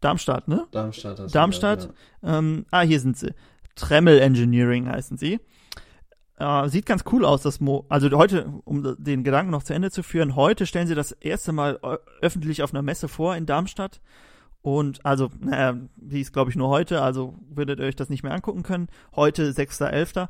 Darmstadt, 0.00 0.48
ne? 0.48 0.66
Darmstadt. 0.72 1.34
Darmstadt? 1.34 1.78
gesagt, 1.78 1.94
Ähm, 2.24 2.66
ah, 2.70 2.80
hier 2.80 2.98
sind 2.98 3.16
sie. 3.16 3.34
Tremmel 3.76 4.18
Engineering 4.18 4.88
heißen 4.88 5.16
sie. 5.16 5.38
Äh, 6.42 6.68
sieht 6.68 6.86
ganz 6.86 7.04
cool 7.12 7.24
aus, 7.24 7.42
das 7.42 7.60
Mo 7.60 7.84
also 7.88 8.10
heute, 8.10 8.52
um 8.64 8.96
den 8.98 9.22
Gedanken 9.22 9.52
noch 9.52 9.62
zu 9.62 9.74
Ende 9.74 9.92
zu 9.92 10.02
führen, 10.02 10.34
heute 10.34 10.66
stellen 10.66 10.88
sie 10.88 10.96
das 10.96 11.12
erste 11.12 11.52
Mal 11.52 11.78
öffentlich 12.20 12.64
auf 12.64 12.74
einer 12.74 12.82
Messe 12.82 13.06
vor 13.06 13.36
in 13.36 13.46
Darmstadt. 13.46 14.00
Und 14.60 15.04
also, 15.06 15.30
naja, 15.38 15.78
die 15.96 16.20
ist 16.20 16.32
glaube 16.32 16.50
ich 16.50 16.56
nur 16.56 16.68
heute, 16.68 17.00
also 17.00 17.34
würdet 17.48 17.78
ihr 17.78 17.86
euch 17.86 17.94
das 17.94 18.08
nicht 18.08 18.24
mehr 18.24 18.34
angucken 18.34 18.64
können. 18.64 18.88
Heute, 19.14 19.50
6.11. 19.50 20.28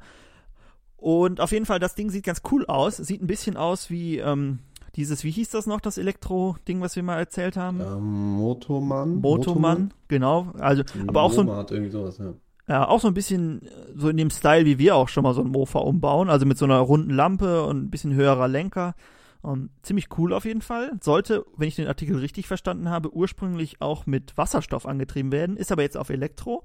Und 0.98 1.40
auf 1.40 1.50
jeden 1.50 1.64
Fall, 1.64 1.80
das 1.80 1.94
Ding 1.94 2.10
sieht 2.10 2.24
ganz 2.24 2.42
cool 2.50 2.66
aus. 2.66 2.98
Sieht 2.98 3.22
ein 3.22 3.26
bisschen 3.26 3.56
aus 3.56 3.88
wie 3.88 4.18
ähm, 4.18 4.58
dieses, 4.96 5.24
wie 5.24 5.30
hieß 5.30 5.48
das 5.48 5.66
noch, 5.66 5.80
das 5.80 5.96
Elektro-Ding, 5.96 6.82
was 6.82 6.94
wir 6.94 7.02
mal 7.02 7.18
erzählt 7.18 7.56
haben? 7.56 7.80
Ähm, 7.80 8.32
Motoman. 8.34 9.16
Motoman, 9.16 9.94
genau. 10.08 10.52
Also, 10.58 10.82
aber 11.06 11.22
auch 11.22 11.32
so 11.32 11.40
ein, 11.40 11.48
irgendwie 11.48 11.90
sowas, 11.90 12.18
ja. 12.18 12.34
Ja, 12.72 12.88
auch 12.88 13.00
so 13.00 13.08
ein 13.08 13.12
bisschen 13.12 13.68
so 13.94 14.08
in 14.08 14.16
dem 14.16 14.30
Style, 14.30 14.64
wie 14.64 14.78
wir 14.78 14.96
auch 14.96 15.10
schon 15.10 15.24
mal 15.24 15.34
so 15.34 15.42
ein 15.42 15.50
Mofa 15.50 15.80
umbauen. 15.80 16.30
Also 16.30 16.46
mit 16.46 16.56
so 16.56 16.64
einer 16.64 16.78
runden 16.78 17.10
Lampe 17.10 17.66
und 17.66 17.84
ein 17.84 17.90
bisschen 17.90 18.14
höherer 18.14 18.48
Lenker. 18.48 18.94
Um, 19.42 19.68
ziemlich 19.82 20.08
cool 20.16 20.32
auf 20.32 20.46
jeden 20.46 20.62
Fall. 20.62 20.92
Sollte, 21.02 21.44
wenn 21.54 21.68
ich 21.68 21.76
den 21.76 21.86
Artikel 21.86 22.16
richtig 22.16 22.46
verstanden 22.46 22.88
habe, 22.88 23.14
ursprünglich 23.14 23.82
auch 23.82 24.06
mit 24.06 24.38
Wasserstoff 24.38 24.86
angetrieben 24.86 25.32
werden, 25.32 25.58
ist 25.58 25.70
aber 25.70 25.82
jetzt 25.82 25.98
auf 25.98 26.08
Elektro 26.08 26.64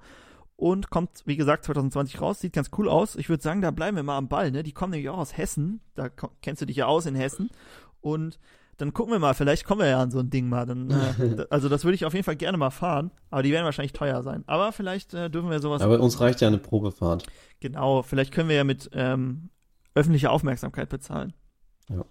und 0.56 0.90
kommt, 0.90 1.10
wie 1.26 1.36
gesagt, 1.36 1.66
2020 1.66 2.22
raus. 2.22 2.40
Sieht 2.40 2.54
ganz 2.54 2.70
cool 2.78 2.88
aus. 2.88 3.18
Ich 3.18 3.28
würde 3.28 3.44
sagen, 3.44 3.62
da 3.62 3.72
bleiben 3.72 3.98
wir 3.98 4.04
mal 4.04 4.18
am 4.18 4.30
Ball. 4.30 4.52
Ne? 4.52 4.64
Die 4.64 4.72
kommen 4.72 4.92
nämlich 4.92 5.10
auch 5.10 5.18
aus 5.18 5.36
Hessen. 5.36 5.82
Da 5.96 6.08
kennst 6.42 6.62
du 6.62 6.66
dich 6.66 6.78
ja 6.78 6.86
aus 6.86 7.06
in 7.06 7.16
Hessen. 7.16 7.50
Und 8.00 8.40
dann 8.78 8.94
gucken 8.94 9.12
wir 9.12 9.20
mal, 9.20 9.34
vielleicht 9.34 9.66
kommen 9.66 9.82
wir 9.82 9.88
ja 9.88 10.00
an 10.00 10.12
so 10.12 10.20
ein 10.20 10.30
Ding 10.30 10.50
mal. 10.50 10.66
Dann, 10.66 10.92
äh, 10.92 11.46
also 11.50 11.68
das 11.68 11.84
würde 11.84 11.96
ich 11.96 12.06
auf 12.06 12.14
jeden 12.14 12.24
Fall 12.24 12.36
gerne 12.36 12.58
mal 12.58 12.70
fahren, 12.70 13.12
aber 13.30 13.44
die 13.44 13.52
werden 13.52 13.66
wahrscheinlich 13.66 13.94
teuer 13.94 14.22
sein. 14.24 14.44
Aber 14.48 14.72
vielleicht 14.72 15.14
äh, 15.14 15.30
dürfen 15.30 15.50
wir 15.50 15.60
sowas. 15.60 15.82
Aber 15.82 16.00
uns 16.00 16.20
reicht 16.20 16.42
ja 16.42 16.48
eine 16.48 16.60
Probefahrt. 16.60 17.26
Genau, 17.60 18.04
vielleicht 18.04 18.32
können 18.32 18.50
wir 18.50 18.56
ja 18.56 18.64
mit 18.64 18.90
ähm, 18.94 19.50
öffentlicher 19.96 20.32
Aufmerksamkeit 20.32 20.90
bezahlen. 20.90 21.34
Ja. 21.90 22.06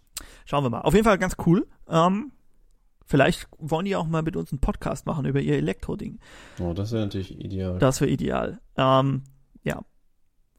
Schauen 0.45 0.65
wir 0.65 0.71
mal. 0.71 0.81
Auf 0.81 0.95
jeden 0.95 1.05
Fall 1.05 1.19
ganz 1.19 1.37
cool. 1.47 1.67
Ähm, 1.89 2.33
vielleicht 3.05 3.47
wollen 3.59 3.85
die 3.85 3.95
auch 3.95 4.07
mal 4.07 4.23
mit 4.23 4.37
uns 4.37 4.51
einen 4.51 4.61
Podcast 4.61 5.07
machen 5.07 5.25
über 5.25 5.41
ihr 5.41 5.57
Elektro-Ding. 5.57 6.19
Oh, 6.59 6.73
das 6.73 6.91
wäre 6.93 7.05
natürlich 7.05 7.39
ideal. 7.39 7.79
Das 7.79 8.01
wäre 8.01 8.11
ideal. 8.11 8.61
Ähm, 8.77 9.23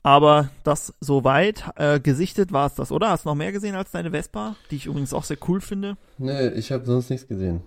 aber 0.08 0.52
das 0.64 0.94
soweit. 1.02 1.66
Äh, 1.76 2.00
gesichtet 2.00 2.54
war 2.54 2.68
es 2.68 2.76
das, 2.76 2.94
oder? 2.94 3.10
Hast 3.10 3.26
du 3.26 3.30
noch 3.30 3.36
mehr 3.36 3.52
gesehen 3.52 3.76
als 3.76 3.92
deine 3.92 4.12
Vespa, 4.12 4.56
die 4.72 4.78
ich 4.78 4.86
übrigens 4.86 5.14
auch 5.14 5.26
sehr 5.26 5.36
cool 5.50 5.60
finde? 5.60 5.98
Nee, 6.18 6.48
ich 6.52 6.72
habe 6.72 6.86
sonst 6.86 7.10
nichts 7.10 7.28
gesehen. 7.28 7.64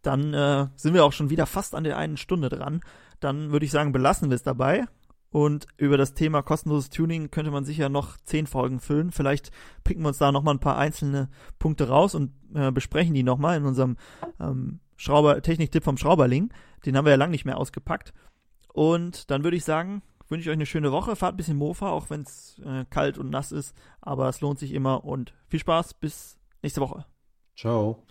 Dann 0.00 0.32
äh, 0.34 0.68
sind 0.76 0.94
wir 0.94 1.04
auch 1.04 1.12
schon 1.12 1.30
wieder 1.30 1.46
fast 1.46 1.74
an 1.74 1.82
der 1.82 1.98
einen 1.98 2.16
Stunde 2.16 2.48
dran. 2.48 2.80
Dann 3.18 3.50
würde 3.50 3.66
ich 3.66 3.72
sagen, 3.72 3.90
belassen 3.90 4.30
wir 4.30 4.36
es 4.36 4.44
dabei. 4.44 4.84
Und 5.30 5.66
über 5.76 5.96
das 5.96 6.14
Thema 6.14 6.42
kostenloses 6.42 6.90
Tuning 6.90 7.32
könnte 7.32 7.50
man 7.50 7.64
sicher 7.64 7.88
noch 7.88 8.18
zehn 8.18 8.46
Folgen 8.46 8.78
füllen. 8.78 9.10
Vielleicht 9.10 9.50
picken 9.82 10.04
wir 10.04 10.08
uns 10.08 10.18
da 10.18 10.30
nochmal 10.30 10.54
ein 10.54 10.60
paar 10.60 10.78
einzelne 10.78 11.28
Punkte 11.58 11.88
raus 11.88 12.14
und 12.14 12.30
äh, 12.54 12.70
besprechen 12.70 13.14
die 13.14 13.24
nochmal 13.24 13.56
in 13.56 13.64
unserem 13.64 13.96
ähm, 14.38 14.78
Schrauber 14.94 15.42
Technik-Tipp 15.42 15.82
vom 15.82 15.98
Schrauberling. 15.98 16.52
Den 16.86 16.96
haben 16.96 17.04
wir 17.04 17.10
ja 17.10 17.16
lang 17.16 17.32
nicht 17.32 17.46
mehr 17.46 17.58
ausgepackt. 17.58 18.12
Und 18.72 19.28
dann 19.32 19.42
würde 19.42 19.56
ich 19.56 19.64
sagen, 19.64 20.02
wünsche 20.28 20.42
ich 20.42 20.48
euch 20.48 20.54
eine 20.54 20.66
schöne 20.66 20.92
Woche. 20.92 21.16
Fahrt 21.16 21.34
ein 21.34 21.36
bisschen 21.36 21.56
Mofa, 21.56 21.90
auch 21.90 22.10
wenn 22.10 22.22
es 22.22 22.60
äh, 22.64 22.84
kalt 22.90 23.18
und 23.18 23.30
nass 23.30 23.52
ist. 23.52 23.76
Aber 24.00 24.28
es 24.28 24.40
lohnt 24.40 24.58
sich 24.58 24.72
immer 24.72 25.04
und 25.04 25.34
viel 25.48 25.60
Spaß. 25.60 25.94
Bis 25.94 26.38
nächste 26.62 26.80
Woche. 26.80 27.06
Ciao. 27.56 28.04